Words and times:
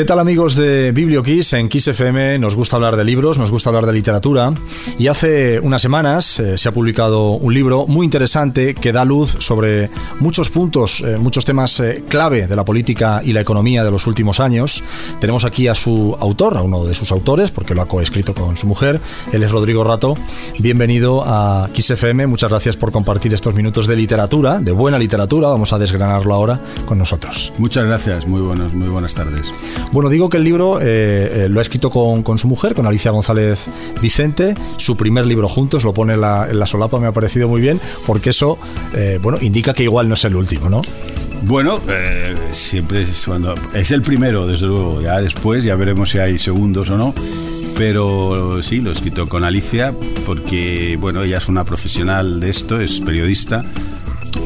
¿Qué 0.00 0.06
tal 0.06 0.18
amigos 0.18 0.56
de 0.56 0.92
BiblioKiss? 0.92 1.52
En 1.52 1.68
Kiss 1.68 1.88
FM 1.88 2.38
nos 2.38 2.56
gusta 2.56 2.76
hablar 2.76 2.96
de 2.96 3.04
libros, 3.04 3.36
nos 3.36 3.50
gusta 3.50 3.68
hablar 3.68 3.84
de 3.84 3.92
literatura 3.92 4.50
y 4.98 5.08
hace 5.08 5.60
unas 5.60 5.82
semanas 5.82 6.40
eh, 6.40 6.56
se 6.56 6.70
ha 6.70 6.72
publicado 6.72 7.32
un 7.32 7.52
libro 7.52 7.86
muy 7.86 8.06
interesante 8.06 8.74
que 8.74 8.92
da 8.92 9.04
luz 9.04 9.36
sobre 9.40 9.90
muchos 10.18 10.48
puntos, 10.48 11.04
eh, 11.06 11.18
muchos 11.18 11.44
temas 11.44 11.80
eh, 11.80 12.02
clave 12.08 12.46
de 12.46 12.56
la 12.56 12.64
política 12.64 13.20
y 13.22 13.34
la 13.34 13.42
economía 13.42 13.84
de 13.84 13.90
los 13.90 14.06
últimos 14.06 14.40
años. 14.40 14.82
Tenemos 15.20 15.44
aquí 15.44 15.68
a 15.68 15.74
su 15.74 16.16
autor, 16.18 16.56
a 16.56 16.62
uno 16.62 16.86
de 16.86 16.94
sus 16.94 17.12
autores, 17.12 17.50
porque 17.50 17.74
lo 17.74 17.82
ha 17.82 17.86
coescrito 17.86 18.34
con 18.34 18.56
su 18.56 18.66
mujer, 18.66 19.02
él 19.34 19.42
es 19.42 19.50
Rodrigo 19.50 19.84
Rato. 19.84 20.16
Bienvenido 20.58 21.22
a 21.26 21.68
Kiss 21.74 21.90
FM, 21.90 22.26
muchas 22.26 22.48
gracias 22.48 22.78
por 22.78 22.90
compartir 22.90 23.34
estos 23.34 23.54
minutos 23.54 23.86
de 23.86 23.96
literatura, 23.96 24.60
de 24.60 24.72
buena 24.72 24.98
literatura, 24.98 25.48
vamos 25.48 25.74
a 25.74 25.78
desgranarlo 25.78 26.32
ahora 26.32 26.58
con 26.86 26.96
nosotros. 26.96 27.52
Muchas 27.58 27.84
gracias, 27.84 28.26
muy, 28.26 28.40
buenos, 28.40 28.72
muy 28.72 28.88
buenas 28.88 29.12
tardes. 29.12 29.42
Bueno, 29.92 30.08
digo 30.08 30.28
que 30.28 30.36
el 30.36 30.44
libro 30.44 30.80
eh, 30.80 30.84
eh, 31.44 31.48
lo 31.48 31.58
ha 31.58 31.62
escrito 31.62 31.90
con, 31.90 32.38
su 32.38 32.46
mujer, 32.46 32.74
con 32.74 32.86
Alicia 32.86 33.10
González 33.10 33.66
Vicente, 34.00 34.54
su 34.76 34.96
primer 34.96 35.26
libro 35.26 35.48
juntos, 35.48 35.82
lo 35.82 35.92
pone 35.92 36.14
en 36.14 36.20
la, 36.20 36.66
solapa, 36.66 37.00
me 37.00 37.08
ha 37.08 37.12
parecido 37.12 37.48
muy 37.48 37.60
bien, 37.60 37.80
porque 38.06 38.30
eso, 38.30 38.56
eh, 38.94 39.18
bueno, 39.20 39.38
indica 39.40 39.74
que 39.74 39.82
igual 39.82 40.08
no 40.08 40.14
es 40.14 40.24
el 40.24 40.36
último, 40.36 40.70
¿no? 40.70 40.82
Bueno, 41.42 41.80
siempre 42.52 43.02
es 43.02 43.24
cuando 43.26 43.54
es 43.74 43.90
el 43.90 44.02
primero, 44.02 44.46
desde 44.46 44.66
luego. 44.66 45.00
Ya 45.00 45.20
después 45.20 45.64
ya 45.64 45.74
veremos 45.74 46.10
si 46.10 46.18
hay 46.18 46.38
segundos 46.38 46.90
o 46.90 46.98
no. 46.98 47.14
Pero 47.78 48.62
sí, 48.62 48.82
lo 48.82 48.90
he 48.90 48.92
escrito 48.92 49.26
con 49.26 49.42
Alicia 49.42 49.94
porque, 50.26 50.98
bueno, 51.00 51.22
ella 51.22 51.38
es 51.38 51.48
una 51.48 51.64
profesional 51.64 52.40
de 52.40 52.50
esto, 52.50 52.78
es 52.78 53.00
periodista. 53.00 53.64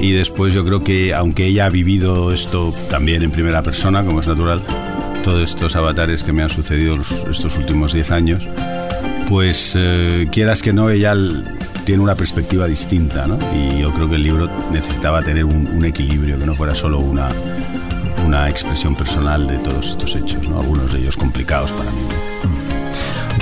Y 0.00 0.12
después 0.12 0.54
yo 0.54 0.64
creo 0.64 0.84
que, 0.84 1.12
aunque 1.14 1.46
ella 1.46 1.66
ha 1.66 1.70
vivido 1.70 2.32
esto 2.32 2.72
también 2.90 3.24
en 3.24 3.32
primera 3.32 3.62
persona, 3.62 4.04
como 4.04 4.20
es 4.20 4.28
natural, 4.28 4.62
todos 5.24 5.42
estos 5.42 5.74
avatares 5.74 6.22
que 6.22 6.32
me 6.32 6.42
han 6.42 6.50
sucedido 6.50 6.98
estos 7.30 7.56
últimos 7.56 7.94
10 7.94 8.10
años, 8.10 8.46
pues 9.28 9.72
eh, 9.74 10.28
quieras 10.30 10.60
que 10.60 10.74
no, 10.74 10.90
ella 10.90 11.14
tiene 11.86 12.02
una 12.02 12.14
perspectiva 12.14 12.66
distinta, 12.66 13.26
¿no? 13.26 13.38
Y 13.54 13.80
yo 13.80 13.90
creo 13.94 14.08
que 14.08 14.16
el 14.16 14.22
libro 14.22 14.50
necesitaba 14.70 15.22
tener 15.22 15.46
un, 15.46 15.82
equilibrio, 15.82 16.38
que 16.38 16.44
no 16.44 16.54
fuera 16.54 16.74
solo 16.74 16.98
una, 16.98 17.28
una 18.26 18.50
expresión 18.50 18.94
personal 18.94 19.46
de 19.46 19.56
todos 19.58 19.90
estos 19.90 20.14
hechos, 20.14 20.46
¿no? 20.46 20.60
Algunos 20.60 20.92
de 20.92 21.00
ellos 21.00 21.16
complicados 21.16 21.72
para 21.72 21.90
mí. 21.90 22.63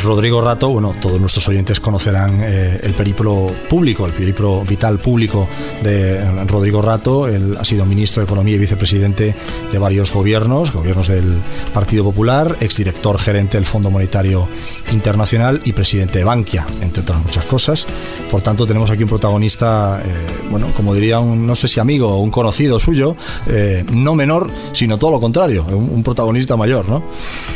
Rodrigo 0.02 0.40
Rato, 0.40 0.68
bueno, 0.68 0.94
todos 1.00 1.20
nuestros 1.20 1.46
oyentes 1.48 1.80
conocerán 1.80 2.40
eh, 2.42 2.80
el 2.82 2.94
periplo 2.94 3.46
público, 3.68 4.06
el 4.06 4.12
periplo 4.12 4.64
vital 4.64 4.98
público 4.98 5.48
de 5.82 6.44
Rodrigo 6.46 6.82
Rato. 6.82 7.28
Él 7.28 7.56
ha 7.58 7.64
sido 7.64 7.84
ministro 7.86 8.20
de 8.20 8.24
Economía 8.24 8.56
y 8.56 8.58
vicepresidente 8.58 9.34
de 9.70 9.78
varios 9.78 10.12
gobiernos, 10.12 10.72
gobiernos 10.72 11.08
del 11.08 11.34
Partido 11.72 12.04
Popular, 12.04 12.56
exdirector 12.60 13.18
gerente 13.18 13.56
del 13.56 13.64
Fondo 13.64 13.90
Monetario 13.90 14.48
Internacional 14.92 15.60
y 15.64 15.72
presidente 15.72 16.18
de 16.18 16.24
Bankia, 16.24 16.66
entre 16.80 17.02
otras 17.02 17.22
muchas 17.24 17.44
cosas. 17.44 17.86
Por 18.30 18.42
tanto, 18.42 18.66
tenemos 18.66 18.90
aquí 18.90 19.02
un 19.02 19.08
protagonista, 19.08 20.02
eh, 20.04 20.48
bueno, 20.50 20.72
como 20.74 20.94
diría 20.94 21.20
un, 21.20 21.46
no 21.46 21.54
sé 21.54 21.68
si 21.68 21.80
amigo 21.80 22.08
o 22.08 22.20
un 22.20 22.30
conocido 22.30 22.78
suyo, 22.78 23.16
eh, 23.46 23.84
no 23.92 24.14
menor, 24.14 24.50
sino 24.72 24.98
todo 24.98 25.12
lo 25.12 25.20
contrario, 25.20 25.64
un, 25.68 25.88
un 25.90 26.02
protagonista 26.02 26.56
mayor, 26.56 26.88
¿no? 26.88 27.02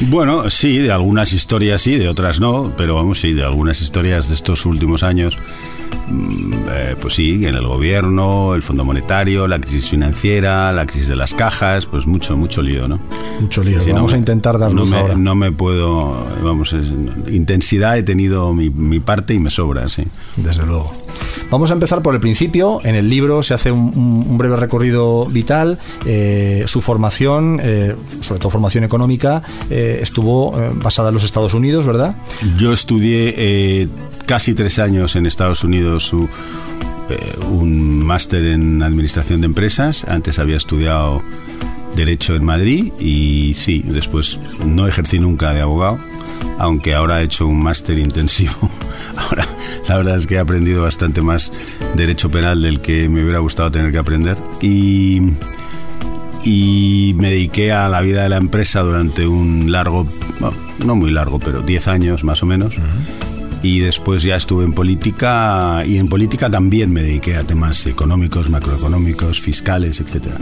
Bueno, 0.00 0.48
sí, 0.50 0.78
de 0.78 0.92
algunas 0.92 1.32
historias 1.32 1.82
sí, 1.82 1.96
de 1.96 2.08
otras 2.08 2.35
no, 2.40 2.72
pero 2.76 2.94
vamos, 2.94 3.20
sí, 3.20 3.32
de 3.32 3.44
algunas 3.44 3.80
historias 3.80 4.28
de 4.28 4.34
estos 4.34 4.66
últimos 4.66 5.02
años, 5.02 5.38
mm, 6.08 6.52
eh, 6.70 6.96
pues 7.00 7.14
sí, 7.14 7.44
en 7.46 7.54
el 7.54 7.66
gobierno, 7.66 8.54
el 8.54 8.62
Fondo 8.62 8.84
Monetario, 8.84 9.48
la 9.48 9.60
crisis 9.60 9.90
financiera, 9.90 10.72
la 10.72 10.86
crisis 10.86 11.08
de 11.08 11.16
las 11.16 11.34
cajas, 11.34 11.86
pues 11.86 12.06
mucho, 12.06 12.36
mucho 12.36 12.62
lío, 12.62 12.88
¿no? 12.88 12.98
Mucho 13.40 13.62
lío. 13.62 13.78
vamos 13.92 14.12
a 14.12 14.16
intentar 14.16 14.58
dar 14.58 14.72
no 14.72 14.86
me, 14.86 15.16
No 15.16 15.34
me 15.34 15.52
puedo, 15.52 16.26
vamos, 16.42 16.74
intensidad 17.28 17.98
he 17.98 18.02
tenido 18.02 18.52
mi, 18.54 18.70
mi 18.70 19.00
parte 19.00 19.34
y 19.34 19.38
me 19.38 19.50
sobra, 19.50 19.88
sí. 19.88 20.04
Desde 20.36 20.64
luego. 20.66 20.92
Vamos 21.50 21.70
a 21.70 21.74
empezar 21.74 22.02
por 22.02 22.14
el 22.14 22.20
principio. 22.20 22.80
En 22.84 22.94
el 22.94 23.08
libro 23.08 23.42
se 23.42 23.54
hace 23.54 23.70
un, 23.70 24.36
breve 24.36 24.56
recorrido 24.56 25.26
vital. 25.26 25.78
Eh, 26.04 26.64
su 26.66 26.80
formación, 26.80 27.60
eh, 27.62 27.94
sobre 28.20 28.40
todo 28.40 28.50
formación 28.50 28.84
económica, 28.84 29.42
eh, 29.70 30.00
estuvo 30.02 30.54
basada 30.82 31.08
en 31.08 31.14
los 31.14 31.24
Estados 31.24 31.54
Unidos, 31.54 31.86
¿verdad? 31.86 32.16
Yo 32.58 32.72
estudié 32.72 33.88
casi 34.26 34.54
tres 34.54 34.78
años 34.78 35.16
en 35.16 35.26
Estados 35.26 35.62
Unidos 35.64 36.12
un 37.48 38.04
máster 38.04 38.44
en 38.44 38.82
administración 38.82 39.40
de 39.40 39.46
empresas. 39.46 40.04
Antes 40.08 40.38
había 40.38 40.56
estudiado 40.56 41.22
Derecho 41.94 42.34
en 42.34 42.44
Madrid 42.44 42.92
y 42.98 43.54
sí, 43.54 43.82
después 43.86 44.38
no 44.64 44.86
ejercí 44.86 45.18
nunca 45.18 45.54
de 45.54 45.60
abogado, 45.62 45.98
aunque 46.58 46.94
ahora 46.94 47.20
he 47.20 47.24
hecho 47.24 47.46
un 47.46 47.62
máster 47.62 47.98
intensivo. 47.98 48.52
Ahora 49.16 49.46
la 49.88 49.96
verdad 49.96 50.16
es 50.18 50.26
que 50.26 50.34
he 50.34 50.38
aprendido 50.38 50.82
bastante 50.82 51.22
más 51.22 51.52
derecho 51.94 52.30
penal 52.30 52.62
del 52.62 52.80
que 52.80 53.08
me 53.08 53.22
hubiera 53.22 53.38
gustado 53.38 53.70
tener 53.70 53.92
que 53.92 53.98
aprender. 53.98 54.36
Y, 54.60 55.32
y 56.44 57.14
me 57.16 57.30
dediqué 57.30 57.72
a 57.72 57.88
la 57.88 58.00
vida 58.00 58.22
de 58.22 58.28
la 58.28 58.36
empresa 58.36 58.80
durante 58.82 59.26
un 59.26 59.72
largo, 59.72 60.06
no 60.84 60.94
muy 60.94 61.10
largo, 61.10 61.38
pero 61.38 61.62
10 61.62 61.88
años 61.88 62.24
más 62.24 62.42
o 62.42 62.46
menos 62.46 62.74
y 63.62 63.80
después 63.80 64.22
ya 64.22 64.36
estuve 64.36 64.64
en 64.64 64.72
política 64.72 65.82
y 65.84 65.98
en 65.98 66.08
política 66.08 66.48
también 66.48 66.92
me 66.92 67.02
dediqué 67.02 67.36
a 67.36 67.42
temas 67.42 67.86
económicos, 67.86 68.48
macroeconómicos, 68.48 69.40
fiscales, 69.40 70.00
etc. 70.00 70.34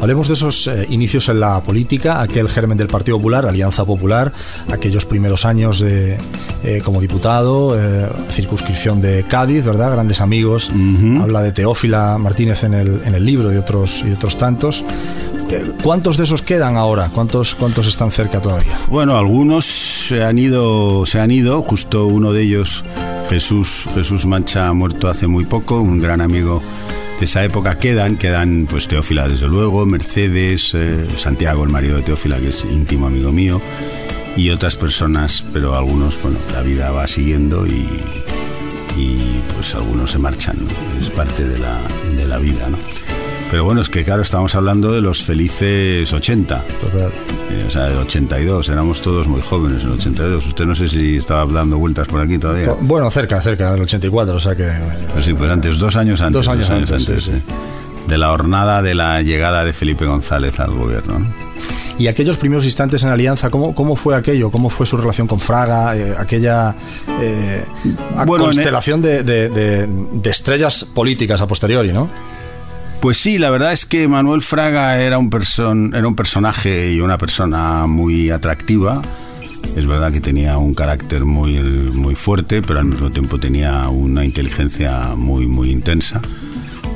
Hablemos 0.00 0.28
de 0.28 0.34
esos 0.34 0.66
eh, 0.66 0.86
inicios 0.90 1.28
en 1.28 1.40
la 1.40 1.62
política, 1.62 2.20
aquel 2.20 2.48
germen 2.48 2.76
del 2.76 2.88
Partido 2.88 3.16
Popular, 3.16 3.46
Alianza 3.46 3.84
Popular, 3.84 4.32
aquellos 4.72 5.06
primeros 5.06 5.44
años 5.44 5.80
de, 5.80 6.18
eh, 6.62 6.82
como 6.84 7.00
diputado, 7.00 7.76
eh, 7.78 8.08
circunscripción 8.30 9.00
de 9.00 9.24
Cádiz, 9.24 9.64
¿verdad? 9.64 9.92
Grandes 9.92 10.20
amigos. 10.20 10.70
Habla 11.20 11.42
de 11.42 11.52
Teófila 11.52 12.18
Martínez 12.18 12.64
en 12.64 12.74
el, 12.74 13.02
en 13.04 13.14
el 13.14 13.24
libro 13.24 13.52
y 13.52 13.56
otros, 13.56 14.02
y 14.06 14.12
otros 14.12 14.36
tantos. 14.38 14.84
¿Cuántos 15.82 16.16
de 16.16 16.24
esos 16.24 16.42
quedan 16.42 16.76
ahora? 16.76 17.10
¿Cuántos, 17.14 17.54
¿Cuántos 17.54 17.86
están 17.86 18.10
cerca 18.10 18.40
todavía? 18.40 18.76
Bueno, 18.88 19.16
algunos 19.16 19.64
se 19.64 20.24
han 20.24 20.38
ido, 20.38 21.06
se 21.06 21.20
han 21.20 21.30
ido. 21.30 21.62
Justo 21.62 22.06
uno 22.06 22.32
de 22.32 22.42
ellos, 22.42 22.84
Jesús, 23.28 23.88
Jesús 23.94 24.26
Mancha, 24.26 24.68
ha 24.68 24.72
muerto 24.72 25.08
hace 25.08 25.26
muy 25.26 25.44
poco, 25.44 25.80
un 25.80 26.00
gran 26.00 26.20
amigo 26.20 26.62
de 27.18 27.24
esa 27.24 27.44
época. 27.44 27.78
Quedan, 27.78 28.16
quedan 28.16 28.66
pues 28.68 28.88
Teófila 28.88 29.28
desde 29.28 29.48
luego, 29.48 29.86
Mercedes, 29.86 30.72
eh, 30.74 31.06
Santiago, 31.16 31.64
el 31.64 31.70
marido 31.70 31.96
de 31.96 32.02
Teófila, 32.02 32.40
que 32.40 32.48
es 32.48 32.64
íntimo 32.64 33.06
amigo 33.06 33.32
mío, 33.32 33.60
y 34.36 34.50
otras 34.50 34.76
personas, 34.76 35.44
pero 35.52 35.74
algunos, 35.74 36.20
bueno, 36.22 36.38
la 36.52 36.62
vida 36.62 36.90
va 36.90 37.06
siguiendo 37.06 37.66
y, 37.66 37.88
y 38.96 39.40
pues 39.54 39.74
algunos 39.74 40.10
se 40.12 40.18
marchan, 40.18 40.56
es 41.00 41.10
parte 41.10 41.46
de 41.46 41.58
la, 41.58 41.78
de 42.16 42.26
la 42.26 42.38
vida, 42.38 42.68
¿no? 42.68 42.78
Pero 43.54 43.62
bueno, 43.62 43.82
es 43.82 43.88
que 43.88 44.02
claro, 44.02 44.20
estamos 44.20 44.52
hablando 44.56 44.92
de 44.92 45.00
los 45.00 45.22
felices 45.22 46.12
80. 46.12 46.64
Total. 46.80 47.12
Eh, 47.52 47.64
o 47.68 47.70
sea, 47.70 47.84
de 47.84 47.96
82, 47.98 48.68
éramos 48.68 49.00
todos 49.00 49.28
muy 49.28 49.40
jóvenes 49.40 49.84
en 49.84 49.90
el 49.90 49.94
82. 49.94 50.46
Usted 50.46 50.66
no 50.66 50.74
sé 50.74 50.88
si 50.88 51.18
estaba 51.18 51.46
dando 51.46 51.78
vueltas 51.78 52.08
por 52.08 52.20
aquí 52.20 52.36
todavía. 52.36 52.74
Bueno, 52.80 53.08
cerca, 53.12 53.40
cerca 53.40 53.70
del 53.70 53.82
84, 53.82 54.34
o 54.34 54.40
sea 54.40 54.56
que... 54.56 54.68
Pues 55.12 55.24
sí, 55.24 55.34
pues 55.34 55.48
antes, 55.52 55.78
dos 55.78 55.94
años 55.94 56.20
antes. 56.20 56.44
Dos 56.44 56.48
años, 56.48 56.68
antes, 56.68 57.30
De 58.08 58.18
la 58.18 58.32
hornada 58.32 58.82
de 58.82 58.96
la 58.96 59.22
llegada 59.22 59.64
de 59.64 59.72
Felipe 59.72 60.04
González 60.04 60.58
al 60.58 60.72
gobierno. 60.72 61.24
Y 61.96 62.08
aquellos 62.08 62.38
primeros 62.38 62.64
instantes 62.64 63.04
en 63.04 63.10
Alianza, 63.10 63.50
¿cómo, 63.50 63.72
cómo 63.72 63.94
fue 63.94 64.16
aquello? 64.16 64.50
¿Cómo 64.50 64.68
fue 64.68 64.84
su 64.84 64.96
relación 64.96 65.28
con 65.28 65.38
Fraga? 65.38 65.96
Eh, 65.96 66.12
aquella 66.18 66.74
eh, 67.20 67.64
constelación 68.26 69.00
de, 69.00 69.22
de, 69.22 69.48
de, 69.48 70.30
estrellas 70.30 70.84
políticas 70.92 71.40
a 71.40 71.46
posteriori, 71.46 71.92
¿no? 71.92 72.33
Pues 73.04 73.18
sí, 73.18 73.36
la 73.36 73.50
verdad 73.50 73.74
es 73.74 73.84
que 73.84 74.08
Manuel 74.08 74.40
Fraga 74.40 74.98
era 74.98 75.18
un, 75.18 75.92
era 75.94 76.08
un 76.08 76.16
personaje 76.16 76.90
y 76.94 77.02
una 77.02 77.18
persona 77.18 77.86
muy 77.86 78.30
atractiva. 78.30 79.02
Es 79.76 79.86
verdad 79.86 80.10
que 80.10 80.22
tenía 80.22 80.56
un 80.56 80.72
carácter 80.72 81.26
muy, 81.26 81.60
muy 81.60 82.14
fuerte, 82.14 82.62
pero 82.62 82.78
al 82.78 82.86
mismo 82.86 83.10
tiempo 83.10 83.38
tenía 83.38 83.90
una 83.90 84.24
inteligencia 84.24 85.16
muy, 85.16 85.46
muy 85.46 85.70
intensa. 85.70 86.22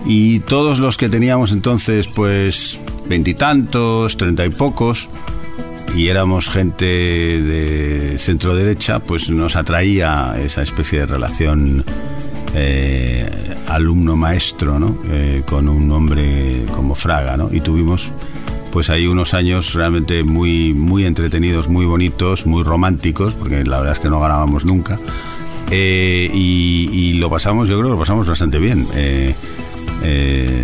Y 0.07 0.41
todos 0.41 0.79
los 0.79 0.97
que 0.97 1.11
teníamos 1.11 1.53
entonces, 1.53 2.07
pues, 2.09 2.81
veintitantos, 3.07 4.17
treinta 4.17 4.47
y 4.47 4.49
pocos, 4.49 5.11
y 5.95 6.09
éramos 6.09 6.49
gente 6.49 6.87
de 6.87 8.17
centro 8.19 8.57
derecha, 8.57 9.01
pues 9.01 9.29
nos 9.29 9.57
atraía 9.57 10.37
esa 10.43 10.63
especie 10.63 11.01
de 11.01 11.07
relación 11.07 11.85
eh, 12.55 13.29
alumno 13.67 14.17
maestro, 14.17 14.79
¿no? 14.79 14.97
Eh, 15.11 15.43
con 15.47 15.69
un 15.69 15.91
hombre 15.91 16.65
como 16.75 16.95
Fraga, 16.95 17.37
¿no? 17.37 17.51
Y 17.53 17.61
tuvimos 17.61 18.13
pues 18.73 18.91
ahí 18.91 19.07
unos 19.07 19.35
años 19.35 19.75
realmente 19.75 20.25
muy, 20.25 20.75
muy 20.75 21.05
entretenidos, 21.05 21.69
muy 21.69 21.87
bonitos, 21.87 22.47
muy 22.47 22.63
románticos, 22.63 23.35
porque 23.35 23.65
la 23.65 23.79
verdad 23.79 23.95
es 23.95 24.01
que 24.01 24.11
no 24.11 24.21
ganábamos 24.21 24.65
nunca. 24.65 24.99
Eh, 25.71 26.31
y, 26.33 27.15
lo 27.15 27.31
pasamos, 27.31 27.69
yo 27.69 27.77
creo 27.77 27.89
que 27.89 27.95
lo 27.95 27.99
pasamos 27.99 28.27
bastante 28.27 28.59
bien. 28.59 28.87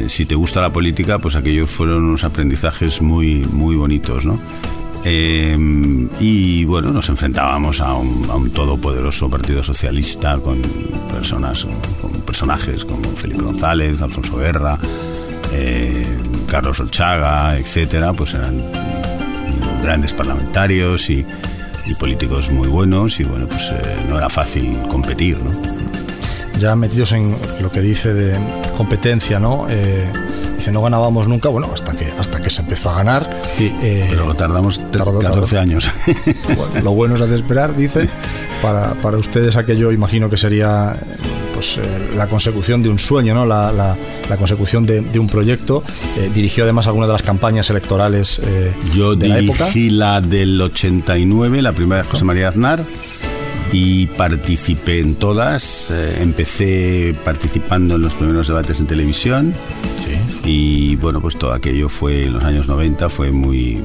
si 0.06 0.25
te 0.26 0.34
gusta 0.34 0.60
la 0.60 0.72
política, 0.72 1.19
pues 1.19 1.34
aquellos 1.34 1.70
fueron 1.70 2.04
unos 2.04 2.25
aprendizajes 2.25 3.02
muy, 3.02 3.44
muy 3.50 3.75
bonitos, 3.76 4.25
¿no? 4.25 4.38
Eh, 5.06 5.54
y 6.18 6.64
bueno, 6.64 6.90
nos 6.90 7.10
enfrentábamos 7.10 7.82
a 7.82 7.92
un, 7.92 8.50
todopoderoso 8.50 9.28
Partido 9.28 9.62
Socialista 9.62 10.38
con 10.38 10.62
personas, 11.12 11.66
con 12.00 12.10
personajes 12.22 12.84
como 12.86 13.10
Felipe 13.10 13.42
González, 13.42 14.00
Alfonso 14.00 14.38
Guerra, 14.38 14.78
eh, 15.52 16.06
Carlos 16.46 16.80
Olchaga, 16.80 17.58
etcétera, 17.58 18.14
pues 18.14 18.32
eran 18.32 18.62
grandes 19.82 20.14
parlamentarios 20.14 21.10
y, 21.10 21.26
políticos 22.00 22.50
muy 22.50 22.66
buenos 22.66 23.20
y 23.20 23.24
bueno, 23.24 23.46
pues 23.46 23.70
eh, 23.70 23.96
no 24.08 24.16
era 24.16 24.30
fácil 24.30 24.74
competir. 24.88 25.36
Ya 26.58 26.74
metidos 26.74 27.12
en 27.12 27.36
lo 27.60 27.70
que 27.70 27.80
dice 27.80 28.14
de 28.14 28.38
competencia, 28.78 29.38
¿no? 29.38 29.66
Dice, 30.56 30.72
no 30.72 30.80
ganábamos 30.80 31.28
nunca, 31.28 31.50
bueno, 31.50 31.70
hasta 31.74 31.92
que, 31.92 32.06
hasta 32.18 32.40
que 32.44 32.50
se 32.50 32.61
empezó 32.61 32.91
a 32.91 32.96
ganar. 32.99 33.29
Eh, 33.58 34.06
Pero 34.08 34.32
tardamos 34.35 34.79
14 34.79 35.58
años. 35.58 35.91
lo 36.82 36.93
bueno 36.93 37.17
es 37.17 37.23
hacer 37.23 37.37
esperar, 37.37 37.75
dice. 37.75 38.08
Para, 38.62 38.93
para, 38.94 39.17
ustedes 39.17 39.56
aquello 39.56 39.91
imagino 39.91 40.31
que 40.31 40.37
sería 40.37 40.96
pues, 41.55 41.79
eh, 41.79 41.81
la 42.17 42.29
consecución 42.29 42.82
de 42.82 42.91
un 42.91 42.99
sueño, 42.99 43.35
¿no? 43.35 43.44
la, 43.46 43.73
la, 43.73 44.37
consecución 44.37 44.87
de, 44.87 45.00
de, 45.00 45.19
un 45.19 45.26
proyecto. 45.26 45.82
Eh, 46.19 46.31
dirigió 46.32 46.64
además 46.64 46.87
algunas 46.87 47.08
de 47.08 47.14
las 47.14 47.23
campañas 47.23 47.69
electorales 47.70 48.41
Yo 48.94 49.17
de 49.17 49.29
la 49.29 49.38
época. 49.38 49.58
Yo 49.58 49.64
dirigí 49.64 49.91
la 49.91 50.20
del 50.20 50.61
89, 50.61 51.62
la 51.62 51.73
primera 51.73 52.02
de 52.02 52.08
José 52.08 52.25
María 52.25 52.49
Aznar 52.49 52.85
y 53.73 54.06
participé 54.06 55.00
en 55.00 55.17
todas. 55.17 55.93
empecé 56.20 57.17
participando 57.25 57.96
en 57.96 58.02
los 58.02 58.14
primeros 58.14 58.46
debates 58.46 58.79
en 58.79 58.87
televisión. 58.87 59.55
Y 60.44 60.96
bueno, 60.96 61.20
pues 61.20 61.37
todo 61.37 61.52
aquello 61.52 61.88
fue 61.88 62.26
en 62.26 62.35
los 62.35 62.44
años 62.44 62.69
90, 62.69 63.08
fue 63.08 63.31
muy... 63.31 63.82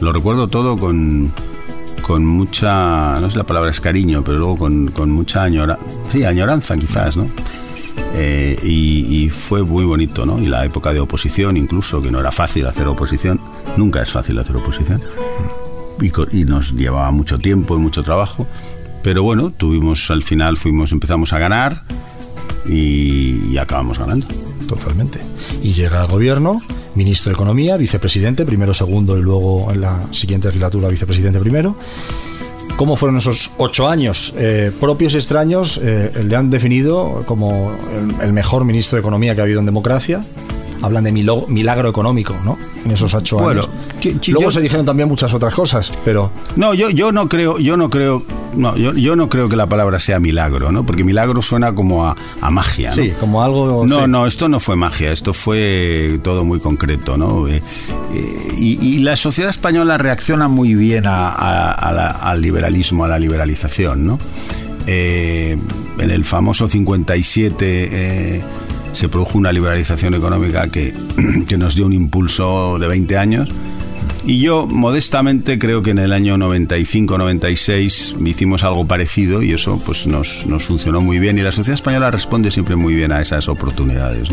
Lo 0.00 0.12
recuerdo 0.12 0.46
todo 0.46 0.78
con, 0.78 1.32
con 2.02 2.24
mucha, 2.24 3.20
no 3.20 3.28
sé 3.30 3.36
la 3.36 3.44
palabra 3.44 3.70
es 3.70 3.80
cariño, 3.80 4.22
pero 4.24 4.38
luego 4.38 4.56
con, 4.56 4.90
con 4.92 5.10
mucha 5.10 5.42
añoranza, 5.42 5.82
sí, 6.10 6.24
añoranza 6.24 6.76
quizás, 6.76 7.16
¿no? 7.16 7.28
Eh, 8.14 8.58
y, 8.62 9.28
fue 9.28 9.62
muy 9.62 9.84
bonito, 9.84 10.24
¿no? 10.24 10.38
Y 10.38 10.46
la 10.46 10.64
época 10.64 10.92
de 10.92 11.00
oposición, 11.00 11.56
incluso, 11.56 12.00
que 12.00 12.10
no 12.10 12.20
era 12.20 12.32
fácil 12.32 12.66
hacer 12.66 12.86
oposición, 12.86 13.40
nunca 13.76 14.02
es 14.02 14.10
fácil 14.10 14.38
hacer 14.38 14.56
oposición, 14.56 15.02
y, 16.00 16.40
y 16.40 16.44
nos 16.44 16.74
llevaba 16.74 17.10
mucho 17.10 17.38
tiempo 17.38 17.76
y 17.76 17.78
mucho 17.78 18.02
trabajo, 18.02 18.46
pero 19.02 19.22
bueno, 19.22 19.50
tuvimos, 19.50 20.10
al 20.10 20.22
final 20.22 20.56
fuimos, 20.56 20.92
empezamos 20.92 21.32
a 21.32 21.38
ganar 21.38 21.82
y, 22.68 23.50
y 23.50 23.58
acabamos 23.58 23.98
ganando. 23.98 24.26
Totalmente 24.68 25.20
y 25.62 25.72
llega 25.72 26.00
al 26.00 26.08
gobierno, 26.08 26.60
ministro 26.94 27.30
de 27.30 27.34
Economía, 27.34 27.76
vicepresidente, 27.76 28.44
primero 28.44 28.74
segundo 28.74 29.18
y 29.18 29.22
luego 29.22 29.70
en 29.72 29.80
la 29.80 30.00
siguiente 30.12 30.48
legislatura 30.48 30.88
vicepresidente 30.88 31.38
primero. 31.40 31.76
¿Cómo 32.76 32.96
fueron 32.96 33.16
esos 33.16 33.50
ocho 33.58 33.88
años 33.88 34.32
eh, 34.36 34.70
propios 34.78 35.14
y 35.14 35.16
extraños? 35.16 35.80
Eh, 35.82 36.12
le 36.24 36.36
han 36.36 36.48
definido 36.48 37.24
como 37.26 37.72
el, 38.22 38.32
mejor 38.32 38.64
ministro 38.64 38.96
de 38.96 39.00
Economía 39.00 39.34
que 39.34 39.40
ha 39.40 39.44
habido 39.44 39.58
en 39.58 39.66
democracia. 39.66 40.24
Hablan 40.80 41.02
de 41.02 41.10
milagro 41.10 41.88
económico, 41.88 42.36
¿no? 42.44 42.56
En 42.84 42.92
esos 42.92 43.12
ocho 43.12 43.48
años. 43.48 43.68
Luego 44.28 44.52
se 44.52 44.60
dijeron 44.60 44.86
también 44.86 45.08
muchas 45.08 45.34
otras 45.34 45.52
cosas, 45.52 45.92
pero. 46.04 46.30
No, 46.54 46.72
yo, 46.72 46.88
yo 46.90 47.10
no 47.10 47.28
creo, 47.28 47.58
yo 47.58 47.76
no 47.76 47.90
creo 47.90 48.22
no, 48.56 48.76
yo, 48.76 48.92
yo, 48.94 49.16
no 49.16 49.28
creo 49.28 49.48
que 49.48 49.56
la 49.56 49.66
palabra 49.68 49.98
sea 49.98 50.20
milagro, 50.20 50.72
¿no? 50.72 50.84
Porque 50.84 51.04
milagro 51.04 51.42
suena 51.42 51.74
como 51.74 52.06
a, 52.06 52.16
magia, 52.50 52.90
¿no? 52.90 52.94
Sí, 52.94 53.12
como 53.18 53.42
algo... 53.42 53.86
No, 53.86 54.06
no, 54.06 54.26
esto 54.26 54.48
no 54.48 54.60
fue 54.60 54.76
magia, 54.76 55.12
esto 55.12 55.34
fue 55.34 56.18
todo 56.22 56.44
muy 56.44 56.60
concreto, 56.60 57.16
¿no? 57.16 57.48
Eh, 57.48 57.62
eh, 58.14 58.54
y, 58.56 58.98
la 58.98 59.16
sociedad 59.16 59.50
española 59.50 59.98
reacciona 59.98 60.48
muy 60.48 60.74
bien 60.74 61.04
al 61.06 62.40
liberalismo, 62.40 63.04
a 63.04 63.08
la 63.08 63.18
liberalización, 63.18 64.06
¿no? 64.06 64.18
Eh, 64.86 65.56
en 65.98 66.10
el 66.10 66.24
famoso 66.24 66.68
57 66.68 68.42
se 68.92 69.08
produjo 69.08 69.38
una 69.38 69.52
liberalización 69.52 70.14
económica 70.14 70.68
que, 70.68 70.94
que 71.46 71.58
nos 71.58 71.76
dio 71.76 71.86
un 71.86 71.92
impulso 71.92 72.78
de 72.78 72.88
20 72.88 73.18
años 73.18 73.48
y 74.28 74.40
yo, 74.40 74.66
modestamente, 74.66 75.58
creo 75.58 75.82
que 75.82 75.92
en 75.92 75.98
el 75.98 76.12
año 76.12 76.36
95-96 76.36 78.26
hicimos 78.26 78.62
algo 78.62 78.86
parecido 78.86 79.42
y 79.42 79.52
eso 79.52 79.80
pues, 79.86 80.06
nos, 80.06 80.44
funcionó 80.58 81.00
muy 81.00 81.18
bien. 81.18 81.38
Y 81.38 81.40
la 81.40 81.50
sociedad 81.50 81.76
española 81.76 82.10
responde 82.10 82.50
siempre 82.50 82.76
muy 82.76 82.94
bien 82.94 83.10
a 83.10 83.22
esas 83.22 83.48
oportunidades. 83.48 84.28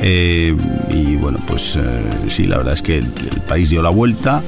Eh, 0.00 0.56
y 0.92 1.16
bueno, 1.16 1.40
pues 1.48 1.74
eh, 1.74 1.80
sí, 2.28 2.44
la 2.44 2.58
verdad 2.58 2.74
es 2.74 2.82
que 2.82 2.98
el, 2.98 3.06
país 3.48 3.68
dio 3.68 3.82
la 3.82 3.90
vuelta. 3.90 4.44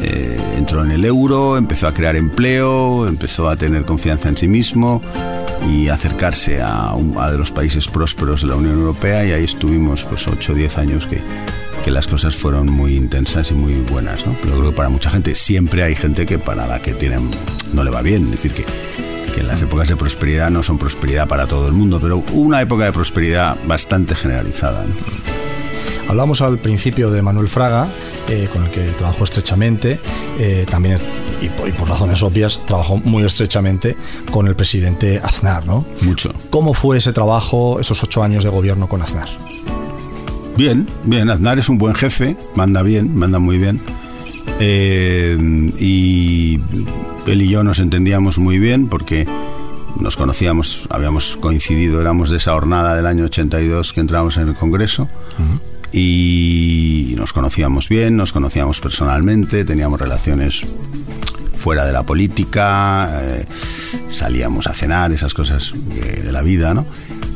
Eh, 0.00 0.38
entró 0.56 0.84
en 0.84 0.92
el 0.92 1.04
euro, 1.04 1.56
empezó 1.56 1.88
a 1.88 1.92
crear 1.92 2.14
empleo, 2.14 3.08
empezó 3.08 3.48
a 3.48 3.56
tener 3.56 3.82
confianza 3.82 4.28
en 4.28 4.36
sí 4.36 4.46
mismo 4.46 5.02
y 5.68 5.88
acercarse 5.88 6.62
a, 6.62 6.92
a 6.92 7.30
de 7.32 7.38
los 7.38 7.50
países 7.50 7.88
prósperos 7.88 8.42
de 8.42 8.46
la 8.46 8.54
Unión 8.54 8.74
Europea 8.74 9.26
y 9.26 9.32
ahí 9.32 9.42
estuvimos 9.42 10.04
pues 10.04 10.28
8 10.28 10.52
o 10.52 10.54
10 10.54 10.78
años 10.78 11.08
que, 11.08 11.18
que 11.86 11.92
las 11.92 12.08
cosas 12.08 12.34
fueron 12.34 12.66
muy 12.68 12.96
intensas 12.96 13.52
y 13.52 13.54
muy 13.54 13.74
buenas, 13.74 14.26
¿no? 14.26 14.34
Pero 14.42 14.58
creo 14.58 14.70
que 14.70 14.76
para 14.76 14.88
mucha 14.88 15.08
gente 15.08 15.36
siempre 15.36 15.84
hay 15.84 15.94
gente 15.94 16.26
que 16.26 16.36
para 16.36 16.66
la 16.66 16.82
que 16.82 16.94
tienen 16.94 17.30
no 17.72 17.84
le 17.84 17.92
va 17.92 18.02
bien, 18.02 18.24
es 18.24 18.30
decir 18.32 18.52
que 18.52 18.64
que 19.32 19.44
las 19.44 19.62
épocas 19.62 19.86
de 19.86 19.94
prosperidad 19.94 20.50
no 20.50 20.64
son 20.64 20.78
prosperidad 20.78 21.28
para 21.28 21.46
todo 21.46 21.68
el 21.68 21.74
mundo, 21.74 22.00
pero 22.02 22.24
una 22.32 22.60
época 22.60 22.86
de 22.86 22.92
prosperidad 22.92 23.56
bastante 23.68 24.16
generalizada. 24.16 24.84
Hablamos 26.08 26.40
al 26.40 26.58
principio 26.58 27.10
de 27.12 27.22
Manuel 27.22 27.46
Fraga, 27.46 27.86
eh, 28.28 28.48
con 28.52 28.64
el 28.64 28.70
que 28.72 28.80
trabajó 28.80 29.22
estrechamente, 29.22 30.00
eh, 30.40 30.66
también, 30.68 30.98
y 31.40 31.50
por, 31.50 31.68
y 31.68 31.72
por, 31.72 31.88
razones 31.88 32.20
obvias, 32.24 32.58
trabajó 32.66 32.96
muy 32.96 33.22
estrechamente 33.22 33.94
con 34.32 34.48
el 34.48 34.56
presidente 34.56 35.20
Aznar, 35.22 35.66
¿no? 35.66 35.84
Mucho. 36.00 36.32
¿Cómo 36.50 36.74
fue 36.74 36.98
ese 36.98 37.12
trabajo, 37.12 37.78
esos 37.78 38.02
ocho 38.02 38.24
años 38.24 38.42
de 38.42 38.50
gobierno 38.50 38.88
con 38.88 39.02
Aznar? 39.02 39.28
Bien, 40.56 40.88
bien, 41.04 41.28
Aznar 41.28 41.58
es 41.58 41.68
un 41.68 41.76
buen 41.76 41.94
jefe, 41.94 42.34
manda 42.54 42.80
bien, 42.82 43.14
manda 43.14 43.38
muy 43.38 43.58
bien. 43.58 43.78
Eh, 44.58 45.36
y 45.78 46.58
él 47.26 47.42
y 47.42 47.48
yo 47.50 47.62
nos 47.62 47.78
entendíamos 47.78 48.38
muy 48.38 48.58
bien 48.58 48.88
porque 48.88 49.26
nos 50.00 50.16
conocíamos, 50.16 50.86
habíamos 50.88 51.36
coincidido, 51.36 52.00
éramos 52.00 52.30
de 52.30 52.38
esa 52.38 52.52
jornada 52.52 52.96
del 52.96 53.04
año 53.04 53.24
82 53.24 53.92
que 53.92 54.00
entramos 54.00 54.38
en 54.38 54.48
el 54.48 54.54
Congreso. 54.54 55.10
Y 55.92 57.14
nos 57.18 57.34
conocíamos 57.34 57.90
bien, 57.90 58.16
nos 58.16 58.32
conocíamos 58.32 58.80
personalmente, 58.80 59.64
teníamos 59.66 60.00
relaciones 60.00 60.62
fuera 61.54 61.84
de 61.84 61.92
la 61.92 62.02
política, 62.02 63.10
eh, 63.22 63.44
salíamos 64.10 64.66
a 64.66 64.72
cenar, 64.72 65.12
esas 65.12 65.34
cosas 65.34 65.74
de 65.74 66.32
la 66.32 66.40
vida, 66.40 66.72
¿no? 66.72 66.86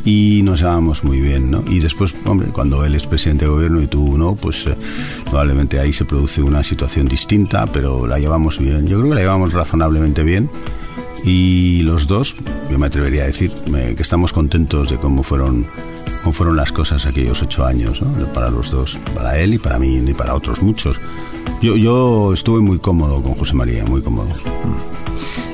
Y 0.04 0.40
nos 0.44 0.60
llevamos 0.60 1.04
muy 1.04 1.20
bien, 1.20 1.50
¿no? 1.50 1.62
Y 1.66 1.80
después, 1.80 2.14
hombre, 2.24 2.48
cuando 2.48 2.84
él 2.84 2.94
es 2.94 3.06
presidente 3.06 3.44
de 3.44 3.50
gobierno 3.50 3.82
y 3.82 3.86
tú 3.86 4.16
no, 4.16 4.34
pues 4.34 4.66
eh, 4.66 4.76
probablemente 5.24 5.78
ahí 5.78 5.92
se 5.92 6.04
produce 6.04 6.42
una 6.42 6.62
situación 6.64 7.06
distinta, 7.06 7.66
pero 7.66 8.06
la 8.06 8.18
llevamos 8.18 8.58
bien. 8.58 8.86
Yo 8.86 8.98
creo 8.98 9.10
que 9.10 9.14
la 9.16 9.20
llevamos 9.20 9.52
razonablemente 9.52 10.24
bien 10.24 10.48
y 11.24 11.82
los 11.82 12.06
dos, 12.06 12.36
yo 12.70 12.78
me 12.78 12.86
atrevería 12.86 13.24
a 13.24 13.26
decir 13.26 13.52
que 13.52 14.02
estamos 14.02 14.32
contentos 14.32 14.88
de 14.88 14.96
cómo 14.96 15.22
fueron 15.22 15.66
cómo 16.22 16.32
fueron 16.32 16.56
las 16.56 16.72
cosas 16.72 17.06
aquellos 17.06 17.42
ocho 17.42 17.64
años, 17.64 18.02
¿no? 18.02 18.26
Para 18.32 18.50
los 18.50 18.70
dos, 18.70 18.98
para 19.14 19.38
él 19.38 19.54
y 19.54 19.58
para 19.58 19.78
mí 19.78 19.96
y 19.96 20.14
para 20.14 20.34
otros 20.34 20.62
muchos. 20.62 21.00
Yo, 21.62 21.76
yo 21.76 22.32
estuve 22.32 22.60
muy 22.60 22.78
cómodo 22.78 23.22
con 23.22 23.34
José 23.34 23.54
María, 23.54 23.84
muy 23.84 24.02
cómodo. 24.02 24.28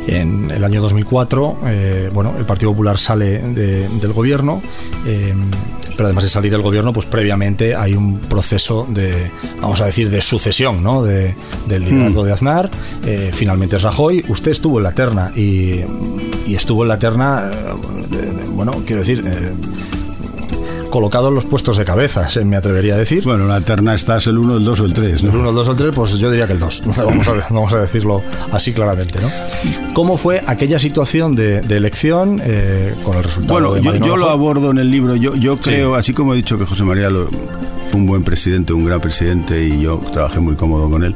En 0.06 0.50
el 0.50 0.62
año 0.62 0.80
2004, 0.82 1.58
eh, 1.66 2.10
bueno, 2.12 2.34
el 2.38 2.44
Partido 2.44 2.70
Popular 2.70 2.98
sale 2.98 3.40
del 3.40 4.12
gobierno, 4.12 4.62
eh, 5.04 5.34
pero 5.96 6.04
además 6.04 6.25
de 6.25 6.30
salir 6.30 6.52
del 6.52 6.62
gobierno, 6.62 6.92
pues 6.92 7.06
previamente 7.06 7.75
hay 7.75 7.94
un 7.94 8.18
proceso 8.20 8.86
de, 8.88 9.30
vamos 9.60 9.80
a 9.80 9.86
decir, 9.86 10.10
de 10.10 10.20
sucesión, 10.20 10.82
¿no? 10.82 11.02
De, 11.02 11.34
del 11.66 11.84
liderazgo 11.84 12.22
mm. 12.22 12.26
de 12.26 12.32
Aznar. 12.32 12.70
Eh, 13.04 13.30
finalmente 13.32 13.76
es 13.76 13.82
Rajoy. 13.82 14.25
Usted 14.28 14.52
estuvo 14.52 14.78
en 14.78 14.84
la 14.84 14.92
terna 14.92 15.32
y, 15.34 15.80
estuvo 16.48 16.82
en 16.82 16.88
la 16.88 16.98
terna, 16.98 17.50
bueno, 18.54 18.82
quiero 18.86 19.00
decir 19.00 19.25
colocado 20.90 21.28
en 21.28 21.35
los 21.35 21.45
puestos 21.45 21.76
de 21.76 21.85
cabeza, 21.85 22.28
me 22.45 22.57
atrevería 22.57 22.95
a 22.95 22.99
decir. 22.99 23.25
Bueno, 23.25 23.47
la 23.47 23.61
terna 23.61 23.95
estás 23.95 24.26
el 24.26 24.38
1, 24.38 24.59
el 24.59 24.64
2 24.64 24.81
o 24.81 24.85
el 24.87 24.95
3. 24.95 25.23
El 25.23 25.28
1, 25.28 25.49
el 25.49 25.55
2 25.55 25.69
o 25.69 25.71
el 25.73 25.76
3, 25.76 25.93
pues 25.95 26.12
yo 26.19 26.31
diría 26.31 26.47
que 26.47 26.55
el 26.55 26.61
2. 26.61 26.83
Vamos 26.97 27.28
a, 27.28 27.33
vamos 27.50 27.73
a 27.73 27.81
decirlo 27.81 28.23
así 28.52 28.73
claramente. 28.73 29.21
¿no? 29.21 29.31
¿Cómo 29.95 30.16
fue 30.16 30.43
aquella 30.47 30.78
situación 30.78 31.35
de, 31.35 31.59
elección 31.59 32.40
eh, 32.43 32.95
con 33.05 33.16
el 33.16 33.25
resultado? 33.25 33.61
Bueno, 33.61 33.97
yo, 33.99 34.16
lo 34.16 34.31
abordo 34.31 34.71
en 34.71 34.78
el 34.78 34.90
libro. 34.90 35.16
Yo, 35.16 35.35
yo 35.37 35.57
creo, 35.57 35.95
así 35.95 36.12
como 36.12 36.33
he 36.35 36.37
dicho 36.37 36.59
que 36.59 36.64
José 36.64 36.85
María 36.85 37.11
lo, 37.11 37.28
fue 37.87 38.00
un 38.00 38.07
buen 38.07 38.23
presidente, 38.25 38.73
un 38.73 38.85
gran 38.85 39.00
presidente 39.00 39.64
y 39.64 39.81
yo 39.81 40.00
trabajé 40.12 40.40
muy 40.40 40.55
cómodo 40.57 40.90
con 40.90 41.05
él. 41.05 41.14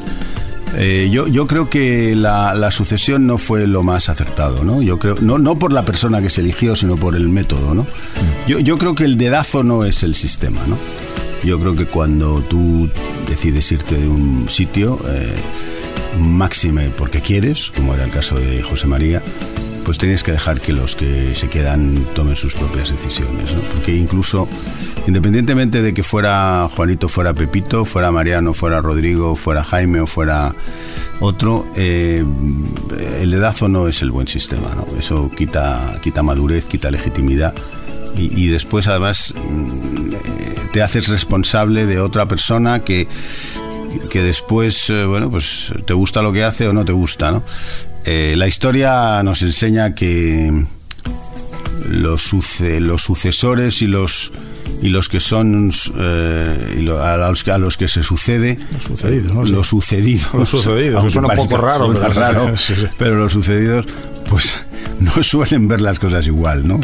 Eh, 0.77 1.09
yo, 1.11 1.27
yo, 1.27 1.47
creo 1.47 1.69
que 1.69 2.15
la, 2.15 2.71
sucesión 2.71 3.27
no 3.27 3.39
fue 3.39 3.67
lo 3.67 3.83
más 3.83 4.09
acertado, 4.09 4.65
¿no? 4.65 4.83
Yo 4.83 4.99
creo, 4.99 5.17
no, 5.21 5.39
no 5.39 5.59
por 5.59 5.73
la 5.73 5.85
persona 5.85 6.23
que 6.23 6.31
se 6.31 6.41
eligió, 6.41 6.77
sino 6.77 6.97
por 6.97 7.17
el 7.17 7.29
método, 7.29 7.75
¿no? 7.75 7.87
Yo, 8.47 8.61
yo 8.61 8.79
creo 8.79 8.95
que 8.95 9.05
el 9.05 9.17
dedazo 9.17 9.65
no 9.65 9.85
es 9.85 10.03
el 10.03 10.15
sistema, 10.15 10.61
¿no? 10.67 10.77
Yo 11.43 11.59
creo 11.59 11.75
que 11.75 11.87
cuando 11.87 12.43
tú 12.43 12.89
decides 13.27 13.71
irte 13.73 13.97
de 13.97 14.09
un 14.09 14.49
sitio, 14.49 15.01
eh, 15.09 15.35
máxime 16.19 16.91
porque 16.91 17.21
quieres, 17.21 17.71
como 17.75 17.95
era 17.95 18.05
el 18.05 18.11
caso 18.11 18.39
de 18.39 18.63
José 18.63 18.87
María, 18.87 19.23
pues 19.85 19.99
tienes 19.99 20.23
que 20.23 20.33
dejar 20.33 20.61
que 20.61 20.73
los 20.73 20.97
que 20.97 21.35
se 21.35 21.49
quedan 21.49 22.05
tomen 22.15 22.37
sus 22.37 22.55
propias 22.55 22.91
decisiones. 22.91 23.51
Porque 23.73 23.97
incluso, 23.97 24.49
independientemente 25.07 25.83
de 25.83 25.95
que 25.95 26.03
fuera 26.03 26.69
Juanito, 26.75 27.09
fuera 27.09 27.35
Pepito, 27.35 27.85
fuera 27.85 28.11
Mariano, 28.11 28.55
fuera 28.55 28.81
Rodrigo, 28.81 29.37
fuera 29.37 29.65
Jaime 29.65 30.01
o 30.01 30.07
fuera 30.07 30.55
otro, 31.21 31.67
eh, 31.77 32.25
el 33.21 33.31
dedazo 33.31 33.69
no 33.69 33.89
es 33.89 34.03
el 34.03 34.11
buen 34.11 34.29
sistema. 34.29 34.69
Eso 34.99 35.31
quita, 35.37 35.99
quita 36.03 36.23
madurez, 36.23 36.65
quita 36.67 36.91
legitimidad. 36.91 37.55
Y, 38.17 38.49
después 38.49 38.89
además 38.89 39.33
mm, 39.37 40.73
te 40.73 40.83
haces 40.83 41.09
responsable 41.09 41.87
de 41.87 42.01
otra 42.01 42.27
persona 42.27 42.81
que, 42.81 43.07
que 44.11 44.21
después, 44.23 44.91
eh, 44.91 45.05
bueno, 45.05 45.31
pues 45.31 45.73
te 45.87 45.95
gusta 45.95 46.21
lo 46.21 46.33
que 46.33 46.45
hace 46.45 46.69
o 46.69 46.73
no 46.73 46.85
te 46.85 46.93
gusta. 46.93 47.41
Eh, 48.05 48.35
la 48.37 48.49
historia 48.49 49.23
nos 49.23 49.43
enseña 49.43 49.95
que 49.95 50.65
los, 51.89 52.23
sucesores 52.23 53.83
y 53.83 53.87
los 53.87 54.33
y 54.83 54.89
los 54.89 55.09
que 55.09 55.21
son 55.21 55.71
eh, 55.99 56.87
a, 57.03 57.17
los, 57.17 57.49
a, 57.49 57.59
los, 57.59 57.77
que 57.77 57.89
se 57.89 58.03
sucede 58.03 58.59
los 58.73 58.85
sucedidos 58.85 59.35
¿no? 59.35 59.45
los 59.45 59.69
sucedidos 59.69 60.35
los 60.35 60.49
sucedidos 60.49 61.13
suena 61.13 61.29
un 61.29 61.37
poco 61.37 61.57
raro 61.59 61.93
pero, 61.93 62.09
raro 62.09 62.55
pero 62.99 63.17
los 63.17 63.33
sucedidos 63.33 63.87
pues 64.29 64.65
no 65.01 65.23
suelen 65.23 65.69
ver 65.69 65.81
las 65.81 65.99
cosas 65.99 66.27
igual, 66.27 66.67
¿no? 66.67 66.81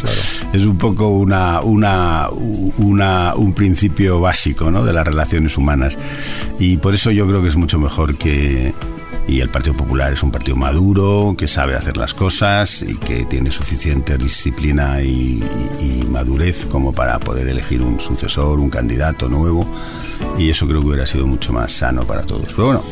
Es 0.52 0.62
un 0.62 0.78
poco 0.78 1.09
una, 1.09 1.61
una, 1.61 2.28
una, 2.31 3.35
un 3.35 3.52
principio 3.52 4.21
básico, 4.21 4.71
¿no? 4.71 4.85
De 4.85 4.93
las 4.93 5.07
relaciones 5.07 5.57
humanas. 5.57 5.97
Y 6.59 6.78
por 6.78 6.95
eso 6.95 7.11
yo 7.11 7.26
creo 7.26 7.43
que 7.43 7.49
es 7.49 7.57
mucho 7.57 7.78
mejor 7.78 8.16
que, 8.16 8.75
y 9.28 9.40
el 9.40 9.49
Partido 9.49 9.75
Popular 9.75 10.12
es 10.12 10.23
un 10.23 10.30
partido 10.30 10.56
maduro, 10.56 11.35
que 11.37 11.49
sabe 11.49 11.75
hacer 11.75 11.97
las 11.97 12.14
cosas 12.14 12.83
y 12.83 12.97
que 12.97 13.25
tiene 13.25 13.50
suficiente 13.50 14.16
disciplina 14.18 15.02
y, 15.02 15.42
madurez 16.11 16.66
como 16.66 16.92
para 16.92 17.18
poder 17.18 17.49
elegir 17.49 17.83
un 17.83 18.00
sucesor, 18.00 18.61
un 18.61 18.71
candidato 18.71 19.28
nuevo. 19.28 19.66
Y 20.38 20.50
eso 20.50 20.66
creo 20.66 20.80
que 20.80 20.87
hubiera 20.87 21.06
sido 21.06 21.26
mucho 21.26 21.52
más 21.52 21.73
sano 21.73 22.06
para 22.06 22.23
todos. 22.23 22.52
Pero 22.54 22.66
bueno, 22.66 22.83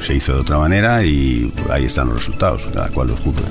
se 0.00 0.14
hizo 0.14 0.34
de 0.34 0.40
otra 0.40 0.58
manera 0.58 1.04
y 1.04 1.52
ahí 1.70 1.84
están 1.84 2.06
los 2.06 2.16
resultados, 2.16 2.66
cada 2.72 2.88
cual 2.88 3.08
los 3.08 3.20
juzga 3.20 3.48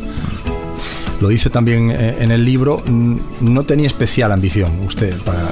lo 1.21 1.29
dice 1.29 1.51
también 1.51 1.91
eh, 1.91 2.17
en 2.19 2.31
el 2.31 2.43
libro, 2.43 2.83
no 2.87 3.63
tenía 3.63 3.85
especial 3.85 4.31
ambición 4.31 4.71
usted 4.85 5.15
para 5.21 5.49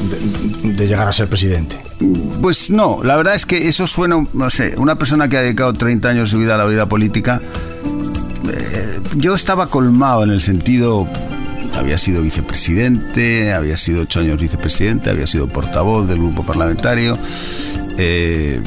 de, 0.64 0.88
llegar 0.88 1.08
a 1.08 1.14
ser 1.14 1.28
presidente. 1.28 1.78
Pues 2.42 2.72
no, 2.72 3.02
la 3.04 3.16
verdad 3.16 3.36
es 3.36 3.46
que 3.46 3.68
eso 3.68 3.86
suena, 3.86 4.26
no 4.34 4.50
sé, 4.50 4.74
una 4.78 4.96
persona 4.96 5.30
que 5.30 5.38
ha 5.38 5.42
dedicado 5.42 5.74
30 5.74 6.10
años 6.10 6.24
de 6.24 6.32
su 6.32 6.40
vida 6.40 6.56
a 6.56 6.58
la 6.58 6.66
vida 6.66 6.88
política, 6.88 7.40
eh, 8.52 9.00
yo 9.16 9.36
estaba 9.36 9.68
colmado 9.68 10.24
en 10.24 10.32
el 10.32 10.42
sentido, 10.42 11.08
había 11.76 12.00
sido 12.00 12.24
vicepresidente, 12.24 13.54
había 13.54 13.78
sido 13.78 14.02
ocho 14.02 14.22
años 14.22 14.42
vicepresidente, 14.42 15.12
había 15.12 15.28
sido 15.28 15.48
portavoz 15.48 16.08
del 16.08 16.18
grupo 16.18 16.44
parlamentario. 16.44 17.16
Eh, 18.00 18.62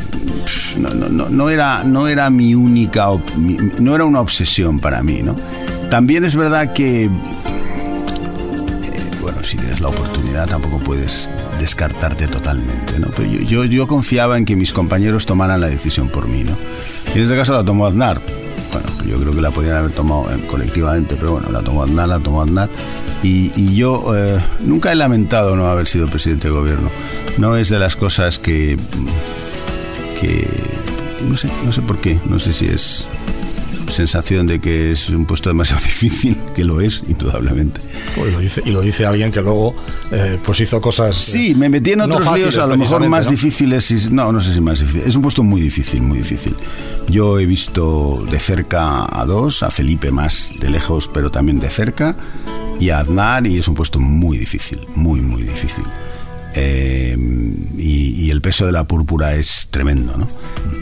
no, 0.78 1.50
era, 1.50 1.82
no 1.84 2.06
era 2.06 2.30
mi 2.30 2.54
única, 2.54 3.06
no 3.80 3.94
era 3.94 4.04
una 4.04 4.20
obsesión 4.20 4.78
para 4.78 5.02
mí, 5.02 5.22
¿no? 5.22 5.36
También 5.92 6.24
es 6.24 6.34
verdad 6.36 6.72
que, 6.72 7.04
eh, 7.04 7.10
bueno, 9.20 9.44
si 9.44 9.58
tienes 9.58 9.78
la 9.78 9.88
oportunidad 9.88 10.48
tampoco 10.48 10.78
puedes 10.78 11.28
descartarte 11.60 12.28
totalmente, 12.28 12.98
¿no? 12.98 13.08
Pero 13.14 13.30
yo, 13.30 13.64
yo, 13.64 13.86
confiaba 13.86 14.38
en 14.38 14.46
que 14.46 14.56
mis 14.56 14.72
compañeros 14.72 15.26
tomaran 15.26 15.60
la 15.60 15.68
decisión 15.68 16.08
por 16.08 16.28
mí, 16.28 16.44
¿no? 16.44 16.56
Y 17.14 17.18
en 17.18 17.24
este 17.24 17.36
caso 17.36 17.52
la 17.52 17.62
tomó 17.62 17.86
Aznar. 17.86 18.22
Bueno, 18.72 18.88
yo 19.06 19.20
creo 19.20 19.34
que 19.34 19.42
la 19.42 19.50
podían 19.50 19.76
haber 19.76 19.90
tomado 19.90 20.30
eh, 20.30 20.42
colectivamente, 20.48 21.14
pero 21.16 21.32
bueno, 21.32 21.50
la 21.50 21.60
tomó 21.60 21.82
Aznar, 21.82 22.08
la 22.08 22.20
tomó 22.20 22.40
Aznar. 22.40 22.70
Y, 23.22 23.74
yo 23.74 24.16
eh, 24.16 24.42
nunca 24.60 24.92
he 24.92 24.94
lamentado 24.94 25.56
no 25.56 25.66
haber 25.66 25.86
sido 25.86 26.06
presidente 26.06 26.48
de 26.48 26.54
gobierno. 26.54 26.90
No 27.36 27.54
es 27.54 27.68
de 27.68 27.78
las 27.78 27.96
cosas 27.96 28.38
que... 28.38 28.78
que 30.18 30.48
no 31.28 31.36
sé, 31.36 31.50
no 31.66 31.70
sé 31.70 31.82
por 31.82 31.98
qué, 31.98 32.18
no 32.30 32.40
sé 32.40 32.54
si 32.54 32.64
es 32.64 33.08
sensación 33.88 34.46
de 34.46 34.60
que 34.60 34.92
es 34.92 35.08
un 35.08 35.26
puesto 35.26 35.48
demasiado 35.50 35.82
difícil, 35.84 36.36
que 36.54 36.64
lo 36.64 36.80
es, 36.80 37.04
indudablemente. 37.08 37.80
Pues 38.16 38.28
y, 38.28 38.32
lo 38.32 38.38
dice, 38.40 38.62
y 38.64 38.70
lo 38.70 38.80
dice 38.80 39.06
alguien 39.06 39.30
que 39.30 39.40
luego 39.40 39.74
eh, 40.10 40.38
pues 40.42 40.60
hizo 40.60 40.80
cosas... 40.80 41.16
Sí, 41.16 41.54
me 41.54 41.68
metí 41.68 41.92
en 41.92 42.02
otros 42.02 42.26
líos 42.34 42.58
a 42.58 42.66
lo 42.66 42.76
mejor 42.76 43.06
más 43.08 43.30
difíciles. 43.30 43.90
Y, 43.90 44.10
no, 44.10 44.32
no 44.32 44.40
sé 44.40 44.54
si 44.54 44.60
más 44.60 44.80
difícil. 44.80 45.02
Es 45.06 45.16
un 45.16 45.22
puesto 45.22 45.42
muy 45.42 45.60
difícil, 45.60 46.02
muy 46.02 46.18
difícil. 46.18 46.54
Yo 47.08 47.38
he 47.38 47.46
visto 47.46 48.24
de 48.30 48.38
cerca 48.38 49.06
a 49.10 49.24
dos, 49.26 49.62
a 49.62 49.70
Felipe 49.70 50.10
más 50.10 50.52
de 50.58 50.70
lejos, 50.70 51.10
pero 51.12 51.30
también 51.30 51.60
de 51.60 51.68
cerca, 51.68 52.16
y 52.78 52.90
a 52.90 53.00
Aznar, 53.00 53.46
y 53.46 53.58
es 53.58 53.68
un 53.68 53.74
puesto 53.74 54.00
muy 54.00 54.38
difícil, 54.38 54.80
muy, 54.94 55.20
muy 55.20 55.42
difícil. 55.42 55.84
Eh, 56.54 57.16
y, 57.78 58.30
el 58.30 58.40
peso 58.40 58.64
de 58.64 58.72
la 58.72 58.84
púrpura 58.84 59.34
es 59.34 59.68
tremendo, 59.70 60.16
¿no? 60.16 60.26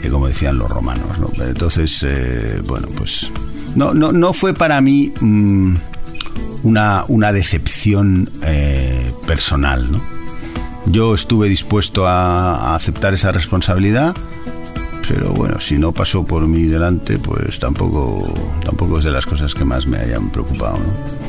Eh, 0.03 0.09
como 0.09 0.27
decían 0.27 0.57
los 0.57 0.69
romanos, 0.69 1.19
¿no? 1.19 1.29
Entonces, 1.43 2.01
eh, 2.07 2.61
bueno, 2.65 2.87
pues 2.95 3.29
no, 3.75 3.93
no, 3.93 4.13
no 4.13 4.31
fue 4.31 4.53
para 4.53 4.79
mí 4.79 5.11
mm, 5.19 5.75
una, 6.63 7.03
una 7.09 7.33
decepción 7.33 8.29
personal, 9.27 9.91
¿no? 9.91 10.01
Yo 10.85 11.13
estuve 11.13 11.49
dispuesto 11.49 12.07
a, 12.07 12.55
a 12.55 12.75
aceptar 12.75 13.13
esa 13.13 13.33
responsabilidad, 13.33 14.15
pero 15.07 15.31
bueno, 15.33 15.59
si 15.59 15.77
no 15.77 15.91
pasó 15.91 16.25
por 16.25 16.47
mí 16.47 16.63
delante, 16.63 17.19
pues 17.19 17.59
tampoco, 17.59 18.33
tampoco 18.63 18.99
es 18.99 19.03
de 19.03 19.11
las 19.11 19.25
cosas 19.25 19.53
que 19.53 19.65
más 19.65 19.85
me 19.87 19.97
hayan 19.97 20.29
preocupado, 20.31 20.77
¿no? 20.77 21.21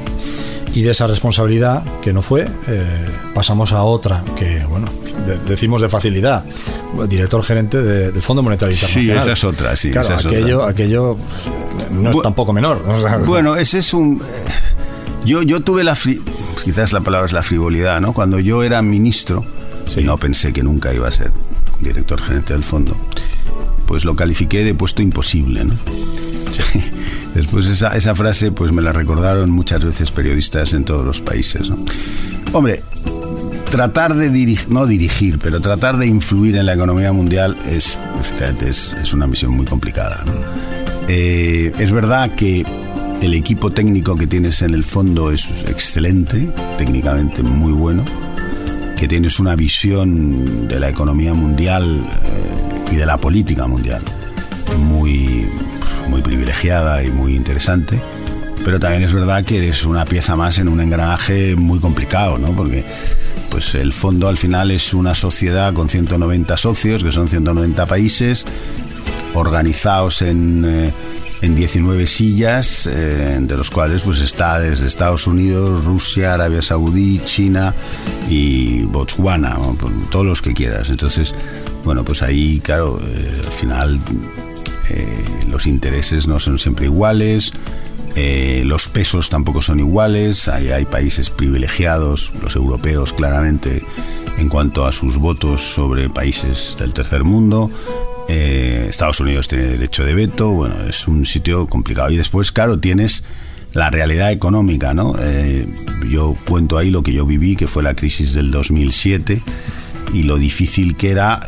Y 0.74 0.82
de 0.82 0.90
esa 0.90 1.06
responsabilidad, 1.06 1.82
que 2.00 2.12
no 2.12 2.22
fue, 2.22 2.48
eh, 2.66 2.84
pasamos 3.34 3.72
a 3.72 3.82
otra, 3.84 4.22
que, 4.36 4.64
bueno, 4.64 4.86
decimos 5.46 5.82
de 5.82 5.88
facilidad, 5.88 6.44
director 7.08 7.42
gerente 7.42 7.82
del 7.82 8.22
Fondo 8.22 8.42
Monetario 8.42 8.74
Internacional. 8.74 9.22
Sí, 9.22 9.30
esa 9.30 9.32
es 9.32 9.44
otra, 9.44 9.76
sí. 9.76 9.90
Claro, 9.90 10.16
aquello, 10.16 10.64
aquello 10.64 11.16
no 11.90 12.10
es 12.10 12.16
tampoco 12.22 12.52
menor. 12.52 12.82
Bueno, 13.26 13.56
ese 13.56 13.78
es 13.78 13.92
un... 13.92 14.22
Yo, 15.24 15.42
yo 15.42 15.60
tuve 15.60 15.84
la... 15.84 15.96
Quizás 16.64 16.92
la 16.92 17.00
palabra 17.00 17.26
es 17.26 17.32
la 17.32 17.42
frivolidad, 17.42 18.00
¿no? 18.00 18.12
Cuando 18.12 18.38
yo 18.38 18.62
era 18.62 18.80
ministro, 18.82 19.44
no 20.02 20.16
pensé 20.16 20.52
que 20.52 20.62
nunca 20.62 20.92
iba 20.94 21.08
a 21.08 21.10
ser 21.10 21.32
director 21.80 22.20
gerente 22.20 22.52
del 22.52 22.64
fondo, 22.64 22.96
pues 23.86 24.04
lo 24.04 24.16
califiqué 24.16 24.64
de 24.64 24.74
puesto 24.74 25.02
imposible, 25.02 25.64
¿no? 25.64 25.74
Después 27.34 27.66
esa, 27.68 27.96
esa 27.96 28.14
frase 28.14 28.52
pues 28.52 28.72
me 28.72 28.82
la 28.82 28.92
recordaron 28.92 29.50
muchas 29.50 29.84
veces 29.84 30.10
periodistas 30.10 30.72
en 30.72 30.84
todos 30.84 31.04
los 31.04 31.20
países. 31.20 31.70
Hombre, 32.52 32.82
tratar 33.70 34.14
de 34.14 34.30
dirigir, 34.30 34.70
no 34.70 34.86
dirigir, 34.86 35.38
pero 35.38 35.60
tratar 35.60 35.96
de 35.96 36.06
influir 36.06 36.56
en 36.56 36.66
la 36.66 36.74
economía 36.74 37.12
mundial 37.12 37.56
es, 37.66 37.98
es, 38.66 38.94
es 39.02 39.12
una 39.14 39.26
misión 39.26 39.52
muy 39.52 39.64
complicada. 39.64 40.24
Eh, 41.08 41.72
es 41.78 41.92
verdad 41.92 42.34
que 42.34 42.66
el 43.22 43.34
equipo 43.34 43.70
técnico 43.70 44.16
que 44.16 44.26
tienes 44.26 44.62
en 44.62 44.74
el 44.74 44.84
fondo 44.84 45.32
es 45.32 45.48
excelente, 45.66 46.50
técnicamente 46.76 47.42
muy 47.42 47.72
bueno, 47.72 48.04
que 48.98 49.08
tienes 49.08 49.40
una 49.40 49.56
visión 49.56 50.68
de 50.68 50.78
la 50.78 50.88
economía 50.90 51.32
mundial 51.32 52.04
eh, 52.24 52.92
y 52.92 52.96
de 52.96 53.06
la 53.06 53.18
política 53.18 53.66
mundial 53.66 54.02
muy, 54.76 55.41
privilegiada 56.22 57.02
y 57.02 57.10
muy 57.10 57.34
interesante. 57.34 58.00
Pero 58.64 58.78
también 58.78 59.02
es 59.02 59.12
verdad 59.12 59.44
que 59.44 59.58
eres 59.58 59.84
una 59.84 60.04
pieza 60.04 60.36
más 60.36 60.58
en 60.58 60.68
un 60.68 60.80
engranaje 60.80 61.56
muy 61.56 61.80
complicado, 61.80 62.38
¿no? 62.38 62.52
Porque 62.52 62.84
pues 63.50 63.74
el 63.74 63.92
fondo 63.92 64.28
al 64.28 64.36
final 64.36 64.70
es 64.70 64.94
una 64.94 65.14
sociedad 65.14 65.74
con 65.74 65.88
190 65.88 66.56
socios, 66.56 67.02
que 67.04 67.12
son 67.12 67.28
190 67.28 67.86
países, 67.86 68.46
organizados 69.34 70.22
en, 70.22 70.64
eh, 70.64 70.92
en 71.42 71.56
19 71.56 72.06
sillas, 72.06 72.88
eh, 72.90 73.36
de 73.40 73.56
los 73.56 73.70
cuales 73.70 74.02
pues 74.02 74.20
está 74.20 74.60
desde 74.60 74.86
Estados 74.86 75.26
Unidos, 75.26 75.84
Rusia, 75.84 76.34
Arabia 76.34 76.62
Saudí, 76.62 77.20
China 77.24 77.74
y 78.28 78.82
Botswana, 78.84 79.58
todos 80.10 80.24
los 80.24 80.40
que 80.40 80.54
quieras. 80.54 80.88
Entonces, 80.88 81.34
bueno, 81.84 82.04
pues 82.04 82.22
ahí, 82.22 82.60
claro, 82.60 83.00
eh, 83.02 83.42
al 83.44 83.52
final 83.52 84.00
eh, 84.94 85.06
los 85.48 85.66
intereses 85.66 86.26
no 86.26 86.38
son 86.38 86.58
siempre 86.58 86.86
iguales, 86.86 87.52
eh, 88.14 88.62
los 88.66 88.88
pesos 88.88 89.30
tampoco 89.30 89.62
son 89.62 89.80
iguales, 89.80 90.48
hay, 90.48 90.84
países 90.84 91.30
privilegiados, 91.30 92.32
los 92.42 92.56
europeos 92.56 93.12
claramente, 93.12 93.82
en 94.38 94.48
cuanto 94.48 94.86
a 94.86 94.92
sus 94.92 95.16
votos 95.16 95.62
sobre 95.62 96.10
países 96.10 96.76
del 96.78 96.92
tercer 96.92 97.24
mundo. 97.24 97.70
Eh, 98.28 98.86
Estados 98.88 99.20
Unidos 99.20 99.48
tiene 99.48 99.64
derecho 99.64 100.04
de 100.04 100.14
veto, 100.14 100.50
bueno, 100.50 100.74
es 100.88 101.08
un 101.08 101.24
sitio 101.24 101.66
complicado. 101.66 102.10
Y 102.10 102.16
después, 102.16 102.52
claro, 102.52 102.78
tienes 102.78 103.24
la 103.72 103.88
realidad 103.88 104.30
económica, 104.30 104.92
¿no? 104.92 105.14
yo 106.06 106.36
cuento 106.46 106.76
ahí 106.76 106.90
lo 106.90 107.02
que 107.02 107.14
yo 107.14 107.24
viví, 107.24 107.56
que 107.56 107.66
fue 107.66 107.82
la 107.82 107.94
crisis 107.94 108.34
del 108.34 108.50
2007 108.50 109.40
y 110.12 110.24
lo 110.24 110.36
difícil 110.36 110.94
que 110.94 111.10
era 111.10 111.40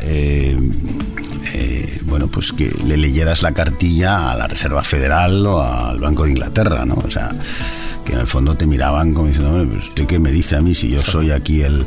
bueno, 2.15 2.29
pues 2.29 2.53
que 2.53 2.73
le 2.85 2.95
leyeras 2.95 3.41
la 3.41 3.51
cartilla 3.51 4.31
a 4.31 4.37
la 4.37 4.47
Reserva 4.47 4.85
Federal 4.85 5.45
o 5.45 5.61
al 5.61 5.99
Banco 5.99 6.23
de 6.23 6.29
Inglaterra, 6.29 6.85
¿no? 6.85 6.93
O 7.05 7.11
sea, 7.11 7.29
que 8.05 8.13
en 8.13 8.19
el 8.19 8.27
fondo 8.27 8.55
te 8.55 8.65
miraban 8.65 9.13
como 9.13 9.27
diciendo, 9.27 9.67
pues, 9.69 9.89
¿usted 9.89 10.05
qué 10.05 10.17
me 10.17 10.31
dice 10.31 10.55
a 10.55 10.61
mí 10.61 10.73
si 10.73 10.87
yo 10.87 11.01
soy 11.01 11.31
aquí 11.31 11.61
el, 11.61 11.85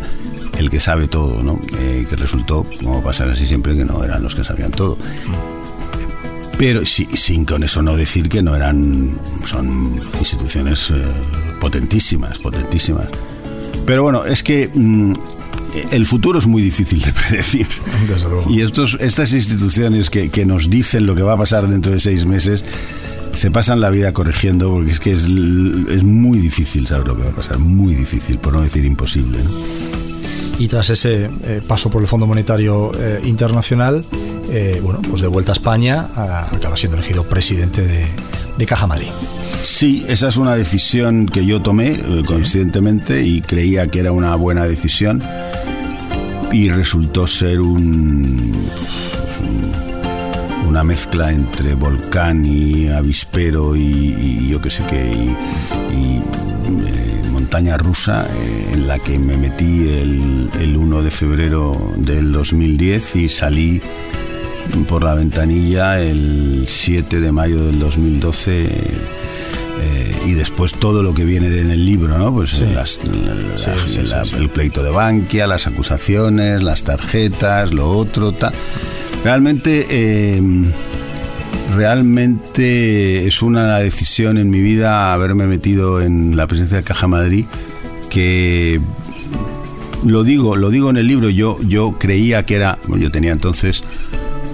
el 0.58 0.68
que 0.68 0.80
sabe 0.80 1.08
todo, 1.08 1.42
¿no? 1.42 1.58
Eh, 1.78 2.06
que 2.10 2.14
resultó, 2.14 2.66
como 2.84 3.02
pasa 3.02 3.24
casi 3.24 3.46
siempre, 3.46 3.74
que 3.74 3.86
no 3.86 4.04
eran 4.04 4.22
los 4.22 4.34
que 4.34 4.44
sabían 4.44 4.70
todo. 4.70 4.98
Pero 6.58 6.84
sí, 6.84 7.08
sin 7.14 7.46
con 7.46 7.62
eso 7.62 7.80
no 7.80 7.96
decir 7.96 8.28
que 8.28 8.42
no 8.42 8.54
eran, 8.54 9.18
son 9.46 9.98
instituciones 10.18 10.90
eh, 10.90 11.06
potentísimas, 11.58 12.36
potentísimas. 12.36 13.08
Pero 13.86 14.02
bueno, 14.02 14.26
es 14.26 14.42
que 14.42 14.70
mm, 14.74 15.14
el 15.90 16.06
futuro 16.06 16.38
es 16.38 16.46
muy 16.46 16.62
difícil 16.62 17.00
de 17.02 17.12
predecir. 17.28 17.66
Y 18.48 18.62
estos, 18.62 18.96
estas 19.00 19.32
instituciones 19.32 20.10
que, 20.10 20.30
que, 20.30 20.46
nos 20.46 20.70
dicen 20.70 21.06
lo 21.06 21.14
que 21.14 21.22
va 21.22 21.34
a 21.34 21.36
pasar 21.36 21.68
dentro 21.68 21.92
de 21.92 22.00
seis 22.00 22.26
meses 22.26 22.64
se 23.34 23.50
pasan 23.50 23.80
la 23.80 23.90
vida 23.90 24.12
corrigiendo 24.12 24.70
porque 24.70 24.90
es 24.90 25.00
que 25.00 25.12
es, 25.12 25.22
es 25.22 26.02
muy 26.02 26.38
difícil 26.38 26.86
saber 26.86 27.06
lo 27.06 27.16
que 27.16 27.22
va 27.22 27.30
a 27.30 27.34
pasar, 27.34 27.58
muy 27.58 27.94
difícil, 27.94 28.38
por 28.38 28.52
no 28.52 28.62
decir 28.62 28.84
imposible. 28.84 29.38
¿no? 29.44 29.50
Y 30.58 30.66
tras 30.66 30.90
ese 30.90 31.30
eh, 31.44 31.62
paso 31.66 31.88
por 31.88 32.02
el 32.02 32.08
Fondo 32.08 32.26
Monetario 32.26 32.90
eh, 32.98 33.20
Internacional, 33.24 34.04
eh, 34.50 34.80
bueno, 34.82 35.00
pues 35.08 35.22
de 35.22 35.28
vuelta 35.28 35.52
a 35.52 35.54
España, 35.54 36.08
a, 36.16 36.52
acaba 36.52 36.76
siendo 36.76 36.96
elegido 36.96 37.22
presidente 37.24 37.86
de, 37.86 38.06
de, 38.56 38.66
Caja 38.66 38.88
Madrid. 38.88 39.08
Sí, 39.62 40.04
esa 40.08 40.28
es 40.28 40.36
una 40.36 40.56
decisión 40.56 41.26
que 41.26 41.46
yo 41.46 41.62
tomé 41.62 41.94
¿Sí? 41.94 42.02
conscientemente 42.26 43.24
y 43.24 43.40
creía 43.40 43.86
que 43.86 44.00
era 44.00 44.10
una 44.10 44.34
buena 44.34 44.64
decisión 44.64 45.22
y 46.52 46.68
resultó 46.70 47.26
ser 47.26 47.60
un, 47.60 48.54
un 49.42 49.68
una 50.68 50.84
mezcla 50.84 51.32
entre 51.32 51.74
volcán 51.74 52.44
y 52.44 52.88
avispero 52.88 53.74
y, 53.74 53.80
y 53.80 54.48
yo 54.50 54.60
qué 54.60 54.68
sé 54.68 54.82
qué 54.88 55.10
y, 55.10 55.96
y 55.96 56.22
eh, 56.86 57.22
montaña 57.32 57.78
rusa 57.78 58.26
eh, 58.26 58.70
en 58.74 58.86
la 58.86 58.98
que 58.98 59.18
me 59.18 59.38
metí 59.38 59.88
el, 59.88 60.50
el 60.60 60.76
1 60.76 61.02
de 61.02 61.10
febrero 61.10 61.94
del 61.96 62.32
2010 62.32 63.16
y 63.16 63.28
salí 63.30 63.80
por 64.86 65.02
la 65.04 65.14
ventanilla 65.14 66.00
el 66.00 66.66
7 66.68 67.20
de 67.20 67.32
mayo 67.32 67.64
del 67.64 67.78
2012 67.78 68.68
eh, 69.80 70.22
y 70.26 70.32
después 70.32 70.72
todo 70.72 71.02
lo 71.02 71.14
que 71.14 71.24
viene 71.24 71.46
en 71.46 71.70
el 71.70 71.84
libro, 71.84 72.18
¿no? 72.18 72.32
Pues 72.32 72.50
sí. 72.50 72.66
las, 72.66 73.00
la, 73.04 73.56
sí, 73.56 74.00
la, 74.02 74.24
sí, 74.24 74.34
el 74.36 74.48
pleito 74.48 74.82
de 74.82 74.90
Bankia, 74.90 75.46
las 75.46 75.66
acusaciones, 75.66 76.62
las 76.62 76.82
tarjetas, 76.84 77.72
lo 77.72 77.88
otro, 77.90 78.32
tal. 78.32 78.52
Realmente, 79.24 79.86
eh, 79.90 80.42
realmente 81.76 83.26
es 83.26 83.42
una 83.42 83.78
decisión 83.78 84.38
en 84.38 84.50
mi 84.50 84.60
vida 84.60 85.12
haberme 85.12 85.46
metido 85.46 86.00
en 86.00 86.36
la 86.36 86.46
presencia 86.46 86.78
de 86.78 86.82
Caja 86.82 87.08
Madrid 87.08 87.44
que 88.08 88.80
lo 90.04 90.24
digo, 90.24 90.56
lo 90.56 90.70
digo 90.70 90.90
en 90.90 90.96
el 90.96 91.06
libro, 91.06 91.28
yo, 91.28 91.58
yo 91.62 91.96
creía 91.98 92.46
que 92.46 92.54
era, 92.54 92.78
bueno, 92.86 93.04
yo 93.04 93.10
tenía 93.10 93.32
entonces, 93.32 93.82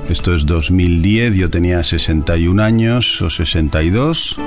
esto 0.09 0.35
es 0.35 0.47
2010, 0.47 1.37
yo 1.37 1.50
tenía 1.50 1.83
61 1.83 2.62
años 2.62 3.23
o 3.23 3.31
62. 3.31 4.38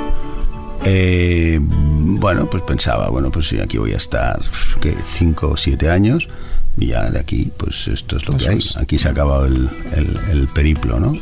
Eh, 0.85 1.59
bueno, 1.61 2.49
pues 2.49 2.63
pensaba, 2.63 3.09
bueno, 3.09 3.31
pues 3.31 3.47
sí, 3.47 3.59
aquí 3.59 3.77
voy 3.77 3.93
a 3.93 3.97
estar, 3.97 4.39
¿qué? 4.79 4.95
5 5.03 5.49
o 5.49 5.57
7 5.57 5.89
años 5.89 6.29
y 6.77 6.87
ya 6.87 7.09
de 7.09 7.19
aquí, 7.19 7.51
pues 7.57 7.87
esto 7.87 8.17
es 8.17 8.27
lo 8.27 8.35
Eso 8.35 8.45
que 8.45 8.51
hay. 8.51 8.59
Es. 8.59 8.77
Aquí 8.77 8.97
se 8.99 9.07
ha 9.07 9.11
acabado 9.11 9.45
el, 9.45 9.67
el, 9.93 10.19
el 10.29 10.47
periplo, 10.47 10.99
¿no? 10.99 11.13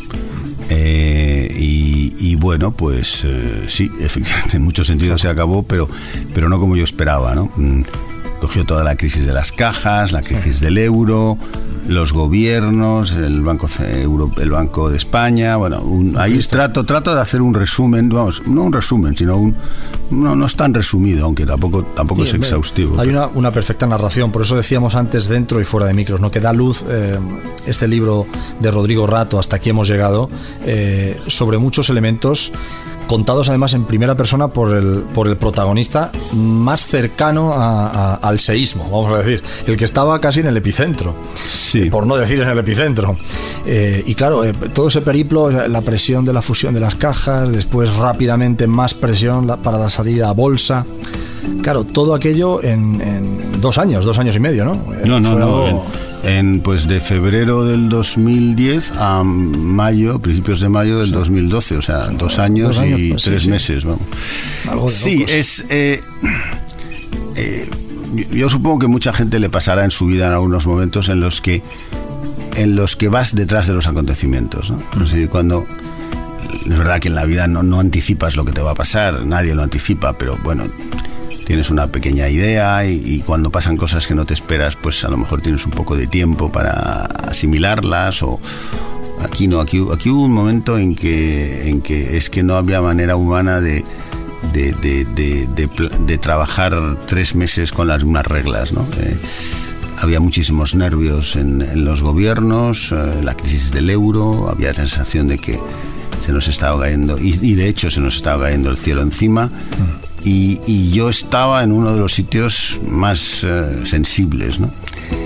Eh, 0.70 1.48
y, 1.58 2.14
y, 2.20 2.36
bueno, 2.36 2.72
pues 2.72 3.22
eh, 3.24 3.64
sí, 3.68 3.90
efectivamente, 4.02 4.58
en 4.58 4.64
muchos 4.64 4.88
sentidos 4.88 5.22
se 5.22 5.30
acabó, 5.30 5.64
pero, 5.64 5.88
pero 6.34 6.50
no 6.50 6.60
como 6.60 6.76
yo 6.76 6.84
esperaba, 6.84 7.36
¿no? 7.36 7.50
Cogió 8.42 8.66
toda 8.66 8.84
la 8.84 8.96
crisis 8.96 9.26
de 9.26 9.34
las 9.34 9.52
cajas, 9.52 10.12
la 10.12 10.22
crisis 10.22 10.58
sí. 10.58 10.66
del 10.66 10.78
euro, 10.78 11.38
los 11.88 12.14
gobiernos, 12.14 13.14
el 13.14 13.42
Banco, 13.42 13.68
Euro, 13.80 14.32
el 14.38 14.52
Banco 14.52 14.90
de 14.90 14.98
España, 14.98 15.56
bueno, 15.56 15.82
un, 15.82 16.18
ahí 16.18 16.38
trato, 16.40 16.84
trato 16.84 17.14
de 17.14 17.22
hacer 17.22 17.42
un 17.42 17.54
resumen, 17.54 18.10
vamos, 18.10 18.42
no 18.48 18.64
un 18.64 18.74
resumen, 18.74 19.16
sino 19.16 19.38
un, 19.38 19.56
no, 20.12 20.36
no 20.36 20.46
es 20.46 20.56
tan 20.56 20.74
resumido, 20.74 21.26
aunque 21.26 21.46
tampoco, 21.46 21.84
tampoco 21.84 22.24
sí, 22.24 22.30
es 22.30 22.34
exhaustivo. 22.36 23.00
Hay 23.00 23.10
una, 23.10 23.28
una, 23.28 23.52
perfecta 23.52 23.86
narración, 23.86 24.32
por 24.32 24.42
eso 24.42 24.56
decíamos 24.56 24.96
antes 24.96 25.28
dentro 25.28 25.62
y 25.62 25.64
fuera 25.64 25.88
de 25.88 25.94
micros, 25.94 26.20
¿no? 26.20 26.32
que 26.32 26.40
da 26.40 26.54
luz 26.54 26.84
eh, 26.90 27.18
este 27.68 27.88
libro 27.88 28.26
de 28.60 28.72
Rodrigo 28.72 29.08
Rato, 29.08 29.40
hasta 29.40 29.58
aquí 29.58 29.70
hemos 29.70 29.88
llegado, 29.88 30.30
eh, 30.66 31.20
sobre 31.28 31.58
muchos 31.58 31.90
elementos 31.90 32.52
contados 33.08 33.50
además 33.50 33.74
en 33.74 33.86
primera 33.86 34.16
persona 34.16 34.48
por 34.48 34.76
el, 34.76 35.04
por 35.14 35.28
el 35.28 35.38
protagonista 35.38 36.12
más 36.34 36.86
cercano 36.86 37.54
a, 37.54 37.90
a, 37.90 38.14
al 38.16 38.40
seísmo, 38.40 38.84
vamos 38.86 39.14
a 39.14 39.22
decir, 39.22 39.44
el 39.68 39.78
que 39.78 39.86
estaba 39.86 40.20
casi 40.20 40.42
en 40.42 40.48
el 40.48 40.58
epicentro, 40.58 41.14
sí. 41.34 41.90
Por 41.90 42.08
no 42.08 42.16
decir 42.16 42.42
en 42.42 42.50
el 42.50 42.58
epicentro. 42.58 43.18
Eh, 43.66 44.04
y 44.06 44.16
claro, 44.16 44.44
eh, 44.44 44.54
todo 44.74 44.88
ese 44.88 45.02
periplo, 45.02 45.50
la 45.50 45.82
presión 45.82 46.26
de 46.26 46.34
la 46.34 46.42
fusión 46.42 46.74
de 46.74 46.80
las 46.80 46.96
cajas, 46.96 47.52
después 47.52 47.94
rápidamente 47.96 48.68
más 48.68 48.94
presión 48.94 49.48
para 49.64 49.78
la 49.78 49.90
salida 49.90 50.30
a 50.30 50.32
bolsa. 50.34 50.86
Claro, 51.62 51.84
todo 51.84 52.14
aquello 52.14 52.64
en, 52.64 53.02
en, 53.02 53.62
dos 53.62 53.78
años, 53.78 54.06
dos 54.06 54.18
años 54.20 54.36
y 54.36 54.40
medio, 54.40 54.66
¿no? 54.66 54.80
No, 55.06 55.20
no, 55.20 55.38
no. 55.38 55.84
En, 56.26 56.62
pues 56.62 56.88
de 56.88 57.00
febrero 57.00 57.66
del 57.66 57.88
2010 57.88 58.94
a 58.98 59.24
mayo, 59.24 60.20
principios 60.20 60.60
de 60.60 60.70
mayo 60.70 61.00
del 61.00 61.10
sí. 61.10 61.14
2012, 61.14 61.78
o 61.78 61.82
sea, 61.82 62.08
dos 62.08 62.40
años, 62.40 62.76
dos 62.76 62.80
años 62.80 63.00
y 63.00 63.10
pues, 63.12 63.24
tres 63.24 63.44
sí, 63.44 63.50
meses, 63.50 63.84
sí. 63.84 63.88
vamos. 64.66 64.94
sí, 64.94 65.24
es. 65.28 65.66
Eh, 65.70 66.02
eh, 67.36 67.70
yo 68.32 68.50
supongo 68.50 68.80
que 68.80 68.88
mucha 68.88 69.14
gente 69.14 69.40
le 69.40 69.50
pasará 69.50 69.84
en 69.84 69.92
su 69.92 70.08
vida 70.08 70.28
en 70.28 70.34
algunos 70.34 70.66
momentos 70.68 71.10
en 71.10 71.20
los 71.20 71.42
que 71.42 71.62
en 72.56 72.76
los 72.76 72.96
que 72.96 73.10
vas 73.10 73.36
detrás 73.36 73.68
de 73.68 73.74
los 73.74 73.88
acontecimientos, 73.88 74.72
¿no? 74.72 74.82
Así, 75.02 75.28
cuando 75.28 75.68
es 76.66 76.78
verdad 76.78 77.00
que 77.00 77.10
en 77.10 77.16
la 77.16 77.26
vida 77.26 77.48
no, 77.48 77.64
no 77.64 77.80
anticipas 77.80 78.36
lo 78.36 78.46
que 78.46 78.52
te 78.52 78.62
va 78.62 78.72
a 78.72 78.76
pasar, 78.76 79.26
nadie 79.26 79.54
lo 79.54 79.64
anticipa, 79.64 80.14
pero 80.14 80.38
bueno, 80.44 80.64
tienes 81.46 81.70
una 81.70 81.88
pequeña 81.88 82.28
idea 82.28 82.86
y, 82.86 83.22
cuando 83.26 83.50
pasan 83.50 83.78
cosas 83.78 84.08
que 84.08 84.16
no 84.16 84.26
te 84.26 84.34
esperas, 84.34 84.76
pues 84.76 85.06
a 85.06 85.10
lo 85.10 85.18
mejor 85.18 85.42
tienes 85.42 85.66
un 85.66 85.72
poco 85.72 85.96
de 85.96 86.08
tiempo 86.08 86.52
para 86.52 87.06
asimilarlas 87.28 88.24
o 88.24 88.40
aquí 89.24 89.48
no, 89.48 89.62
aquí, 89.62 89.84
aquí 89.94 90.10
hubo 90.10 90.24
un 90.24 90.32
momento 90.32 90.78
en 90.78 90.96
que, 90.96 91.70
en 91.70 91.82
que 91.82 92.18
es 92.18 92.30
que 92.30 92.44
no 92.44 92.56
había 92.56 92.82
manera 92.82 93.16
humana 93.16 93.62
de, 93.62 93.86
de, 94.54 94.74
de, 94.74 95.06
de, 95.06 95.68
de 96.00 96.18
trabajar 96.18 96.74
tres 97.06 97.36
meses 97.36 97.72
con 97.72 97.88
las 97.88 98.04
mismas 98.04 98.26
reglas, 98.26 98.74
¿no? 98.74 98.86
Eh, 98.98 99.18
había 99.98 100.20
muchísimos 100.20 100.76
nervios 100.76 101.36
en, 101.36 101.62
en 101.62 101.86
los 101.86 102.04
gobiernos, 102.04 102.92
eh, 102.92 103.22
la 103.24 103.36
crisis 103.36 103.72
del 103.72 103.90
euro, 103.90 104.50
había 104.50 104.70
la 104.70 104.76
sensación 104.76 105.28
de 105.28 105.38
que 105.38 105.58
se 106.24 106.32
nos 106.34 106.48
estaba 106.48 106.82
cayendo, 106.82 107.18
y, 107.18 107.40
y 107.42 107.56
de 107.56 107.70
hecho 107.70 107.90
se 107.90 108.02
nos 108.02 108.18
estaba 108.18 108.46
cayendo 108.46 108.72
el 108.72 108.78
cielo 108.78 109.02
encima. 109.02 109.50
Y, 110.26 110.60
y, 110.66 110.92
yo 110.92 111.08
estaba 111.08 111.64
en 111.64 111.72
uno 111.72 111.94
de 111.94 112.00
los 112.00 112.14
sitios 112.14 112.82
más 112.88 113.44
eh, 113.44 113.86
sensibles, 113.86 114.60
¿no? 114.60 114.72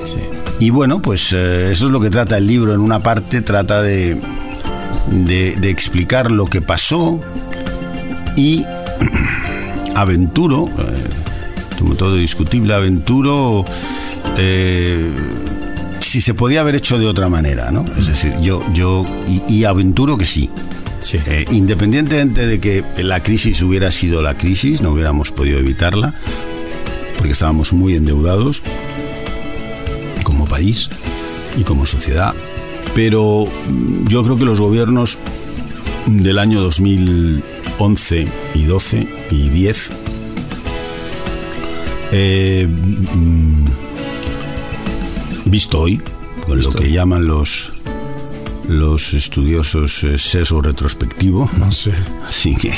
Sí. 0.03 0.19
Y 0.59 0.71
bueno, 0.71 1.01
pues 1.01 1.31
eh, 1.31 1.71
eso 1.71 1.85
es 1.85 1.91
lo 1.91 2.01
que 2.01 2.09
trata 2.09 2.38
el 2.38 2.45
libro. 2.45 2.73
En 2.73 2.81
una 2.81 3.01
parte 3.01 3.41
trata 3.41 3.81
de, 3.81 4.19
de, 5.09 5.55
de 5.55 5.69
explicar 5.69 6.31
lo 6.31 6.45
que 6.45 6.62
pasó 6.62 7.21
y 8.35 8.65
aventuro, 9.95 10.67
eh, 10.67 11.79
como 11.79 11.95
todo 11.95 12.15
discutible, 12.15 12.73
aventuro 12.73 13.65
si 16.01 16.21
se 16.21 16.33
podía 16.33 16.62
haber 16.62 16.75
hecho 16.75 16.97
de 16.97 17.05
otra 17.07 17.29
manera, 17.29 17.71
¿no? 17.71 17.85
Es 17.97 18.07
decir, 18.07 18.33
yo, 18.41 18.63
yo 18.73 19.05
y, 19.27 19.53
y 19.53 19.63
aventuro 19.65 20.17
que 20.17 20.25
sí. 20.25 20.49
Sí. 21.01 21.19
Eh, 21.25 21.45
independientemente 21.51 22.45
de 22.45 22.59
que 22.59 22.83
la 22.97 23.21
crisis 23.21 23.62
hubiera 23.62 23.91
sido 23.91 24.21
la 24.21 24.38
crisis, 24.38 24.81
no 24.81 24.91
hubiéramos 24.91 25.31
podido 25.31 25.59
evitarla, 25.59 26.13
porque 27.17 27.31
estábamos 27.31 27.73
muy 27.73 27.95
endeudados 27.95 28.63
como 30.23 30.45
país 30.45 30.89
y 31.57 31.63
como 31.63 31.85
sociedad, 31.85 32.33
pero 32.95 33.47
yo 34.07 34.23
creo 34.23 34.38
que 34.38 34.45
los 34.45 34.59
gobiernos 34.59 35.19
del 36.05 36.39
año 36.39 36.62
2011 36.62 38.27
y 38.55 38.63
12 38.63 39.07
y 39.31 39.49
10 39.49 39.91
eh, 42.12 42.67
visto 45.45 45.81
hoy, 45.81 46.01
con 46.45 46.57
¿Visto? 46.57 46.73
lo 46.73 46.79
que 46.79 46.91
llaman 46.91 47.27
los 47.27 47.73
los 48.69 49.13
estudiosos 49.13 50.03
eh, 50.03 50.17
sesgo 50.17 50.62
retrospectivo. 50.62 51.49
No 51.58 51.71
sé. 51.71 51.93
Así 52.27 52.55
que 52.55 52.73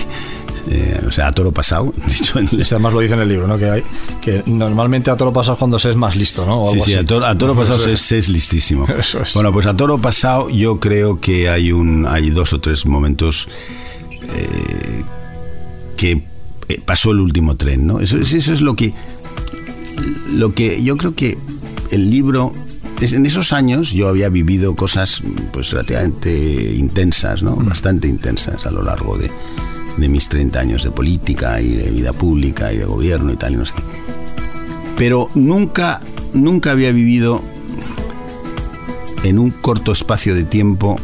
Eh, 0.68 1.02
o 1.08 1.12
sea, 1.12 1.28
a 1.28 1.32
toro 1.32 1.52
pasado. 1.52 1.94
Dicho 2.52 2.76
además 2.76 2.94
lo 2.94 3.00
dice 3.00 3.16
en 3.16 3.22
el 3.22 3.30
libro, 3.30 3.48
¿no? 3.48 3.58
Que, 3.58 3.70
hay, 3.70 3.84
que 4.22 4.44
normalmente 4.46 5.10
a 5.10 5.18
toro 5.18 5.34
pasado 5.34 5.54
es 5.54 5.60
cuando 5.60 5.80
se 5.80 5.90
es 5.90 5.96
más 5.96 6.16
listo, 6.16 6.46
¿no? 6.46 6.68
sí, 6.72 6.80
sí, 6.82 6.94
a 6.94 7.04
toro, 7.04 7.56
pasado 7.56 7.80
se, 7.80 8.18
es 8.18 8.30
listísimo. 8.30 8.86
Bueno, 9.34 9.52
pues 9.52 9.66
a 9.66 9.76
toro 9.76 9.98
pasado 9.98 10.50
yo 10.50 10.80
creo 10.80 11.20
que 11.20 11.50
hay, 11.50 11.72
un, 11.72 12.06
hay 12.06 12.30
dos 12.30 12.54
o 12.54 12.60
tres 12.60 12.86
momentos 12.86 13.48
eh, 14.34 15.04
que 15.98 16.22
pasó 16.86 17.12
el 17.12 17.20
último 17.20 17.56
tren, 17.56 17.88
¿no? 17.88 18.00
Eso, 18.00 18.18
eso 18.18 18.54
es 18.54 18.62
lo 18.62 18.76
que, 18.76 18.94
lo 20.32 20.54
que 20.54 20.84
yo 20.84 20.96
creo 20.98 21.16
que 21.16 21.38
el 21.92 22.10
libro 22.10 22.54
en 23.02 23.26
esos 23.26 23.52
años 23.52 23.92
yo 23.92 24.08
había 24.08 24.30
vivido 24.30 24.76
cosas 24.76 25.24
pues 25.52 25.72
relativamente 25.72 26.76
intensas, 26.76 27.42
¿no? 27.42 27.56
Mm. 27.56 27.66
Bastante 27.66 28.08
intensas 28.08 28.68
a 28.68 28.72
lo 28.72 28.84
largo 28.84 29.18
de, 29.18 29.32
de 29.98 30.08
mis 30.08 30.30
30 30.30 30.60
años 30.60 30.84
de 30.84 30.92
política 30.92 31.60
y 31.62 31.70
de 31.70 31.90
vida 31.90 32.14
pública 32.14 32.72
y 32.72 32.78
de 32.78 32.86
gobierno 32.86 33.34
y 33.34 33.38
tal 33.38 33.54
y 33.54 33.58
no 33.58 33.66
sé 33.66 33.74
qué. 33.76 33.82
Pero 34.98 35.30
nunca, 35.34 36.00
nunca 36.34 36.72
había 36.72 36.92
vivido 36.92 37.42
en 39.24 39.40
un 39.40 39.50
corto 39.50 39.92
espacio 39.92 40.36
de 40.36 40.44
tiempo 40.44 40.98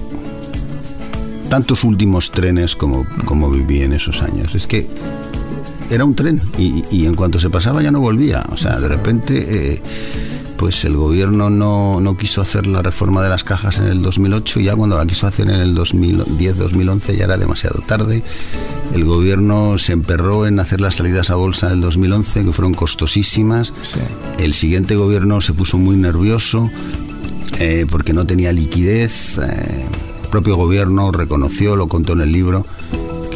tantos 1.49 1.83
últimos 1.83 2.31
trenes 2.31 2.75
como, 2.75 3.07
como 3.25 3.49
viví 3.49 3.81
en 3.81 3.93
esos 3.93 4.21
años. 4.21 4.53
Es 4.53 4.67
que 4.67 4.87
era 5.89 6.05
un 6.05 6.13
tren 6.13 6.41
y, 6.59 7.05
en 7.05 7.15
cuanto 7.15 7.39
se 7.39 7.49
pasaba 7.49 7.81
ya 7.81 7.89
no 7.89 8.01
volvía. 8.01 8.45
O 8.51 8.57
sea, 8.57 8.79
de 8.79 8.87
repente... 8.87 9.73
Eh, 9.73 9.81
pues 10.57 10.83
el 10.85 10.95
gobierno 10.95 11.49
no, 11.49 12.01
no, 12.01 12.17
quiso 12.17 12.41
hacer 12.41 12.67
la 12.67 12.81
reforma 12.81 13.21
de 13.21 13.29
las 13.29 13.43
cajas 13.43 13.77
en 13.79 13.87
el 13.87 14.01
2008 14.01 14.59
y 14.59 14.63
ya 14.65 14.75
cuando 14.75 14.97
la 14.97 15.05
quiso 15.05 15.27
hacer 15.27 15.49
en 15.49 15.59
el 15.59 15.75
2010-2011 15.75 17.15
ya 17.15 17.25
era 17.25 17.37
demasiado 17.37 17.81
tarde. 17.81 18.23
El 18.93 19.05
gobierno 19.05 19.77
se 19.77 19.93
emperró 19.93 20.47
en 20.47 20.59
hacer 20.59 20.81
las 20.81 20.95
salidas 20.95 21.29
a 21.29 21.35
bolsa 21.35 21.67
en 21.67 21.73
el 21.73 21.81
2011 21.81 22.45
que 22.45 22.51
fueron 22.51 22.73
costosísimas. 22.73 23.73
El 24.39 24.53
siguiente 24.53 24.95
gobierno 24.95 25.41
se 25.41 25.53
puso 25.53 25.77
muy 25.77 25.95
nervioso 25.95 26.69
eh, 27.59 27.85
porque 27.89 28.13
no 28.13 28.25
tenía 28.25 28.51
liquidez. 28.51 29.37
Eh, 29.37 29.85
el 30.23 30.29
propio 30.29 30.57
gobierno 30.57 31.11
reconoció, 31.11 31.75
lo 31.75 31.87
contó 31.87 32.13
en 32.13 32.21
el 32.21 32.31
libro, 32.31 32.65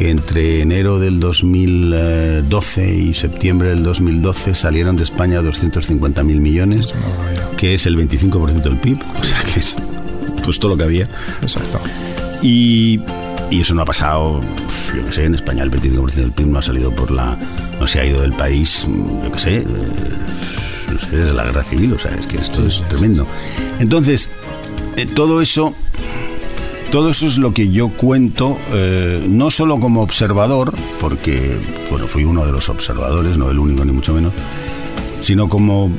que 0.02 0.10
entre 0.10 0.62
enero 0.62 0.98
del 0.98 1.20
2012 1.20 2.96
y 2.96 3.14
septiembre 3.14 3.70
del 3.70 3.84
2012 3.84 4.56
salieron 4.56 4.96
de 4.96 5.04
España 5.04 5.42
250.000 5.42 6.24
millones, 6.24 6.88
que 7.56 7.76
es 7.76 7.86
el 7.86 7.96
25% 7.98 8.64
del 8.64 8.78
PIB, 8.78 8.98
o 9.20 9.24
sea 9.24 9.44
que 9.44 9.60
es 9.60 9.76
todo 10.60 10.70
lo 10.70 10.78
que 10.78 10.86
había. 10.86 11.08
Exacto. 11.44 11.80
Y, 12.42 13.00
y 13.52 13.62
eso 13.62 13.76
no 13.76 13.84
ha 13.84 13.86
pasado, 13.86 14.42
yo 14.96 15.06
qué 15.06 15.12
sé, 15.12 15.26
en 15.26 15.36
España 15.36 15.62
el 15.62 15.70
25% 15.70 16.14
del 16.14 16.32
PIB 16.32 16.48
no 16.48 16.58
ha 16.58 16.64
salido 16.64 16.90
por 16.96 17.12
la... 17.12 17.38
no 17.80 17.86
se 17.86 18.00
ha 18.00 18.06
ido 18.08 18.22
del 18.22 18.34
país, 18.34 18.88
yo 19.24 19.32
qué 19.32 19.38
sé, 19.38 19.58
eh, 19.58 19.66
no 20.92 21.00
sé, 21.00 21.16
desde 21.16 21.34
la 21.34 21.44
guerra 21.44 21.64
civil, 21.64 21.94
o 21.94 22.00
sea, 22.00 22.10
es 22.16 22.26
que 22.26 22.38
esto 22.38 22.66
es 22.66 22.82
tremendo. 22.90 23.28
Entonces, 23.80 24.30
eh, 24.96 25.06
todo 25.06 25.42
eso 25.42 25.76
todo 26.92 27.10
eso 27.10 27.26
es 27.26 27.38
lo 27.38 27.54
que 27.54 27.72
yo 27.72 27.88
cuento, 27.88 28.58
eh, 28.74 29.26
no 29.30 29.50
solo 29.50 29.80
como 29.80 30.02
observador, 30.02 30.74
porque 31.00 31.58
bueno, 31.90 32.06
fui 32.06 32.26
uno 32.26 32.46
de 32.46 32.52
los 32.52 32.68
observadores, 32.68 33.38
no 33.38 33.50
el 33.50 33.60
único 33.60 33.86
ni 33.86 33.94
mucho 33.94 34.14
menos, 34.14 34.34
sino 35.22 35.48
como, 35.48 35.90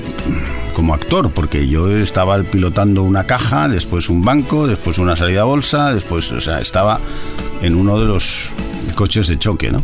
como 0.76 0.92
actor, 0.92 1.30
porque 1.30 1.66
yo 1.66 1.88
estaba 1.96 2.42
pilotando 2.42 3.04
una 3.04 3.24
caja, 3.24 3.68
después 3.68 4.10
un 4.10 4.20
banco, 4.20 4.66
después 4.66 4.98
una 4.98 5.16
salida 5.16 5.40
a 5.40 5.44
bolsa, 5.44 5.94
después, 5.94 6.30
o 6.30 6.42
sea, 6.42 6.60
estaba 6.60 7.00
en 7.62 7.74
uno 7.74 7.98
de 7.98 8.04
los 8.04 8.50
coches 8.94 9.28
de 9.28 9.38
choque, 9.38 9.72
¿no? 9.72 9.82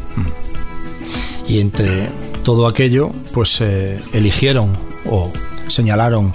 Y 1.49 1.61
entre 1.61 2.11
todo 2.45 2.67
aquello, 2.67 3.13
pues 3.33 3.63
eh, 3.63 3.99
eligieron 4.13 4.77
o 5.07 5.33
señalaron 5.69 6.35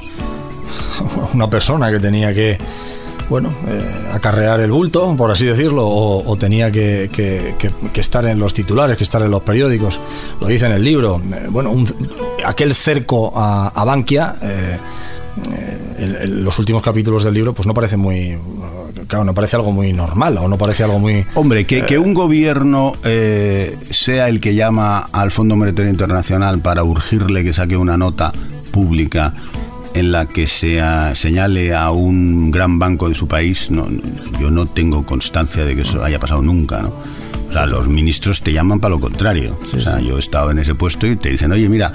una 1.36 1.48
persona 1.48 1.92
que 1.92 2.00
tenía 2.00 2.34
que 2.34 2.58
bueno, 3.30 3.50
eh, 3.68 3.82
acarrear 4.14 4.60
el 4.60 4.72
bulto, 4.72 5.16
por 5.16 5.32
así 5.32 5.46
decirlo, 5.46 5.88
o, 5.88 6.36
tenía 6.38 6.72
que, 6.72 7.10
estar 7.96 8.26
en 8.26 8.40
los 8.40 8.54
titulares, 8.54 8.98
que 8.98 9.04
estar 9.04 9.22
en 9.22 9.32
los 9.32 9.42
periódicos. 9.44 10.00
Lo 10.40 10.48
dice 10.48 10.66
en 10.66 10.74
el 10.74 10.84
libro. 10.84 11.22
Eh, 11.34 11.48
bueno, 11.50 11.74
aquel 12.46 12.74
cerco 12.74 13.34
a, 13.36 13.84
Bankia, 13.86 14.36
eh, 14.42 14.78
en, 16.00 16.44
los 16.44 16.60
últimos 16.60 16.82
capítulos 16.84 17.24
del 17.24 17.34
libro, 17.34 17.54
pues 17.54 17.68
no 17.68 17.74
parece 17.74 17.98
muy. 17.98 18.38
Claro, 19.08 19.26
no 19.26 19.34
parece 19.34 19.58
algo 19.58 19.72
muy 19.72 19.92
normal 19.92 20.38
o 20.38 20.48
no 20.48 20.58
parece 20.58 20.84
algo 20.84 21.00
muy. 21.00 21.26
Hombre, 21.36 21.66
que, 21.66 21.86
que 21.86 21.98
un 21.98 22.14
gobierno 22.14 22.94
sea 23.90 24.30
el 24.30 24.40
que 24.40 24.56
llama 24.56 25.10
al 25.12 25.32
Fondo 25.32 25.56
Monetario 25.56 25.92
Internacional 25.92 26.60
para 26.60 26.84
urgirle 26.84 27.44
que 27.44 27.54
saque 27.54 27.76
una 27.78 27.98
nota 27.98 28.32
pública 28.72 29.34
en 29.94 30.12
la 30.12 30.26
que 30.26 30.48
se 30.48 30.82
señale 31.14 31.74
a 31.74 31.92
un 31.92 32.52
gran 32.52 32.80
banco 32.80 33.10
de 33.10 33.16
su 33.16 33.28
país, 33.28 33.70
no, 33.70 33.88
yo 34.40 34.52
no 34.52 34.66
tengo 34.66 35.06
constancia 35.06 35.64
de 35.66 35.76
que 35.76 35.82
eso 35.82 36.04
haya 36.04 36.20
pasado 36.20 36.42
nunca, 36.42 36.82
¿no? 36.82 36.94
O 37.50 37.56
sea, 37.56 37.68
los 37.68 37.88
ministros 37.88 38.42
te 38.42 38.52
llaman 38.52 38.80
para 38.80 38.96
lo 38.96 39.00
contrario. 39.00 39.56
o 39.62 39.80
sea, 39.80 40.00
yo 40.00 40.16
he 40.18 40.20
estado 40.20 40.50
en 40.50 40.58
ese 40.58 40.74
puesto 40.74 41.06
y 41.06 41.16
te 41.16 41.30
dicen, 41.30 41.52
oye, 41.52 41.70
mira, 41.70 41.94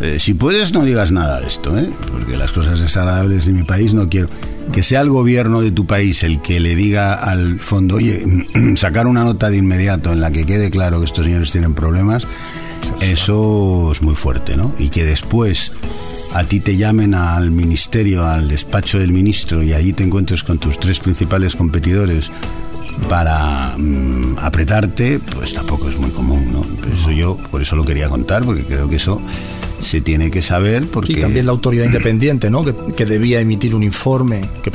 eh, 0.00 0.18
si 0.20 0.34
puedes 0.34 0.72
no 0.72 0.84
digas 0.84 1.10
nada 1.10 1.40
de 1.40 1.48
esto, 1.48 1.76
¿eh? 1.76 1.90
porque 2.12 2.36
las 2.36 2.52
cosas 2.52 2.78
desagradables 2.78 3.46
de 3.46 3.52
mi 3.52 3.64
país 3.64 3.94
no 3.94 4.08
quiero. 4.08 4.28
Que 4.72 4.84
sea 4.84 5.00
el 5.00 5.10
gobierno 5.10 5.60
de 5.60 5.72
tu 5.72 5.86
país 5.86 6.22
el 6.22 6.40
que 6.40 6.60
le 6.60 6.76
diga 6.76 7.14
al 7.14 7.58
fondo, 7.58 7.96
oye, 7.96 8.24
sacar 8.76 9.08
una 9.08 9.24
nota 9.24 9.50
de 9.50 9.56
inmediato 9.56 10.12
en 10.12 10.20
la 10.20 10.30
que 10.30 10.46
quede 10.46 10.70
claro 10.70 11.00
que 11.00 11.06
estos 11.06 11.24
señores 11.24 11.50
tienen 11.50 11.74
problemas, 11.74 12.24
eso 13.00 13.90
es 13.90 14.02
muy 14.02 14.14
fuerte, 14.14 14.56
¿no? 14.56 14.72
Y 14.78 14.90
que 14.90 15.04
después 15.04 15.72
a 16.34 16.44
ti 16.44 16.60
te 16.60 16.76
llamen 16.76 17.14
al 17.14 17.50
ministerio, 17.50 18.24
al 18.26 18.48
despacho 18.48 18.98
del 18.98 19.12
ministro 19.12 19.62
y 19.62 19.72
allí 19.72 19.92
te 19.92 20.04
encuentres 20.04 20.44
con 20.44 20.58
tus 20.58 20.78
tres 20.78 20.98
principales 20.98 21.56
competidores 21.56 22.30
para 23.08 23.74
mm, 23.76 24.38
apretarte, 24.40 25.18
pues 25.18 25.54
tampoco 25.54 25.88
es 25.88 25.98
muy 25.98 26.10
común, 26.10 26.52
¿no? 26.52 26.64
Eso 26.94 27.10
yo 27.10 27.36
por 27.50 27.62
eso 27.62 27.76
lo 27.76 27.84
quería 27.84 28.08
contar, 28.08 28.44
porque 28.44 28.64
creo 28.64 28.88
que 28.88 28.96
eso 28.96 29.20
se 29.80 30.00
tiene 30.00 30.30
que 30.30 30.42
saber 30.42 30.86
porque... 30.86 31.12
Y 31.12 31.16
también 31.16 31.46
la 31.46 31.52
autoridad 31.52 31.84
independiente, 31.84 32.50
¿no? 32.50 32.64
Que, 32.64 33.06
debía 33.06 33.40
emitir 33.40 33.74
un 33.74 33.82
informe 33.82 34.48
que, 34.62 34.70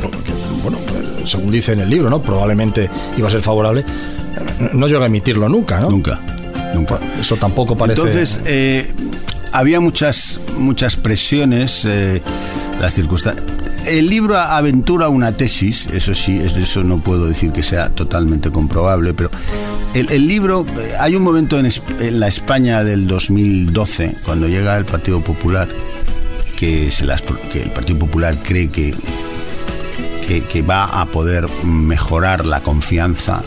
bueno, 0.62 0.78
según 1.26 1.50
dice 1.50 1.74
en 1.74 1.80
el 1.80 1.90
libro, 1.90 2.10
¿no? 2.10 2.22
Probablemente 2.22 2.90
iba 3.18 3.28
a 3.28 3.32
ser 3.32 3.42
favorable. 3.42 3.86
No 4.74 4.88
llega 4.88 5.04
a 5.04 5.08
emitirlo 5.08 5.48
nunca, 5.48 5.80
¿no? 5.80 5.90
Nunca, 5.90 6.20
nunca. 6.76 7.00
Eso 7.20 7.38
tampoco 7.38 7.78
parece... 7.78 8.02
Entonces, 8.02 8.42
eh, 8.46 8.92
había 9.52 9.80
muchas, 9.80 10.40
muchas 10.58 10.96
presiones, 10.96 11.86
eh, 11.86 12.22
las 12.80 12.94
circunstancias. 12.94 13.46
El 13.88 14.08
libro 14.08 14.38
aventura 14.38 15.08
una 15.10 15.32
tesis, 15.32 15.88
eso 15.94 16.14
sí, 16.14 16.40
eso 16.40 16.84
no 16.84 17.00
puedo 17.00 17.28
decir 17.28 17.52
que 17.52 17.64
sea 17.64 17.90
totalmente 17.90 18.52
comprobable, 18.52 19.14
pero 19.14 19.32
el, 19.94 20.28
libro, 20.28 20.66
eh, 20.80 20.94
hay 21.00 21.16
un 21.16 21.24
momento 21.24 21.58
en, 21.58 21.72
la 22.20 22.28
España 22.28 22.84
del 22.84 23.08
2012, 23.08 24.18
cuando 24.24 24.48
llega 24.48 24.78
el 24.78 24.86
Partido 24.86 25.22
Popular, 25.22 25.68
que, 26.56 26.92
se 26.92 27.06
las, 27.06 27.24
que 27.52 27.64
el 27.64 27.72
Partido 27.72 28.00
Popular 28.00 28.38
cree 28.44 28.70
que, 28.70 28.94
que, 30.28 30.62
va 30.62 30.84
a 30.84 31.06
poder 31.06 31.48
mejorar 31.64 32.46
la 32.46 32.62
confianza 32.62 33.42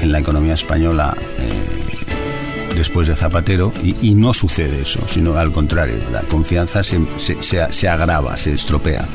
en 0.00 0.12
la 0.12 0.18
economía 0.18 0.54
española. 0.54 1.16
Eh, 1.38 1.99
después 2.74 3.08
de 3.08 3.14
Zapatero 3.14 3.72
y, 3.82 4.14
no 4.14 4.34
sucede 4.34 4.82
eso, 4.82 5.00
sino 5.12 5.34
al 5.36 5.52
contrario, 5.52 5.96
la 6.12 6.22
confianza 6.22 6.82
se, 6.82 7.00
se, 7.18 7.88
agrava, 7.88 8.36
se 8.36 8.52
estropea. 8.54 9.06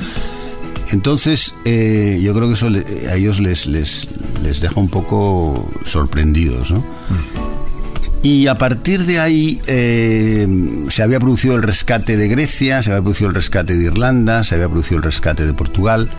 Entonces, 0.92 1.56
eh, 1.66 2.20
yo 2.22 2.34
creo 2.34 2.48
que 2.48 2.54
eso 2.54 2.68
a 3.10 3.16
ellos 3.16 3.40
les, 3.40 3.66
les, 3.66 4.08
les, 4.44 4.62
deja 4.62 4.80
un 4.80 4.90
poco 4.90 5.72
sorprendidos. 5.86 6.72
¿no? 6.72 6.84
Y 8.22 8.48
a 8.48 8.56
partir 8.58 9.04
de 9.06 9.20
ahí 9.20 9.62
eh, 9.68 10.48
se 10.90 11.04
había 11.04 11.20
producido 11.20 11.56
el 11.56 11.64
rescate 11.64 12.18
de 12.18 12.28
Grecia, 12.28 12.82
se 12.84 12.92
había 12.92 13.02
producido 13.02 13.30
el 13.30 13.36
rescate 13.36 13.76
de 13.76 13.86
Irlanda, 13.86 14.44
se 14.44 14.56
había 14.56 14.68
producido 14.68 14.98
el 14.98 15.04
rescate 15.04 15.46
de 15.46 15.54
Portugal. 15.54 16.10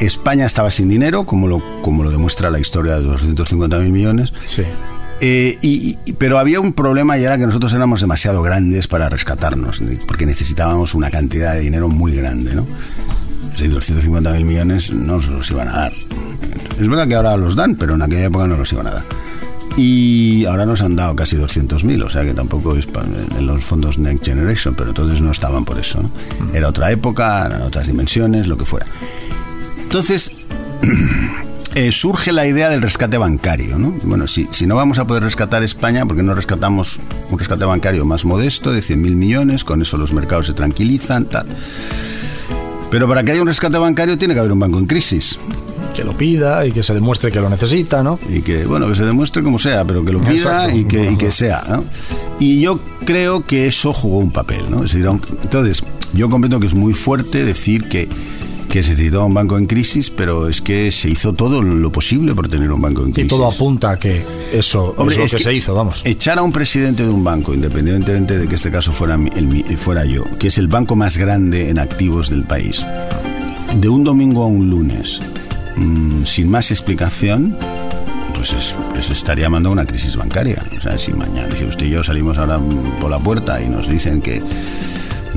España 0.00 0.46
estaba 0.46 0.70
sin 0.70 0.88
dinero, 0.88 1.24
como 1.24 1.48
lo, 1.48 1.62
como 1.82 2.02
lo 2.02 2.10
demuestra 2.10 2.50
la 2.50 2.60
historia 2.60 2.96
de 2.96 3.02
los 3.02 3.26
250.000 3.26 3.90
millones. 3.90 4.32
Sí. 4.46 4.62
Eh, 5.20 5.58
y, 5.62 5.96
pero 6.14 6.38
había 6.38 6.60
un 6.60 6.72
problema 6.72 7.18
y 7.18 7.24
era 7.24 7.38
que 7.38 7.46
nosotros 7.46 7.72
éramos 7.72 8.00
demasiado 8.00 8.42
grandes 8.42 8.86
para 8.86 9.08
rescatarnos, 9.08 9.82
porque 10.06 10.26
necesitábamos 10.26 10.94
una 10.94 11.10
cantidad 11.10 11.54
de 11.54 11.60
dinero 11.60 11.88
muy 11.88 12.12
grande, 12.14 12.54
¿no? 12.54 12.66
Si 13.56 13.64
250.000 13.66 14.44
millones 14.44 14.92
no 14.92 15.20
se 15.20 15.30
los 15.30 15.50
iban 15.50 15.68
a 15.68 15.72
dar. 15.72 15.92
Es 16.78 16.88
verdad 16.88 17.08
que 17.08 17.16
ahora 17.16 17.36
los 17.36 17.56
dan, 17.56 17.74
pero 17.74 17.96
en 17.96 18.02
aquella 18.02 18.26
época 18.26 18.46
no 18.46 18.56
los 18.56 18.72
iban 18.72 18.86
a 18.86 18.92
dar. 18.92 19.04
Y 19.76 20.44
ahora 20.44 20.66
nos 20.66 20.82
han 20.82 20.94
dado 20.96 21.14
casi 21.16 21.36
200.000, 21.36 22.04
o 22.04 22.10
sea 22.10 22.24
que 22.24 22.34
tampoco 22.34 22.76
es 22.76 22.86
en 23.38 23.46
los 23.46 23.64
fondos 23.64 23.98
Next 23.98 24.24
Generation, 24.24 24.74
pero 24.76 24.90
entonces 24.90 25.20
no 25.20 25.32
estaban 25.32 25.64
por 25.64 25.78
eso. 25.78 26.00
¿no? 26.02 26.10
Era 26.52 26.68
otra 26.68 26.90
época, 26.90 27.46
eran 27.46 27.62
otras 27.62 27.86
dimensiones, 27.86 28.46
lo 28.46 28.56
que 28.56 28.64
fuera. 28.64 28.86
Entonces, 29.82 30.32
eh, 31.78 31.92
surge 31.92 32.32
la 32.32 32.44
idea 32.44 32.68
del 32.70 32.82
rescate 32.82 33.18
bancario. 33.18 33.78
¿no? 33.78 33.94
Bueno, 34.02 34.26
si, 34.26 34.48
si 34.50 34.66
no 34.66 34.74
vamos 34.74 34.98
a 34.98 35.06
poder 35.06 35.22
rescatar 35.22 35.62
España, 35.62 36.04
porque 36.06 36.24
no 36.24 36.34
rescatamos 36.34 36.98
un 37.30 37.38
rescate 37.38 37.64
bancario 37.64 38.04
más 38.04 38.24
modesto 38.24 38.72
de 38.72 38.80
100.000 38.80 38.96
millones? 39.14 39.62
Con 39.62 39.80
eso 39.80 39.96
los 39.96 40.12
mercados 40.12 40.48
se 40.48 40.54
tranquilizan, 40.54 41.26
tal. 41.26 41.46
Pero 42.90 43.06
para 43.06 43.22
que 43.22 43.30
haya 43.30 43.42
un 43.42 43.46
rescate 43.46 43.78
bancario 43.78 44.18
tiene 44.18 44.34
que 44.34 44.40
haber 44.40 44.50
un 44.50 44.58
banco 44.58 44.78
en 44.78 44.86
crisis 44.86 45.38
que 45.94 46.02
lo 46.02 46.16
pida 46.16 46.66
y 46.66 46.72
que 46.72 46.82
se 46.82 46.94
demuestre 46.94 47.30
que 47.30 47.40
lo 47.40 47.48
necesita, 47.48 48.02
¿no? 48.02 48.18
Y 48.28 48.42
que, 48.42 48.66
bueno, 48.66 48.88
que 48.88 48.96
se 48.96 49.04
demuestre 49.04 49.44
como 49.44 49.58
sea, 49.58 49.84
pero 49.84 50.04
que 50.04 50.12
lo 50.12 50.20
pida 50.20 50.74
y 50.74 50.84
que, 50.84 51.12
y 51.12 51.16
que 51.16 51.30
sea, 51.30 51.62
¿no? 51.68 51.84
Y 52.40 52.60
yo 52.60 52.80
creo 53.04 53.44
que 53.44 53.68
eso 53.68 53.92
jugó 53.92 54.18
un 54.18 54.32
papel, 54.32 54.70
¿no? 54.70 54.82
entonces, 54.82 55.84
yo 56.12 56.28
comprendo 56.28 56.58
que 56.60 56.66
es 56.66 56.74
muy 56.74 56.92
fuerte 56.92 57.44
decir 57.44 57.88
que 57.88 58.08
que 58.68 58.82
se 58.82 58.90
necesitaba 58.90 59.24
un 59.24 59.34
banco 59.34 59.56
en 59.56 59.66
crisis, 59.66 60.10
pero 60.10 60.48
es 60.48 60.60
que 60.60 60.90
se 60.90 61.08
hizo 61.08 61.32
todo 61.32 61.62
lo 61.62 61.90
posible 61.90 62.34
por 62.34 62.48
tener 62.48 62.70
un 62.70 62.80
banco 62.80 63.02
en 63.02 63.12
crisis. 63.12 63.24
Y 63.24 63.28
todo 63.28 63.46
apunta 63.46 63.92
a 63.92 63.98
que 63.98 64.24
eso 64.52 64.94
es 64.98 65.16
lo 65.16 65.24
que, 65.24 65.38
se 65.38 65.54
hizo, 65.54 65.74
vamos. 65.74 66.02
Echar 66.04 66.38
a 66.38 66.42
un 66.42 66.52
presidente 66.52 67.02
de 67.02 67.08
un 67.08 67.24
banco, 67.24 67.54
independientemente 67.54 68.38
de 68.38 68.46
que 68.46 68.54
este 68.54 68.70
caso 68.70 68.92
fuera, 68.92 69.14
el, 69.14 69.78
fuera 69.78 70.04
yo, 70.04 70.24
que 70.38 70.48
es 70.48 70.58
el 70.58 70.68
banco 70.68 70.96
más 70.96 71.16
grande 71.16 71.70
en 71.70 71.78
activos 71.78 72.28
del 72.30 72.44
país, 72.44 72.84
de 73.74 73.88
un 73.88 74.04
domingo 74.04 74.42
a 74.42 74.46
un 74.46 74.68
lunes, 74.68 75.20
mm, 75.76 76.24
sin 76.24 76.50
más 76.50 76.70
explicación, 76.70 77.56
pues 78.34 78.52
es, 78.52 79.10
estaría 79.10 79.46
a 79.46 79.50
una 79.50 79.84
crisis 79.84 80.16
bancaria. 80.16 80.62
O 80.76 80.80
sea, 80.80 80.96
si 80.98 81.12
mañana, 81.12 81.54
si 81.56 81.64
usted 81.64 81.86
y 81.86 81.90
yo 81.90 82.04
salimos 82.04 82.38
ahora 82.38 82.60
por 83.00 83.10
la 83.10 83.18
puerta 83.18 83.60
y 83.62 83.68
nos 83.68 83.88
dicen 83.88 84.20
que 84.20 84.42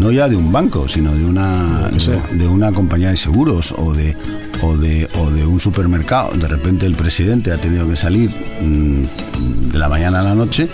no 0.02 0.12
ya 0.12 0.28
de 0.28 0.36
un 0.36 0.52
banco, 0.52 0.88
sino 0.90 1.14
de 1.14 1.24
una, 1.24 1.92
de, 2.32 2.48
una 2.48 2.72
compañía 2.72 3.10
de 3.12 3.18
seguros 3.18 3.72
o 3.78 3.94
de, 3.94 4.18
o, 4.64 4.76
de, 4.76 5.08
o 5.20 5.30
de 5.30 5.46
un 5.46 5.60
supermercado. 5.60 6.32
De 6.32 6.48
repente 6.48 6.88
el 6.88 6.96
presidente 6.96 7.52
ha 7.52 7.58
tenido 7.60 7.88
que 7.88 7.96
salir 7.96 8.32
mm, 8.62 9.72
de 9.72 9.78
la 9.78 9.90
mañana 9.90 10.22
a 10.22 10.24
la 10.24 10.34
noche, 10.34 10.68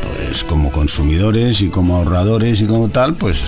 pues 0.00 0.44
como 0.44 0.70
consumidores 0.70 1.60
y 1.60 1.70
como 1.70 1.96
ahorradores 1.96 2.60
y 2.60 2.66
como 2.66 2.88
tal, 2.88 3.14
pues 3.14 3.42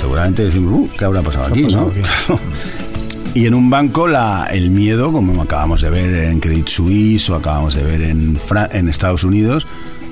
seguramente 0.00 0.44
decimos, 0.44 0.80
uh, 0.80 0.90
¿qué 0.98 1.04
habrá 1.04 1.22
pasado 1.22 1.46
aquí? 1.46 1.66
Y 3.34 3.46
en 3.46 3.54
un 3.54 3.70
banco 3.70 4.08
la, 4.08 4.46
el 4.52 4.70
miedo, 4.70 5.10
como 5.10 5.40
acabamos 5.40 5.80
de 5.80 5.88
ver 5.88 6.26
en 6.26 6.38
Credit 6.38 6.68
Suisse 6.68 7.30
o 7.30 7.34
acabamos 7.34 7.74
de 7.74 7.82
ver 7.82 8.02
en, 8.02 8.38
en 8.72 8.88
Estados 8.90 9.24
Unidos, 9.24 9.66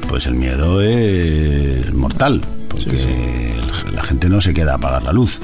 pues 0.09 0.27
el 0.27 0.37
miedo 0.37 0.81
es 0.81 1.93
mortal 1.93 2.41
porque 2.71 2.97
la 4.01 4.07
gente 4.07 4.31
no 4.31 4.41
se 4.41 4.55
queda 4.55 4.73
a 4.73 4.75
apagar 4.77 5.05
la 5.05 5.13
luz. 5.13 5.41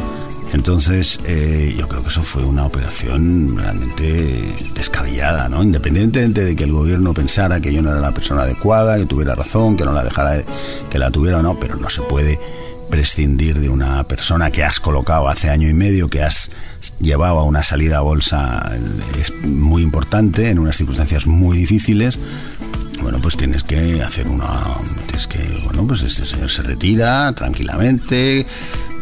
Entonces, 0.55 1.21
eh, 1.25 1.75
yo 1.77 1.89
creo 1.89 2.03
que 2.03 2.09
eso 2.09 2.23
fue 2.23 2.43
una 2.43 2.65
operación 2.65 3.55
realmente 3.59 4.45
descabellada, 4.75 5.51
¿no? 5.51 5.63
Independientemente 5.63 6.43
de 6.43 6.57
que 6.57 6.65
el 6.65 6.73
gobierno 6.73 7.13
pensara 7.13 7.61
que 7.61 7.71
yo 7.71 7.83
no 7.83 7.91
era 7.91 8.01
la 8.01 8.15
persona 8.15 8.43
adecuada, 8.43 8.97
que 8.97 9.05
tuviera 9.05 9.35
razón, 9.35 9.77
que 9.77 9.85
no 9.85 9.93
la 9.93 10.05
dejara, 10.05 10.43
que 10.89 10.99
la 10.99 11.11
tuviera 11.11 11.41
o 11.41 11.43
no, 11.43 11.61
pero 11.61 11.77
no 11.77 11.91
se 11.91 12.01
puede 12.01 12.41
prescindir 12.89 13.61
de 13.61 13.69
una 13.69 14.05
persona 14.05 14.51
que 14.51 14.65
has 14.65 14.81
colocado 14.81 15.29
hace 15.29 15.51
año 15.51 15.69
y 15.69 15.75
medio, 15.75 16.09
que 16.09 16.23
has 16.23 16.51
llevado 16.99 17.41
a 17.41 17.45
una 17.45 17.63
salida 17.63 17.99
a 17.99 18.01
bolsa 18.01 18.73
es 19.19 19.35
muy 19.45 19.83
importante, 19.83 20.49
en 20.49 20.61
unas 20.61 20.77
circunstancias 20.77 21.27
muy 21.27 21.59
difíciles, 21.59 22.19
bueno, 23.03 23.19
pues 23.21 23.37
tienes 23.37 23.63
que 23.63 24.03
hacer 24.03 24.29
una. 24.29 24.49
Tienes 25.17 25.27
que. 25.29 25.65
Bueno, 25.65 25.87
pues 25.87 26.03
este 26.03 26.27
señor 26.27 26.51
se 26.51 26.63
retira 26.63 27.33
tranquilamente. 27.33 28.47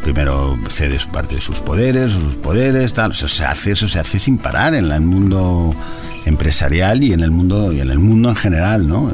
Primero 0.05 0.57
cede 0.71 0.99
parte 1.13 1.37
de 1.37 1.41
sus 1.41 1.59
poderes 1.61 2.13
sus 2.13 2.37
poderes, 2.37 2.93
tal. 2.93 3.11
Eso 3.11 3.27
se 3.27 3.45
hace, 3.45 3.73
eso 3.73 3.89
se 3.89 3.99
hace 3.99 4.21
sin 4.21 4.39
parar 4.39 4.77
en 4.77 4.93
el 4.93 5.01
mundo 5.01 5.75
empresarial 6.25 7.03
y 7.03 7.13
en 7.13 7.21
el 7.21 7.33
mundo 7.33 7.73
y 7.73 7.81
en 7.81 7.91
el 7.91 7.99
mundo 7.99 8.29
en 8.29 8.37
general, 8.37 8.87
¿no? 8.87 9.11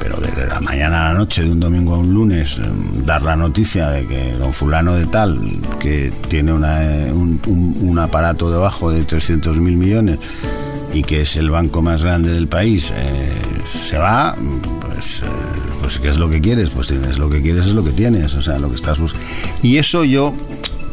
pero 0.00 0.16
de 0.18 0.46
la 0.46 0.60
mañana 0.60 1.06
a 1.06 1.12
la 1.12 1.18
noche, 1.18 1.42
de 1.42 1.50
un 1.50 1.60
domingo 1.60 1.94
a 1.94 1.98
un 1.98 2.12
lunes, 2.12 2.58
dar 3.04 3.22
la 3.22 3.34
noticia 3.34 3.88
de 3.90 4.06
que 4.06 4.32
don 4.32 4.52
fulano 4.52 4.94
de 4.94 5.06
tal, 5.06 5.40
que 5.80 6.12
tiene 6.28 6.52
una, 6.52 6.78
un, 7.12 7.40
un 7.80 7.98
aparato 7.98 8.50
debajo 8.50 8.90
de 8.90 9.04
300 9.04 9.56
mil 9.56 9.76
millones, 9.76 10.18
y 10.96 11.02
que 11.02 11.20
es 11.22 11.36
el 11.36 11.50
banco 11.50 11.82
más 11.82 12.02
grande 12.02 12.32
del 12.32 12.48
país, 12.48 12.92
eh, 12.94 13.32
se 13.66 13.98
va, 13.98 14.34
pues, 14.80 15.22
eh, 15.22 15.26
pues 15.86 16.00
¿qué 16.00 16.08
es 16.08 16.18
lo 16.18 16.28
que 16.28 16.40
quieres? 16.40 16.70
Pues 16.70 16.88
tienes 16.88 17.16
lo 17.16 17.30
que 17.30 17.40
quieres, 17.40 17.66
es 17.66 17.72
lo 17.72 17.84
que 17.84 17.92
tienes, 17.92 18.34
o 18.34 18.42
sea, 18.42 18.58
lo 18.58 18.68
que 18.68 18.74
estás 18.74 18.98
buscando. 18.98 19.24
Y 19.62 19.76
eso 19.76 20.02
yo 20.02 20.34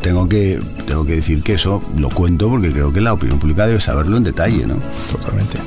tengo 0.03 0.29
que, 0.29 0.60
tengo 0.86 1.03
que 1.03 1.15
decir 1.15 1.41
que 1.41 1.56
eso 1.56 1.82
lo 1.97 2.12
cuento 2.12 2.47
porque 2.47 2.71
creo 2.71 2.93
que 2.93 3.01
la 3.01 3.12
opinión 3.12 3.39
pública 3.39 3.65
debe 3.65 3.82
saberlo 3.82 4.17
en 4.17 4.23
detalle, 4.23 4.67
¿no? 4.67 4.75
Totalmente. 5.12 5.58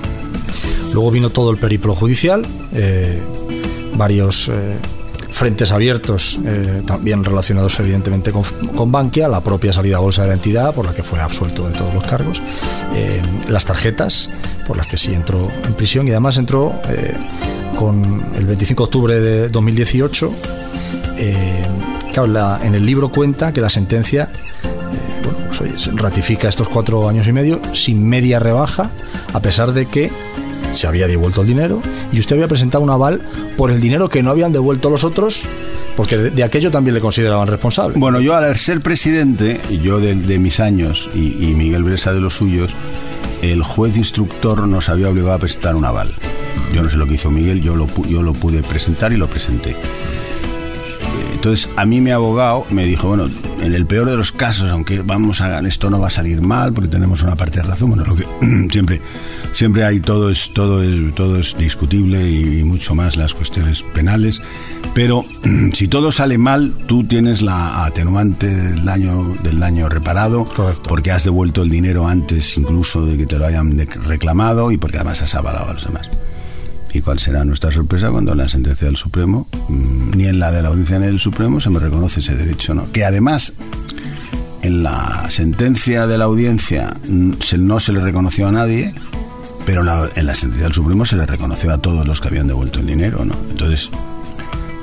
Luego 0.92 1.10
vino 1.10 1.30
todo 1.30 1.50
el 1.50 1.56
periplo 1.56 1.96
judicial, 1.96 2.46
eh, 2.72 3.20
varios 3.96 4.48
frentes 5.36 5.70
abiertos, 5.70 6.38
eh, 6.46 6.82
también 6.86 7.22
relacionados 7.22 7.78
evidentemente 7.78 8.32
con, 8.32 8.42
con, 8.74 8.90
Bankia, 8.90 9.28
la 9.28 9.42
propia 9.42 9.70
salida 9.70 9.98
a 9.98 10.00
bolsa 10.00 10.22
de 10.22 10.28
la 10.28 10.34
entidad, 10.34 10.74
por 10.74 10.86
la 10.86 10.94
que 10.94 11.02
fue 11.02 11.20
absuelto 11.20 11.68
de 11.68 11.74
todos 11.74 11.92
los 11.92 12.04
cargos, 12.04 12.40
eh, 12.94 13.20
las 13.46 13.66
tarjetas, 13.66 14.30
por 14.66 14.78
las 14.78 14.86
que 14.86 14.96
sí 14.96 15.12
entró 15.12 15.38
en 15.66 15.74
prisión 15.74 16.08
y 16.08 16.12
además 16.12 16.38
entró 16.38 16.72
eh, 16.88 17.14
con 17.78 18.22
el 18.36 18.46
25 18.46 18.82
de 18.82 18.84
octubre 18.84 19.20
de 19.20 19.48
2018. 19.48 20.32
Claro, 22.12 22.64
en 22.64 22.74
el 22.74 22.86
libro 22.86 23.10
cuenta 23.10 23.52
que 23.52 23.60
la 23.60 23.68
sentencia 23.68 24.30
pues, 25.58 25.94
ratifica 25.94 26.48
estos 26.48 26.68
cuatro 26.68 27.08
años 27.08 27.28
y 27.28 27.32
medio 27.32 27.60
sin 27.74 28.06
media 28.08 28.38
rebaja, 28.38 28.90
a 29.32 29.40
pesar 29.40 29.72
de 29.72 29.86
que 29.86 30.10
se 30.72 30.86
había 30.86 31.06
devuelto 31.06 31.42
el 31.42 31.48
dinero 31.48 31.80
y 32.12 32.20
usted 32.20 32.36
había 32.36 32.48
presentado 32.48 32.84
un 32.84 32.90
aval 32.90 33.20
por 33.56 33.70
el 33.70 33.80
dinero 33.80 34.08
que 34.08 34.22
no 34.22 34.30
habían 34.30 34.52
devuelto 34.52 34.90
los 34.90 35.04
otros 35.04 35.44
porque 35.96 36.16
de, 36.16 36.44
aquello 36.44 36.70
también 36.70 36.94
le 36.94 37.00
consideraban 37.00 37.48
responsable. 37.48 37.98
Bueno, 37.98 38.20
yo 38.20 38.36
al 38.36 38.54
ser 38.56 38.82
presidente, 38.82 39.60
yo 39.82 39.98
de, 39.98 40.38
mis 40.38 40.60
años 40.60 41.10
y, 41.14 41.54
Miguel 41.54 41.84
Bresa 41.84 42.12
de 42.12 42.20
los 42.20 42.34
suyos, 42.34 42.74
el 43.40 43.62
juez 43.62 43.96
instructor 43.96 44.68
nos 44.68 44.90
había 44.90 45.08
obligado 45.08 45.34
a 45.34 45.38
presentar 45.38 45.74
un 45.74 45.86
aval. 45.86 46.12
Yo 46.72 46.82
no 46.82 46.90
sé 46.90 46.96
lo 46.96 47.06
que 47.06 47.14
hizo 47.14 47.30
Miguel, 47.30 47.62
yo 47.62 47.74
lo, 47.76 47.86
yo 48.08 48.22
lo 48.22 48.32
pude 48.32 48.62
presentar 48.62 49.12
y 49.12 49.16
lo 49.16 49.28
presenté. 49.28 49.76
Entonces, 51.32 51.68
a 51.76 51.86
mí 51.86 52.00
mi 52.00 52.10
abogado 52.10 52.66
me 52.70 52.86
dijo, 52.86 53.08
bueno, 53.08 53.30
en 53.60 53.74
el 53.74 53.86
peor 53.86 54.08
de 54.08 54.16
los 54.16 54.32
casos, 54.32 54.70
aunque 54.70 55.02
vamos 55.02 55.40
a 55.40 55.60
esto 55.60 55.90
no 55.90 56.00
va 56.00 56.08
a 56.08 56.10
salir 56.10 56.40
mal 56.40 56.72
porque 56.72 56.88
tenemos 56.88 57.22
una 57.22 57.36
parte 57.36 57.60
de 57.60 57.64
razón, 57.64 57.90
bueno, 57.90 58.04
lo 58.04 58.16
que 58.16 58.26
siempre 58.70 59.00
siempre 59.52 59.84
hay 59.84 60.00
todo 60.00 60.30
es 60.30 60.52
todo 60.52 60.82
es 60.82 61.14
todo 61.14 61.38
es 61.38 61.56
discutible 61.56 62.28
y, 62.28 62.64
mucho 62.64 62.94
más 62.94 63.16
las 63.16 63.34
cuestiones 63.34 63.82
penales, 63.82 64.40
pero 64.94 65.24
si 65.72 65.88
todo 65.88 66.10
sale 66.10 66.38
mal, 66.38 66.72
tú 66.86 67.04
tienes 67.04 67.42
la 67.42 67.84
atenuante 67.84 68.48
del 68.48 68.84
daño 68.84 69.36
del 69.42 69.60
daño 69.60 69.88
reparado 69.88 70.44
porque 70.88 71.12
has 71.12 71.24
devuelto 71.24 71.62
el 71.62 71.70
dinero 71.70 72.08
antes 72.08 72.56
incluso 72.56 73.06
de 73.06 73.16
que 73.16 73.26
te 73.26 73.38
lo 73.38 73.46
hayan 73.46 73.78
reclamado 74.04 74.72
y 74.72 74.78
porque 74.78 74.96
además 74.96 75.22
has 75.22 75.34
avalado 75.34 75.70
a 75.70 75.74
los 75.74 75.86
demás. 75.86 76.08
¿Y 76.96 77.02
cuál 77.02 77.18
será 77.18 77.44
nuestra 77.44 77.70
sorpresa 77.70 78.10
cuando 78.10 78.32
en 78.32 78.38
la 78.38 78.48
sentencia 78.48 78.86
del 78.86 78.96
Supremo, 78.96 79.46
mm, 79.68 80.16
ni 80.16 80.24
en 80.28 80.38
la 80.38 80.50
de 80.50 80.62
la 80.62 80.68
audiencia 80.68 80.98
ni 80.98 81.04
del 81.04 81.20
Supremo, 81.20 81.60
se 81.60 81.68
me 81.68 81.78
reconoce 81.78 82.20
ese 82.20 82.34
derecho? 82.34 82.72
¿no? 82.72 82.90
Que 82.90 83.04
además, 83.04 83.52
en 84.62 84.82
la 84.82 85.26
sentencia 85.28 86.06
de 86.06 86.16
la 86.16 86.24
audiencia 86.24 86.96
mm, 87.06 87.32
no 87.58 87.80
se 87.80 87.92
le 87.92 88.00
reconoció 88.00 88.48
a 88.48 88.52
nadie, 88.52 88.94
pero 89.66 89.82
en 89.82 90.26
la 90.26 90.34
sentencia 90.34 90.64
del 90.64 90.72
Supremo 90.72 91.04
se 91.04 91.16
le 91.16 91.26
reconoció 91.26 91.70
a 91.70 91.76
todos 91.76 92.06
los 92.06 92.22
que 92.22 92.28
habían 92.28 92.46
devuelto 92.46 92.80
el 92.80 92.86
dinero. 92.86 93.26
¿no? 93.26 93.34
Entonces, 93.50 93.90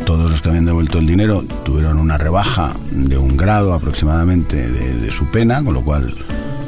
todos 0.06 0.30
los 0.30 0.44
que 0.44 0.50
habían 0.50 0.66
devuelto 0.66 1.00
el 1.00 1.08
dinero 1.08 1.44
tuvieron 1.66 1.98
una 1.98 2.20
rebaja 2.20 2.76
de 2.92 3.18
un 3.18 3.38
grado 3.38 3.74
aproximadamente 3.74 4.70
de, 4.70 5.00
de 5.00 5.12
su 5.12 5.32
pena, 5.32 5.64
con 5.64 5.74
lo 5.74 5.84
cual 5.84 6.14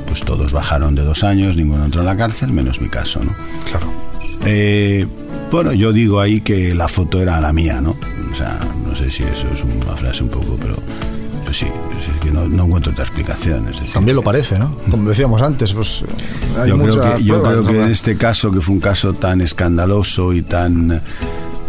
pues 0.08 0.22
todos 0.22 0.54
bajaron 0.54 0.96
de 0.96 1.04
dos 1.04 1.24
años, 1.24 1.56
ninguno 1.56 1.86
entró 1.86 2.02
en 2.02 2.08
la 2.08 2.18
cárcel, 2.18 2.52
menos 2.52 2.82
mi 2.82 2.90
caso, 2.90 3.24
¿no? 3.24 3.36
Claro. 3.70 4.06
Eh, 4.46 5.08
bueno, 5.52 5.74
yo 5.74 5.94
digo 5.94 6.20
ahí 6.20 6.42
que 6.42 6.74
la 6.74 6.88
foto 6.88 7.22
era 7.22 7.40
la 7.40 7.54
mía, 7.54 7.82
¿no? 7.82 7.96
O 8.32 8.36
sea, 8.36 8.60
no 8.86 8.96
sé 8.96 9.10
si 9.12 9.24
eso 9.24 9.48
es 9.54 9.64
una 9.64 9.96
frase 9.96 10.24
un 10.24 10.30
poco, 10.30 10.58
pero 10.62 10.76
pues 11.44 11.58
sí, 11.58 11.66
es 11.66 12.20
que 12.20 12.32
no, 12.32 12.44
encuentro 12.44 12.92
otra 12.92 13.06
explicación. 13.06 13.66
También 13.94 14.16
lo 14.16 14.24
parece, 14.24 14.60
¿no? 14.60 14.76
Como 14.92 15.10
decíamos 15.10 15.42
antes, 15.42 15.74
pues 15.74 16.04
hay 16.60 16.70
yo 16.70 16.78
creo 16.78 17.18
que, 17.18 17.24
yo 17.24 17.44
creo 17.44 17.66
que 17.66 17.82
en 17.82 17.92
este 17.92 18.18
caso, 18.18 18.52
que 18.52 18.62
fue 18.62 18.76
un 18.76 18.82
caso 18.82 19.14
tan 19.14 19.42
escandaloso 19.42 20.34
y 20.34 20.42
tan 20.42 21.02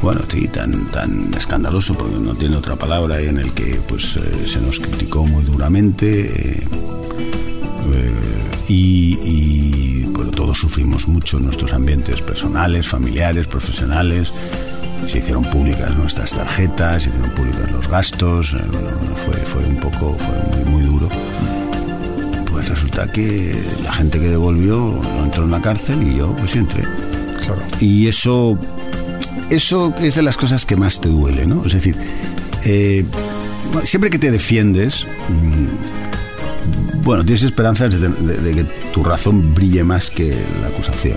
bueno, 0.03 0.21
sí, 0.31 0.49
tan, 0.49 0.87
tan 0.91 1.33
escandaloso, 1.35 1.95
porque 1.95 2.19
no 2.19 2.35
tiene 2.35 2.57
otra 2.57 2.77
palabra, 2.77 3.21
y 3.21 3.27
en 3.27 3.39
el 3.39 3.53
que 3.53 3.81
pues 3.89 4.17
eh, 4.17 4.47
se 4.47 4.61
nos 4.61 4.79
criticó 4.79 5.25
muy 5.25 5.45
duramente. 5.45 6.61
Eh, 6.61 6.67
y, 8.69 9.15
bueno, 9.17 9.86
todos 10.57 10.73
sufrimos 10.73 11.07
mucho 11.09 11.39
en 11.39 11.45
nuestros 11.45 11.73
ambientes 11.73 12.21
personales, 12.23 12.89
familiares, 12.89 13.47
profesionales. 13.47 14.29
Se 15.07 15.19
hicieron 15.19 15.45
públicas 15.45 15.95
nuestras 15.97 16.33
tarjetas, 16.33 17.03
se 17.03 17.09
hicieron 17.11 17.31
públicos 17.31 17.71
los 17.71 17.89
gastos. 17.89 18.55
Eh, 18.55 18.59
fue, 19.25 19.35
fue 19.37 19.65
un 19.65 19.77
poco, 19.77 20.17
fue 20.19 20.65
muy, 20.65 20.71
muy 20.73 20.83
duro. 20.83 21.09
Bueno, 21.09 22.45
pues 22.51 22.69
resulta 22.69 23.11
que 23.11 23.61
la 23.83 23.93
gente 23.93 24.19
que 24.19 24.29
devolvió 24.29 24.77
no 24.77 25.25
entró 25.25 25.45
en 25.45 25.51
la 25.51 25.61
cárcel 25.61 26.03
y 26.03 26.17
yo 26.17 26.35
pues 26.37 26.55
entré. 26.57 26.85
Claro. 27.45 27.63
Y 27.81 28.07
eso, 28.07 28.59
eso 29.51 29.95
es 29.99 30.15
de 30.15 30.23
las 30.23 30.37
cosas 30.37 30.65
que 30.65 30.77
más 30.77 31.01
te 31.01 31.09
duele, 31.09 31.47
¿no? 31.47 31.65
Es 31.67 31.75
decir, 31.75 31.97
eh, 32.65 33.05
siempre 33.85 34.11
que 34.11 34.19
te 34.19 34.31
defiendes, 34.31 35.07
mm, 35.29 35.96
bueno, 37.07 37.25
tienes 37.25 37.45
esperanzas 37.45 38.01
de, 38.01 38.53
que 38.53 38.65
tu 38.93 39.05
razón 39.05 39.55
brille 39.55 39.85
más 39.85 40.11
que 40.11 40.37
la 40.61 40.67
acusación. 40.67 41.17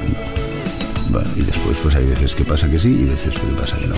¿no? 1.11 1.19
Y 1.35 1.41
después 1.41 1.77
pues 1.81 1.95
hay 1.95 2.05
veces 2.05 2.35
que 2.35 2.45
pasa 2.45 2.69
que 2.69 2.77
sí 2.77 2.89
y 2.89 3.05
veces 3.05 3.33
que 3.33 3.47
pasa 3.59 3.75
que 3.79 3.87
no. 3.87 3.95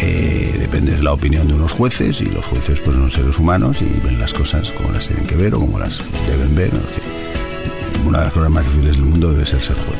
Eh, 0.00 0.56
depende 0.58 0.92
de 0.92 1.02
la 1.02 1.12
opinión 1.12 1.46
de 1.46 1.52
unos 1.52 1.72
jueces 1.72 2.22
y 2.22 2.24
los 2.24 2.42
jueces 2.46 2.80
pues 2.80 2.96
son 2.96 3.10
seres 3.10 3.38
humanos 3.38 3.76
y 3.82 4.00
ven 4.00 4.18
las 4.18 4.32
cosas 4.32 4.72
como 4.72 4.90
las 4.90 5.08
tienen 5.08 5.26
que 5.26 5.36
ver 5.36 5.54
o 5.54 5.60
como 5.60 5.78
las 5.78 6.00
deben 6.26 6.54
ver. 6.54 6.70
Una 8.06 8.20
de 8.20 8.24
las 8.24 8.32
cosas 8.32 8.50
más 8.50 8.64
difíciles 8.64 8.96
del 8.96 9.04
mundo 9.04 9.30
debe 9.30 9.44
ser 9.44 9.60
ser 9.60 9.76
juez. 9.76 9.98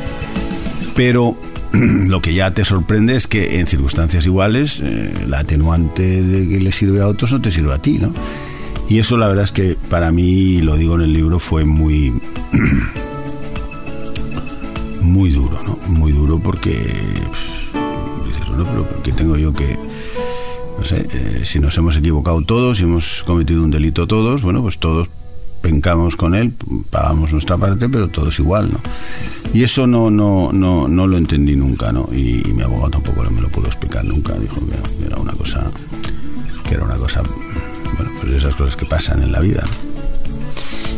Pero 0.95 1.37
lo 1.71 2.19
que 2.19 2.33
ya 2.33 2.49
te 2.49 2.65
sorprende 2.65 3.15
es 3.15 3.27
que 3.27 3.59
en 3.59 3.67
circunstancias 3.67 4.25
iguales 4.25 4.81
eh, 4.83 5.13
la 5.27 5.39
atenuante 5.39 6.23
de 6.23 6.49
que 6.49 6.59
le 6.59 6.71
sirve 6.71 6.99
a 6.99 7.07
otros 7.07 7.31
no 7.31 7.39
te 7.39 7.51
sirve 7.51 7.75
a 7.75 7.77
ti, 7.79 7.99
¿no? 7.99 8.11
Y 8.89 8.97
eso 8.97 9.17
la 9.17 9.27
verdad 9.27 9.45
es 9.45 9.51
que 9.51 9.77
para 9.89 10.11
mí, 10.11 10.61
lo 10.61 10.75
digo 10.75 10.95
en 10.95 11.01
el 11.01 11.13
libro, 11.13 11.37
fue 11.37 11.63
muy 11.63 12.11
muy 15.01 15.29
duro, 15.29 15.61
¿no? 15.63 15.77
Muy 15.87 16.11
duro 16.11 16.39
porque 16.39 16.71
dices, 16.71 18.47
bueno, 18.47 18.65
pero 18.65 18.83
¿por 18.85 19.01
qué 19.03 19.11
tengo 19.11 19.37
yo 19.37 19.53
que 19.53 19.77
no 20.79 20.85
sé, 20.85 21.07
eh, 21.11 21.41
si 21.45 21.59
nos 21.59 21.77
hemos 21.77 21.97
equivocado 21.97 22.41
todos, 22.41 22.79
si 22.79 22.85
hemos 22.85 23.23
cometido 23.25 23.63
un 23.63 23.69
delito 23.69 24.07
todos, 24.07 24.41
bueno, 24.41 24.63
pues 24.63 24.79
todos 24.79 25.09
pencamos 25.61 26.15
con 26.15 26.33
él, 26.33 26.53
pagamos 26.89 27.33
nuestra 27.33 27.57
parte, 27.57 27.89
pero 27.89 28.07
todo 28.07 28.29
es 28.29 28.39
igual, 28.39 28.71
¿no? 28.71 28.79
Y 29.53 29.63
eso 29.63 29.87
no, 29.87 30.09
no, 30.09 30.51
no, 30.51 30.87
no 30.87 31.05
lo 31.05 31.17
entendí 31.17 31.55
nunca, 31.55 31.91
¿no? 31.91 32.09
Y, 32.11 32.41
y 32.47 32.53
mi 32.53 32.63
abogado 32.63 32.91
tampoco 32.91 33.23
me 33.29 33.41
lo 33.41 33.49
pudo 33.49 33.67
explicar 33.67 34.05
nunca, 34.05 34.33
dijo 34.35 34.55
que 34.55 35.05
era 35.05 35.17
una 35.17 35.33
cosa, 35.33 35.69
que 36.67 36.75
era 36.75 36.85
una 36.85 36.95
cosa, 36.95 37.21
pues 38.29 38.43
esas 38.43 38.55
cosas 38.55 38.75
que 38.75 38.85
pasan 38.85 39.21
en 39.23 39.31
la 39.31 39.39
vida, 39.39 39.61
¿no? 39.63 39.89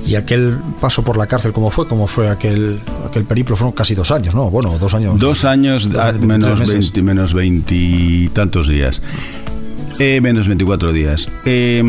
Y 0.07 0.15
aquel 0.15 0.57
paso 0.81 1.03
por 1.03 1.15
la 1.15 1.27
cárcel, 1.27 1.53
¿cómo 1.53 1.69
fue? 1.69 1.87
¿Cómo 1.87 2.05
fue 2.07 2.27
aquel, 2.29 2.79
aquel 3.07 3.23
periplo? 3.23 3.55
Fueron 3.55 3.71
casi 3.73 3.95
dos 3.95 4.11
años, 4.11 4.35
¿no? 4.35 4.49
Bueno, 4.49 4.77
dos 4.77 4.93
años. 4.93 5.17
Dos 5.19 5.45
años, 5.45 5.89
Dos- 5.89 6.01
ah, 6.01 6.11
23 6.11 6.27
menos 6.27 6.59
meses. 6.59 6.73
20, 6.91 7.01
menos 7.03 7.33
20 7.33 7.75
y 7.75 8.29
tantos 8.33 8.67
días. 8.67 9.01
Eh, 9.99 10.19
menos 10.21 10.47
24 10.47 10.91
días. 10.91 11.29
Eh, 11.45 11.83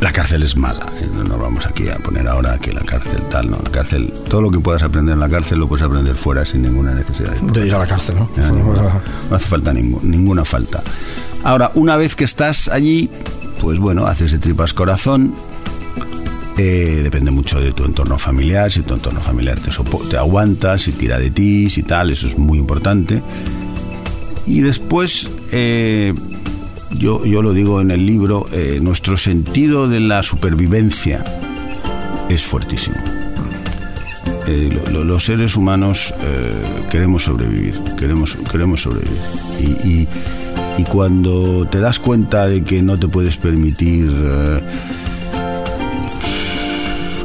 la 0.00 0.12
cárcel 0.12 0.42
es 0.42 0.56
mala. 0.56 0.86
eh, 1.00 1.08
No 1.14 1.24
nos 1.24 1.40
vamos 1.40 1.66
aquí 1.66 1.88
a 1.88 1.96
poner 1.96 2.26
ahora 2.28 2.58
que 2.58 2.72
la 2.72 2.80
cárcel 2.82 3.20
tal, 3.30 3.50
no. 3.50 3.58
La 3.62 3.70
cárcel, 3.70 4.12
todo 4.28 4.42
lo 4.42 4.50
que 4.50 4.60
puedas 4.60 4.82
aprender 4.82 5.14
en 5.14 5.20
la 5.20 5.28
cárcel 5.28 5.58
lo 5.58 5.68
puedes 5.68 5.84
aprender 5.84 6.14
fuera 6.16 6.44
sin 6.46 6.62
ninguna 6.62 6.94
necesidad 6.94 7.32
de 7.32 7.60
De 7.60 7.66
ir 7.66 7.74
a 7.74 7.78
la 7.78 7.86
cárcel, 7.86 8.16
¿no? 8.16 8.30
ya, 8.36 8.50
ninguna- 8.50 8.82
no 9.28 9.36
hace 9.36 9.46
falta 9.46 9.72
ninguna 9.74 10.44
falta. 10.44 10.82
Ahora, 11.42 11.70
una 11.74 11.96
vez 11.96 12.16
que 12.16 12.24
estás 12.24 12.68
allí, 12.68 13.08
pues 13.60 13.78
bueno, 13.78 14.06
haces 14.06 14.32
de 14.32 14.38
tripas 14.38 14.72
corazón. 14.72 15.34
Eh, 16.58 17.00
depende 17.02 17.30
mucho 17.30 17.58
de 17.58 17.72
tu 17.72 17.84
entorno 17.84 18.18
familiar, 18.18 18.70
si 18.70 18.82
tu 18.82 18.92
entorno 18.92 19.20
familiar 19.22 19.58
te, 19.58 19.70
te 20.10 20.16
aguanta, 20.18 20.76
si 20.76 20.92
tira 20.92 21.18
de 21.18 21.30
ti, 21.30 21.70
si 21.70 21.82
tal, 21.82 22.10
eso 22.10 22.26
es 22.26 22.36
muy 22.36 22.58
importante. 22.58 23.22
Y 24.46 24.60
después, 24.60 25.30
eh, 25.52 26.12
yo, 26.90 27.24
yo 27.24 27.40
lo 27.40 27.54
digo 27.54 27.80
en 27.80 27.90
el 27.90 28.04
libro, 28.04 28.46
eh, 28.52 28.78
nuestro 28.82 29.16
sentido 29.16 29.88
de 29.88 30.00
la 30.00 30.22
supervivencia 30.22 31.24
es 32.28 32.42
fuertísimo. 32.42 32.96
Lo- 34.46 34.90
lo- 34.90 35.04
los 35.04 35.24
seres 35.24 35.54
humanos 35.56 36.12
queremos 36.90 37.22
sobrevivir, 37.22 37.80
queremos, 37.96 38.36
queremos 38.50 38.82
sobrevivir. 38.82 40.08
Y 40.80 40.84
cuando 40.84 41.66
te 41.70 41.78
das 41.78 41.98
cuenta 41.98 42.46
de 42.46 42.62
que 42.64 42.82
no 42.82 42.98
te 42.98 43.06
puedes 43.06 43.36
permitir 43.36 44.10
eh, 44.10 44.60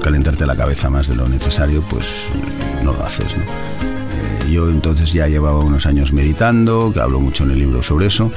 calentarte 0.02 0.46
la 0.46 0.58
cabeza 0.58 0.90
más 0.90 1.08
de 1.08 1.16
lo 1.16 1.30
necesario, 1.30 1.82
pues 1.90 2.06
eh, 2.06 2.84
no 2.84 2.92
lo 2.92 3.02
haces. 3.02 3.28
¿no? 3.38 3.44
Eh, 3.44 4.52
yo 4.52 4.70
entonces 4.70 5.14
ya 5.14 5.30
llevaba 5.30 5.60
unos 5.60 5.86
años 5.86 6.12
meditando, 6.12 6.92
que 6.94 7.00
hablo 7.00 7.22
mucho 7.22 7.46
en 7.46 7.52
el 7.52 7.60
libro 7.60 7.82
sobre 7.82 8.08
eso, 8.08 8.30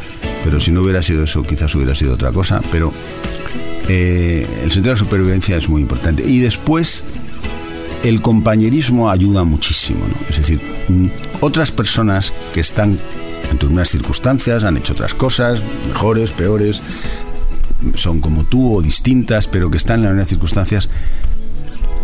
pero 0.44 0.60
si 0.60 0.70
no 0.70 0.82
hubiera 0.82 1.02
sido 1.02 1.24
eso, 1.24 1.42
quizás 1.42 1.74
hubiera 1.74 1.96
sido 1.96 2.14
otra 2.14 2.30
cosa. 2.30 2.62
Pero 2.70 2.92
el 3.88 4.70
sentido 4.70 4.82
de 4.82 4.90
la 4.90 4.96
supervivencia 4.98 5.56
es 5.56 5.68
muy 5.68 5.82
importante. 5.82 6.22
Y 6.24 6.38
después 6.38 7.02
el 8.04 8.22
compañerismo 8.22 9.10
ayuda 9.10 9.42
muchísimo, 9.42 10.06
¿no? 10.06 10.14
Es 10.30 10.36
decir, 10.36 10.60
mm, 10.88 11.06
otras 11.40 11.72
personas 11.72 12.32
que 12.54 12.60
están 12.60 13.00
en 13.50 13.58
tus 13.58 13.68
mismas 13.70 13.88
circunstancias, 13.90 14.64
han 14.64 14.76
hecho 14.76 14.92
otras 14.92 15.14
cosas, 15.14 15.62
mejores, 15.88 16.30
peores, 16.32 16.80
son 17.94 18.20
como 18.20 18.44
tú 18.44 18.76
o 18.76 18.82
distintas, 18.82 19.46
pero 19.46 19.70
que 19.70 19.76
están 19.76 20.00
en 20.00 20.04
las 20.04 20.12
mismas 20.14 20.28
circunstancias, 20.28 20.88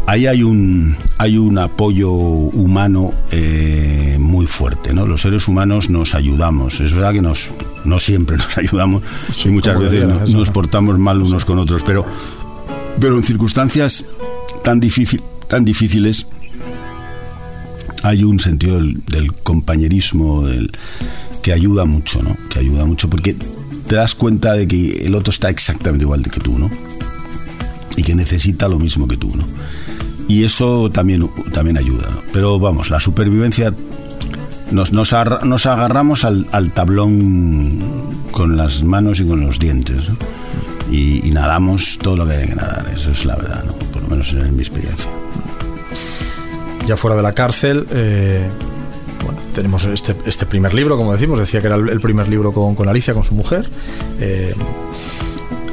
ahí 0.07 0.27
hay 0.27 0.43
un, 0.43 0.97
hay 1.19 1.37
un 1.39 1.59
apoyo 1.59 2.11
humano 2.13 3.13
eh, 3.31 4.17
muy 4.21 4.47
fuerte, 4.47 4.93
¿no? 4.95 5.07
Los 5.07 5.23
seres 5.23 5.49
humanos 5.49 5.91
nos 5.91 6.15
ayudamos. 6.15 6.81
Es 6.81 6.95
verdad 6.95 7.13
que 7.13 7.23
nos, 7.23 7.51
no 7.85 7.99
siempre 8.01 8.37
nos 8.39 8.57
ayudamos 8.59 9.03
y 9.45 9.49
muchas 9.49 9.79
veces 9.79 10.05
no- 10.05 10.21
nos 10.21 10.31
¿no? 10.49 10.53
portamos 10.53 10.99
mal 10.99 11.21
unos 11.23 11.45
con 11.45 11.59
otros, 11.59 11.83
pero, 11.83 12.05
pero 13.01 13.17
en 13.17 13.25
circunstancias 13.25 14.05
tan, 14.63 14.79
difícil, 14.81 15.23
tan 15.49 15.65
difíciles 15.65 16.27
hay 18.03 18.23
un 18.23 18.39
sentido 18.39 18.77
del, 18.77 19.03
del 19.07 19.33
compañerismo 19.33 20.47
del, 20.47 20.71
que 21.45 21.53
ayuda 21.53 21.85
mucho, 21.85 22.21
¿no? 22.23 22.37
Que 22.49 22.59
ayuda 22.59 22.85
mucho 22.87 23.09
porque 23.09 23.35
te 23.87 23.95
das 23.95 24.15
cuenta 24.17 24.55
de 24.55 24.67
que 24.67 25.07
el 25.07 25.15
otro 25.15 25.31
está 25.31 25.51
exactamente 25.51 26.05
igual 26.05 26.23
que 26.25 26.41
tú, 26.41 26.59
¿no? 26.59 26.71
Y 27.97 28.03
que 28.03 28.15
necesita 28.17 28.67
lo 28.67 28.79
mismo 28.81 29.07
que 29.07 29.17
tú, 29.19 29.31
¿no? 29.37 29.45
Y 30.27 30.45
eso 30.45 30.91
también, 30.91 31.29
también 31.53 31.77
ayuda. 31.77 32.09
Pero 32.33 32.59
vamos, 32.59 32.89
la 32.91 32.99
supervivencia 32.99 33.75
nos, 34.71 34.91
nos, 34.93 35.13
ar- 35.13 35.45
nos 35.45 35.67
agarramos 35.67 36.25
al, 36.25 36.47
tablón 36.73 37.79
con 38.31 38.57
las 38.57 38.83
manos 38.83 39.21
y 39.21 39.25
con 39.27 39.47
los 39.47 39.59
dientes. 39.59 40.05
Y, 40.91 41.31
nadamos 41.31 41.99
todo 42.01 42.17
lo 42.17 42.27
que 42.27 42.33
hay 42.37 42.47
que 42.49 42.55
nadar, 42.55 42.91
eso 42.95 43.11
es 43.11 43.25
la 43.27 43.37
verdad, 43.37 43.65
¿no? 43.65 43.73
Por 43.93 44.03
lo 44.03 44.09
menos 44.09 44.33
en 44.33 44.57
mi 44.57 44.63
experiencia. 44.63 45.11
ya 46.87 46.97
fuera 46.97 47.17
de 47.17 47.23
la 47.23 47.33
cárcel. 47.33 47.87
eh, 47.91 48.49
bueno, 49.22 49.38
tenemos 49.55 49.85
este, 49.87 50.14
este 50.27 50.46
primer 50.46 50.74
libro, 50.74 50.96
como 50.96 51.12
decimos, 51.12 51.38
decía 51.38 51.61
que 51.61 51.66
era 51.68 51.77
el, 51.77 52.00
primer 52.00 52.29
libro 52.29 52.53
con, 52.53 52.74
con 52.74 52.88
Alicia, 52.88 53.14
con 53.14 53.24
su 53.24 53.35
mujer. 53.35 53.68
Eh, 54.20 54.55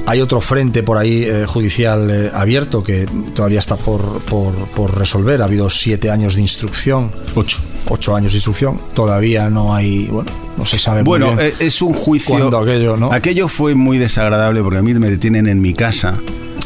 hay 0.08 0.19
otro 0.19 0.41
frente 0.41 0.84
por 0.84 0.97
ahí 0.97 1.23
eh, 1.23 1.45
judicial 1.47 2.10
eh, 2.12 2.32
abierto 2.34 2.84
que 2.84 3.08
todavía 3.34 3.60
está 3.60 3.77
por, 3.77 4.01
por, 4.23 4.54
por 4.75 4.97
resolver. 4.97 5.41
Ha 5.41 5.45
habido 5.45 5.69
siete 5.69 6.10
años 6.10 6.36
de 6.36 6.41
instrucción. 6.41 7.12
Ocho. 7.36 7.60
Ocho 7.88 8.15
años 8.15 8.34
de 8.34 8.38
instrucción. 8.39 8.77
Todavía 8.93 9.49
no 9.49 9.73
hay. 9.73 10.08
Bueno, 10.08 10.30
no 10.58 10.65
se 10.65 10.80
sabe 10.80 11.04
muy 11.04 11.08
Bueno, 11.08 11.36
bien. 11.36 11.47
eh, 11.47 11.54
es 11.60 11.82
un 11.82 11.93
juicio. 11.93 12.58
aquello, 12.58 12.97
¿no? 12.97 13.12
Aquello 13.13 13.47
fue 13.47 13.75
muy 13.75 13.97
desagradable 13.99 14.62
porque 14.62 14.80
a 14.80 14.82
mí 14.82 14.93
me 14.95 15.10
detienen 15.10 15.47
en 15.47 15.62
mi 15.62 15.73
casa, 15.73 16.15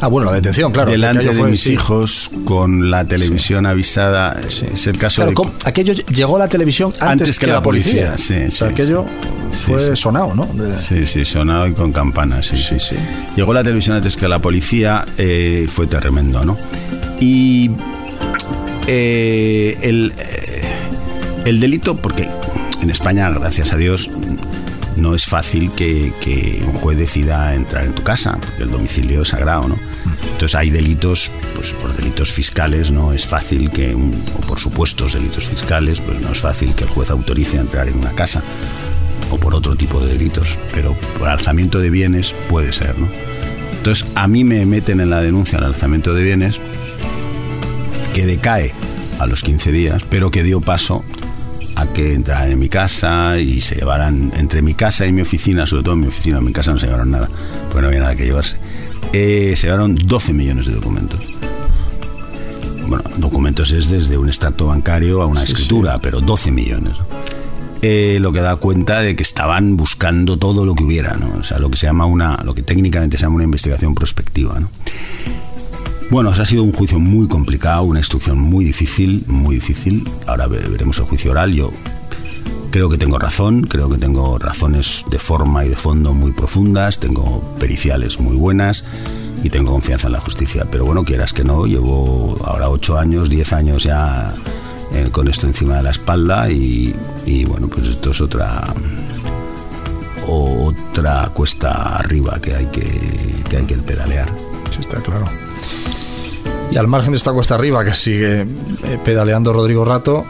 ah, 0.00 0.08
bueno, 0.08 0.26
la 0.30 0.34
detención, 0.36 0.72
claro. 0.72 0.90
delante 0.90 1.24
de 1.24 1.32
fue- 1.32 1.50
mis 1.50 1.60
sí. 1.60 1.72
hijos, 1.74 2.30
con 2.44 2.90
la 2.90 3.04
televisión 3.04 3.66
avisada. 3.66 4.36
Es 4.46 4.86
el 4.86 4.98
caso 4.98 5.16
Claro, 5.16 5.30
de. 5.30 5.34
¿cómo? 5.34 5.52
aquello 5.64 5.94
llegó 5.94 6.36
a 6.36 6.40
la 6.40 6.48
televisión 6.48 6.92
antes, 7.00 7.38
que, 7.38 7.46
la 7.46 7.62
policía. 7.62 8.16
sí, 8.18 8.34
O 8.34 8.50
sea, 8.50 8.68
sí, 8.68 8.72
aquello 8.72 9.04
sí. 9.52 9.66
fue 9.66 9.80
Sí, 9.80 9.86
sí. 9.90 9.96
sonado, 9.96 10.34
¿no? 10.34 10.46
De- 10.46 10.80
Sí, 10.82 11.06
sí, 11.06 11.24
sonado 11.24 11.66
y 11.68 11.72
con 11.72 11.92
campanas, 11.92 12.46
sí, 12.46 12.56
sí, 12.56 12.76
sí. 12.78 12.96
Llegó 13.36 13.52
la 13.54 13.62
televisión 13.64 13.96
antes 13.96 14.16
que 14.16 14.28
la 14.28 14.38
policía, 14.40 15.04
eh, 15.18 15.66
fue 15.68 15.86
tremendo, 15.86 16.44
¿no? 16.44 16.56
Y 17.20 17.70
eh, 18.86 19.78
el, 19.82 20.12
eh, 20.18 20.62
el 21.44 21.60
delito, 21.60 21.96
porque 21.96 22.28
en 22.82 22.90
España, 22.90 23.30
gracias 23.30 23.72
a 23.72 23.76
Dios, 23.76 24.10
no 24.96 25.14
es 25.14 25.26
fácil 25.26 25.70
que, 25.72 26.62
un 26.66 26.72
juez 26.72 26.98
decida 26.98 27.54
entrar 27.54 27.84
en 27.84 27.94
tu 27.94 28.02
casa, 28.02 28.38
porque 28.40 28.62
el 28.62 28.70
domicilio 28.70 29.22
es 29.22 29.28
sagrado, 29.28 29.68
¿no? 29.68 29.78
Entonces 30.22 30.54
hay 30.54 30.70
delitos, 30.70 31.32
pues 31.54 31.72
por 31.74 31.94
delitos 31.96 32.32
fiscales 32.32 32.90
no 32.90 33.12
es 33.12 33.26
fácil 33.26 33.70
que, 33.70 33.94
o 33.94 34.40
por 34.46 34.58
supuestos 34.58 35.14
delitos 35.14 35.44
fiscales, 35.44 36.00
pues 36.00 36.20
no 36.20 36.32
es 36.32 36.38
fácil 36.38 36.74
que 36.74 36.84
el 36.84 36.90
juez 36.90 37.10
autorice 37.10 37.58
a 37.58 37.62
entrar 37.62 37.88
en 37.88 37.98
una 37.98 38.12
casa 38.12 38.42
o 39.30 39.38
por 39.38 39.54
otro 39.54 39.74
tipo 39.76 40.00
de 40.00 40.12
delitos, 40.12 40.58
pero 40.72 40.94
por 41.18 41.28
alzamiento 41.28 41.80
de 41.80 41.90
bienes 41.90 42.34
puede 42.48 42.72
ser, 42.72 42.98
¿no? 42.98 43.08
Entonces, 43.76 44.06
a 44.14 44.26
mí 44.26 44.44
me 44.44 44.64
meten 44.66 45.00
en 45.00 45.10
la 45.10 45.22
denuncia 45.22 45.58
al 45.58 45.64
alzamiento 45.64 46.12
de 46.12 46.24
bienes 46.24 46.60
que 48.14 48.26
decae 48.26 48.72
a 49.18 49.26
los 49.26 49.42
15 49.42 49.72
días, 49.72 50.02
pero 50.10 50.30
que 50.30 50.42
dio 50.42 50.60
paso 50.60 51.04
a 51.76 51.86
que 51.86 52.14
entraran 52.14 52.50
en 52.50 52.58
mi 52.58 52.68
casa 52.68 53.38
y 53.38 53.60
se 53.60 53.76
llevaran 53.76 54.32
entre 54.36 54.62
mi 54.62 54.74
casa 54.74 55.06
y 55.06 55.12
mi 55.12 55.20
oficina, 55.22 55.66
sobre 55.66 55.82
todo 55.82 55.94
en 55.94 56.00
mi 56.00 56.06
oficina, 56.08 56.38
en 56.38 56.44
mi 56.44 56.52
casa 56.52 56.72
no 56.72 56.78
se 56.78 56.86
llevaron 56.86 57.10
nada, 57.10 57.28
porque 57.68 57.82
no 57.82 57.88
había 57.88 58.00
nada 58.00 58.14
que 58.16 58.24
llevarse. 58.24 58.56
eh, 59.12 59.54
se 59.56 59.66
llevaron 59.66 59.94
12 59.94 60.32
millones 60.32 60.66
de 60.66 60.72
documentos. 60.72 61.20
Bueno, 62.88 63.04
documentos 63.16 63.70
es 63.72 63.90
desde 63.90 64.16
un 64.16 64.28
extracto 64.28 64.66
bancario 64.66 65.20
a 65.22 65.26
una 65.26 65.42
escritura, 65.42 65.98
pero 66.00 66.20
12 66.20 66.50
millones. 66.52 66.94
Eh, 67.82 68.18
lo 68.20 68.32
que 68.32 68.40
da 68.40 68.56
cuenta 68.56 69.00
de 69.00 69.14
que 69.14 69.22
estaban 69.22 69.76
buscando 69.76 70.38
todo 70.38 70.64
lo 70.64 70.74
que 70.74 70.84
hubiera, 70.84 71.14
¿no? 71.14 71.34
O 71.38 71.44
sea, 71.44 71.58
lo 71.58 71.68
que 71.68 71.76
se 71.76 71.86
llama 71.86 72.06
una, 72.06 72.38
lo 72.44 72.54
que 72.54 72.62
técnicamente 72.62 73.16
se 73.16 73.24
llama 73.24 73.36
una 73.36 73.44
investigación 73.44 73.94
prospectiva, 73.94 74.58
¿no? 74.58 74.70
Bueno, 76.08 76.30
ha 76.30 76.46
sido 76.46 76.62
un 76.62 76.72
juicio 76.72 77.00
muy 77.00 77.26
complicado, 77.26 77.82
una 77.82 77.98
instrucción 77.98 78.38
muy 78.38 78.64
difícil, 78.64 79.24
muy 79.26 79.56
difícil. 79.56 80.08
Ahora 80.26 80.46
veremos 80.46 80.98
el 80.98 81.04
juicio 81.04 81.32
oral. 81.32 81.52
Yo 81.52 81.72
creo 82.70 82.88
que 82.88 82.96
tengo 82.96 83.18
razón, 83.18 83.62
creo 83.62 83.88
que 83.88 83.98
tengo 83.98 84.38
razones 84.38 85.04
de 85.10 85.18
forma 85.18 85.64
y 85.64 85.68
de 85.68 85.76
fondo 85.76 86.14
muy 86.14 86.30
profundas, 86.30 87.00
tengo 87.00 87.42
periciales 87.58 88.20
muy 88.20 88.36
buenas 88.36 88.84
y 89.42 89.50
tengo 89.50 89.72
confianza 89.72 90.06
en 90.06 90.12
la 90.12 90.20
justicia. 90.20 90.64
Pero 90.70 90.84
bueno, 90.84 91.04
quieras 91.04 91.32
que 91.32 91.42
no, 91.42 91.66
llevo 91.66 92.38
ahora 92.44 92.68
ocho 92.68 92.96
años, 92.96 93.28
diez 93.28 93.52
años 93.52 93.82
ya 93.82 94.32
eh, 94.92 95.08
con 95.10 95.26
esto 95.26 95.48
encima 95.48 95.76
de 95.76 95.82
la 95.82 95.90
espalda 95.90 96.48
y, 96.50 96.94
bueno, 97.48 97.66
pues 97.66 97.88
esto 97.88 98.12
es 98.12 98.20
otra 98.20 98.62
otra 100.28 101.30
cuesta 101.34 101.96
arriba 101.96 102.38
que 102.40 102.54
hay 102.54 102.66
que, 102.66 102.84
que 103.48 103.56
hay 103.56 103.64
que 103.64 103.76
pedalear. 103.76 104.28
Sí, 104.70 104.78
está 104.80 105.00
claro. 105.00 105.28
Y 106.76 106.78
al 106.78 106.88
margen 106.88 107.12
de 107.12 107.16
esta 107.16 107.32
cuesta 107.32 107.54
arriba 107.54 107.82
que 107.86 107.94
sigue 107.94 108.42
eh, 108.42 108.46
pedaleando 109.02 109.50
Rodrigo 109.50 109.82
Rato, 109.86 110.26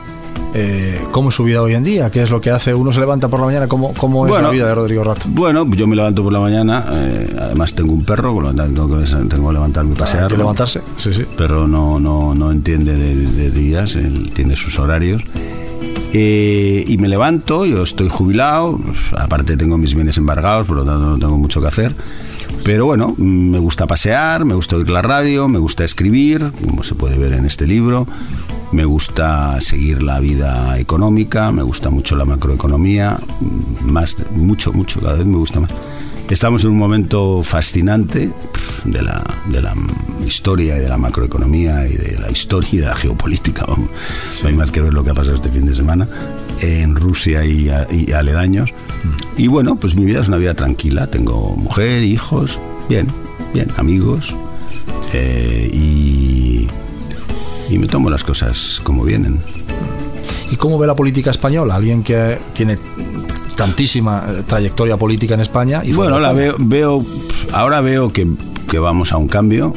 eh, 0.55 0.97
¿cómo 1.11 1.31
es 1.31 1.35
su 1.35 1.43
vida 1.43 1.61
hoy 1.61 1.75
en 1.75 1.83
día? 1.83 2.09
¿Qué 2.13 2.23
es 2.23 2.31
lo 2.31 2.41
que 2.41 2.53
hace? 2.53 2.73
¿Uno 2.73 2.93
se 2.93 3.01
levanta 3.01 3.27
por 3.27 3.41
la 3.41 3.47
mañana? 3.47 3.67
¿Cómo, 3.67 3.93
cómo 3.95 4.29
es 4.29 4.41
la 4.41 4.51
vida 4.51 4.69
de 4.69 4.75
Rodrigo 4.77 5.03
Rato? 5.03 5.27
Bueno, 5.27 5.67
yo 5.75 5.89
me 5.89 5.97
levanto 5.97 6.23
por 6.23 6.33
la 6.33 6.39
mañana, 6.39 6.85
eh, 6.89 7.35
además 7.37 7.75
tengo 7.75 7.93
un 7.93 8.05
perro, 8.05 8.33
con 8.33 8.45
lo 8.45 8.55
tengo 8.55 8.97
que, 8.97 9.05
tengo 9.07 9.49
que 9.49 9.55
levantarme 9.55 9.95
y 9.95 9.97
pasear. 9.97 10.29
que 10.29 10.37
levantarse, 10.37 10.83
sí, 10.97 11.13
sí. 11.15 11.25
Pero 11.37 11.67
no, 11.67 11.99
no, 11.99 12.33
no 12.33 12.53
entiende 12.53 12.95
de, 12.97 13.51
días, 13.51 13.97
él 13.97 14.31
tiene 14.33 14.55
sus 14.55 14.79
horarios. 14.79 15.25
y 16.13 16.97
me 17.01 17.09
levanto, 17.09 17.67
yo 17.67 17.83
estoy 17.83 18.09
jubilado, 18.09 18.79
aparte 19.19 19.57
tengo 19.57 19.79
mis 19.79 19.97
bienes 19.97 20.17
embargados, 20.17 20.65
por 20.69 20.77
lo 20.77 20.85
tanto 20.85 21.07
no 21.07 21.19
tengo 21.19 21.39
mucho 21.39 21.61
que 21.61 21.67
hacer. 21.67 21.93
Pero 22.67 22.85
bueno, 22.85 23.15
me 23.17 23.61
gusta 23.61 23.87
pasear, 23.87 24.45
me 24.45 24.55
gusta 24.55 24.75
oír 24.75 24.91
la 24.91 25.01
radio, 25.01 25.47
me 25.47 25.61
gusta 25.61 25.85
escribir, 25.85 26.51
como 26.65 26.83
se 26.83 26.97
puede 26.97 27.17
ver 27.17 27.33
en 27.35 27.45
este 27.45 27.65
libro, 27.65 28.09
me 28.73 28.85
gusta 28.85 29.61
seguir 29.61 30.03
la 30.03 30.19
vida 30.19 30.77
económica, 30.77 31.53
me 31.53 31.63
gusta 31.63 31.91
mucho 31.91 32.17
la 32.17 32.25
macroeconomía, 32.25 33.21
más, 33.83 34.17
mucho, 34.33 34.73
mucho, 34.73 35.01
cada 35.01 35.15
vez 35.15 35.27
me 35.27 35.37
gusta 35.37 35.61
más. 35.61 35.71
Estamos 36.29 36.65
en 36.65 36.71
un 36.71 36.79
momento 36.79 37.45
fascinante 37.45 38.33
de 38.85 39.03
la, 39.03 39.23
de 39.47 39.63
la 39.63 39.75
historia 40.27 40.77
y 40.77 40.81
de 40.81 40.89
la 40.89 40.99
macroeconomía 40.99 41.87
y 41.87 41.93
de 41.93 42.19
la 42.19 42.33
historia 42.33 42.71
y 42.73 42.77
de 42.79 42.87
la 42.87 42.97
geopolítica. 42.97 43.65
Vamos. 43.65 43.91
No 44.43 44.49
hay 44.49 44.55
más 44.57 44.73
que 44.73 44.81
ver 44.81 44.93
lo 44.93 45.05
que 45.05 45.11
ha 45.11 45.15
pasado 45.15 45.37
este 45.37 45.51
fin 45.51 45.67
de 45.67 45.75
semana 45.75 46.09
en 46.61 46.97
Rusia 46.97 47.45
y, 47.45 47.71
aledaños. 48.13 48.73
Mm. 48.73 49.41
Y 49.41 49.47
bueno, 49.47 49.77
pues 49.77 49.95
mi 49.95 50.05
vida 50.05 50.21
es 50.21 50.27
una 50.27 50.39
vida 50.39 50.55
tranquila. 50.55 51.07
Tengo 51.07 51.55
mujer, 51.57 52.03
hijos, 52.03 52.61
bien, 52.89 53.07
bien, 53.55 53.71
amigos. 53.77 54.35
Eh, 55.13 55.71
y, 55.73 56.67
y 57.71 57.79
me 57.79 57.87
tomo 57.87 58.11
las 58.11 58.25
cosas 58.25 58.81
como 58.83 59.05
vienen. 59.05 59.41
¿Y 60.51 60.57
cómo 60.57 60.77
ve 60.77 60.89
la 60.89 60.97
política 60.97 61.31
española? 61.31 61.77
Alguien 61.77 62.03
que 62.03 62.39
tiene 62.53 62.77
tantísima 63.57 64.25
eh, 64.29 64.43
trayectoria 64.47 64.97
política 64.97 65.35
en 65.35 65.41
España. 65.41 65.83
Y 65.85 65.93
bueno, 65.93 66.21
la 66.21 66.33
veo, 66.33 66.55
veo, 66.59 67.05
ahora 67.53 67.81
veo 67.81 68.13
que, 68.13 68.27
que, 68.71 68.79
vamos 68.79 69.13
a 69.13 69.17
un 69.17 69.29
cambio. 69.29 69.73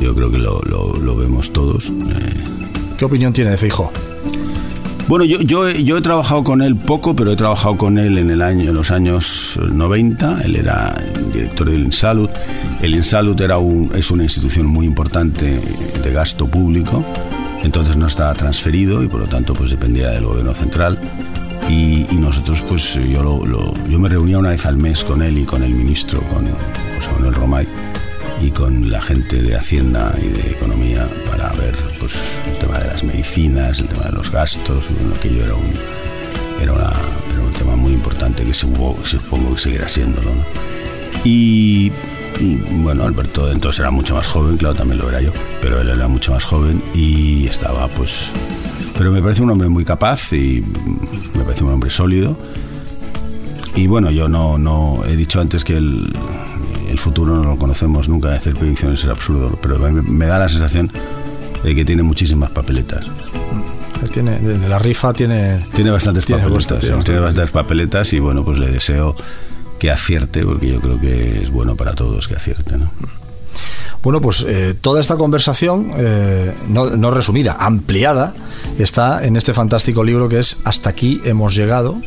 Yo 0.00 0.14
creo 0.14 0.30
que 0.30 0.38
lo, 0.38 0.60
lo, 0.62 1.16
vemos 1.16 1.52
todos. 1.52 1.90
Eh. 1.90 2.44
¿Qué 2.98 3.04
opinión 3.04 3.32
tiene 3.32 3.52
de 3.52 3.56
Fijo? 3.56 3.92
Bueno, 5.08 5.24
yo, 5.24 5.38
yo, 5.40 5.70
yo, 5.70 5.98
he 5.98 6.00
trabajado 6.00 6.44
con 6.44 6.62
él 6.62 6.76
poco, 6.76 7.14
pero 7.14 7.32
he 7.32 7.36
trabajado 7.36 7.76
con 7.76 7.98
él 7.98 8.18
en, 8.18 8.30
el 8.30 8.40
año, 8.40 8.70
en 8.70 8.74
los 8.74 8.90
años 8.90 9.58
90. 9.72 10.42
Él 10.42 10.56
era 10.56 10.94
director 11.32 11.68
del 11.68 11.84
INSALUD. 11.84 12.30
El 12.80 12.94
INSALUD 12.94 13.40
era 13.40 13.58
un, 13.58 13.90
es 13.94 14.10
una 14.10 14.22
institución 14.22 14.66
muy 14.66 14.86
importante 14.86 15.60
de 16.02 16.12
gasto 16.12 16.46
público, 16.46 17.04
entonces 17.62 17.96
no 17.96 18.06
estaba 18.06 18.32
transferido 18.34 19.02
y 19.02 19.08
por 19.08 19.20
lo 19.20 19.26
tanto 19.26 19.54
pues 19.54 19.70
dependía 19.70 20.10
del 20.10 20.24
gobierno 20.24 20.54
central. 20.54 20.98
Y, 21.68 22.06
nosotros, 22.18 22.62
pues 22.62 22.94
yo, 22.94 23.44
lo, 23.44 23.74
yo 23.88 23.98
me 23.98 24.08
reunía 24.08 24.38
una 24.38 24.50
vez 24.50 24.64
al 24.64 24.76
mes 24.76 25.04
con 25.04 25.22
él 25.22 25.38
y 25.38 25.44
con 25.44 25.62
el 25.62 25.74
ministro, 25.74 26.20
con 26.22 26.46
José 26.96 27.10
Manuel 27.12 27.34
Romay 27.34 27.66
y 28.42 28.50
con 28.50 28.90
la 28.90 29.00
gente 29.00 29.40
de 29.40 29.56
Hacienda 29.56 30.14
y 30.20 30.28
de 30.28 30.50
Economía 30.50 31.08
para 31.30 31.52
ver 31.52 31.76
pues, 31.98 32.16
el 32.46 32.58
tema 32.58 32.78
de 32.78 32.88
las 32.88 33.04
medicinas, 33.04 33.78
el 33.78 33.86
tema 33.86 34.06
de 34.06 34.12
los 34.12 34.30
gastos, 34.30 34.88
aquello 35.16 35.44
era 35.44 35.54
un, 35.54 35.72
era, 36.60 36.72
un 36.72 37.52
tema 37.52 37.76
muy 37.76 37.92
importante 37.92 38.44
que 38.44 38.52
supongo, 38.52 39.04
supongo 39.04 39.54
que 39.54 39.60
seguirá 39.60 39.88
siéndolo. 39.88 40.30
Y, 41.24 41.92
bueno, 42.82 43.04
Alberto 43.04 43.50
entonces 43.52 43.80
era 43.80 43.90
mucho 43.90 44.16
más 44.16 44.26
joven, 44.26 44.56
claro, 44.56 44.74
también 44.74 44.98
lo 44.98 45.08
era 45.08 45.20
yo, 45.20 45.32
pero 45.60 45.80
él 45.80 45.88
era 45.90 46.08
mucho 46.08 46.32
más 46.32 46.44
joven 46.44 46.82
y 46.94 47.46
estaba 47.46 47.86
pues... 47.88 48.32
Pero 48.96 49.10
me 49.10 49.22
parece 49.22 49.42
un 49.42 49.50
hombre 49.50 49.68
muy 49.68 49.84
capaz 49.84 50.32
y 50.32 50.64
me 51.34 51.44
parece 51.44 51.64
un 51.64 51.72
hombre 51.72 51.90
sólido. 51.90 52.38
Y 53.74 53.86
bueno, 53.86 54.10
yo 54.10 54.28
no, 54.28 54.58
no 54.58 55.02
he 55.06 55.16
dicho 55.16 55.40
antes 55.40 55.64
que 55.64 55.76
el, 55.76 56.12
el 56.92 56.98
futuro 56.98 57.34
no 57.34 57.44
lo 57.44 57.56
conocemos 57.56 58.08
nunca, 58.08 58.34
hacer 58.34 58.54
predicciones 58.54 59.02
es 59.02 59.08
absurdo, 59.08 59.58
pero 59.62 59.78
me, 59.78 60.26
da 60.26 60.38
la 60.38 60.48
sensación 60.48 60.90
de 61.64 61.74
que 61.74 61.84
tiene 61.86 62.02
muchísimas 62.02 62.50
papeletas. 62.50 63.06
Tiene, 64.12 64.38
de 64.38 64.68
la 64.68 64.78
rifa 64.78 65.12
tiene... 65.12 65.64
Tiene 65.74 65.90
bastantes 65.90 66.26
papeletas, 66.26 66.80
tiene, 66.80 67.20
bastantes 67.20 67.50
papeletas 67.50 68.12
y 68.12 68.18
bueno, 68.18 68.44
pues 68.44 68.58
le 68.58 68.66
deseo 68.66 69.16
que 69.78 69.90
acierte, 69.90 70.44
porque 70.44 70.70
yo 70.70 70.80
creo 70.80 71.00
que 71.00 71.42
es 71.42 71.50
bueno 71.50 71.76
para 71.76 71.94
todos 71.94 72.28
que 72.28 72.34
acierte. 72.34 72.76
¿no? 72.76 72.90
Bueno, 74.02 74.20
pues 74.20 74.44
eh, 74.48 74.74
toda 74.80 75.00
esta 75.00 75.16
conversación, 75.16 75.90
eh, 75.96 76.52
no, 76.68 76.90
no, 76.96 77.10
resumida, 77.12 77.56
ampliada, 77.60 78.34
está 78.78 79.24
en 79.24 79.36
este 79.36 79.54
fantástico 79.54 80.02
libro 80.02 80.28
que 80.28 80.40
es 80.40 80.56
Hasta 80.64 80.90
aquí 80.90 81.20
hemos 81.24 81.54
llegado, 81.54 82.00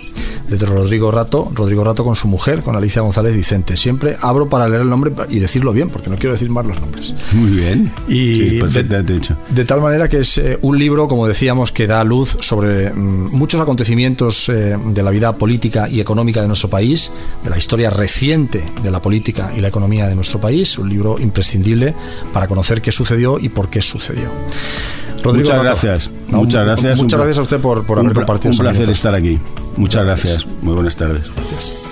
de 0.50 0.64
Rodrigo 0.66 1.10
Rato, 1.10 1.50
Rodrigo 1.54 1.84
Rato 1.84 2.04
con 2.04 2.16
su 2.16 2.28
mujer, 2.28 2.62
con 2.62 2.76
Alicia 2.76 3.02
González 3.02 3.34
Vicente. 3.36 3.78
Siempre 3.78 4.18
abro 4.22 4.50
para 4.50 4.68
leer 4.68 4.82
el 4.82 4.90
nombre 4.90 5.12
y 5.30 5.40
decirlo 5.40 5.74
bien, 5.74 5.90
porque 5.90 6.10
no 6.10 6.18
quiero 6.18 6.34
decir 6.34 6.50
más 6.50 6.66
los 6.66 6.80
nombres. 6.80 7.14
Muy 7.32 7.52
bien. 7.52 7.92
Y 8.08 8.60
perfectamente 8.60 9.16
hecho. 9.16 9.38
De 9.50 9.66
tal 9.66 9.82
manera 9.82 10.10
que 10.10 10.18
es 10.18 10.38
eh, 10.38 10.60
un 10.62 10.78
libro, 10.78 11.08
como 11.08 11.28
decíamos, 11.28 11.72
que 11.72 11.88
da 11.88 12.04
luz 12.04 12.38
sobre 12.42 12.92
mm, 12.92 13.32
muchos 13.32 13.60
acontecimientos 13.62 14.48
de 14.48 15.04
la 15.04 15.12
vida 15.12 15.34
política 15.38 15.90
y 15.90 16.00
económica 16.00 16.42
de 16.42 16.48
nuestro 16.48 16.70
país, 16.70 17.12
de 17.44 17.50
la 17.50 17.58
historia 17.58 17.90
reciente 17.90 18.64
de 18.84 18.92
la 18.92 19.02
política 19.02 19.52
y 19.56 19.62
la 19.62 19.70
economía 19.70 20.08
de 20.08 20.16
nuestro 20.16 20.40
país. 20.40 20.78
Un 20.78 20.90
libro 20.90 21.18
imprescindible 21.36 21.94
para 22.32 22.48
conocer 22.48 22.82
qué 22.82 22.92
sucedió 22.92 23.38
y 23.40 23.50
por 23.50 23.70
qué 23.70 23.82
sucedió. 23.82 24.30
muchas 25.24 25.62
gracias. 25.62 26.12
muchas 26.30 26.66
gracias. 26.66 26.98
Muchas 26.98 27.20
gracias 27.20 27.40
a 27.40 27.42
usted 27.42 27.60
por, 27.60 27.86
por 27.86 28.00
haber 28.00 28.14
compartido. 28.14 28.52
Un 28.52 28.58
placer 28.58 28.90
estar 28.90 29.14
aquí. 29.14 29.38
Muchas 29.76 30.06
gracias. 30.06 30.48
Muy 30.62 30.74
buenas 30.74 30.96
tardes. 30.96 31.24
Gracias. 31.36 31.85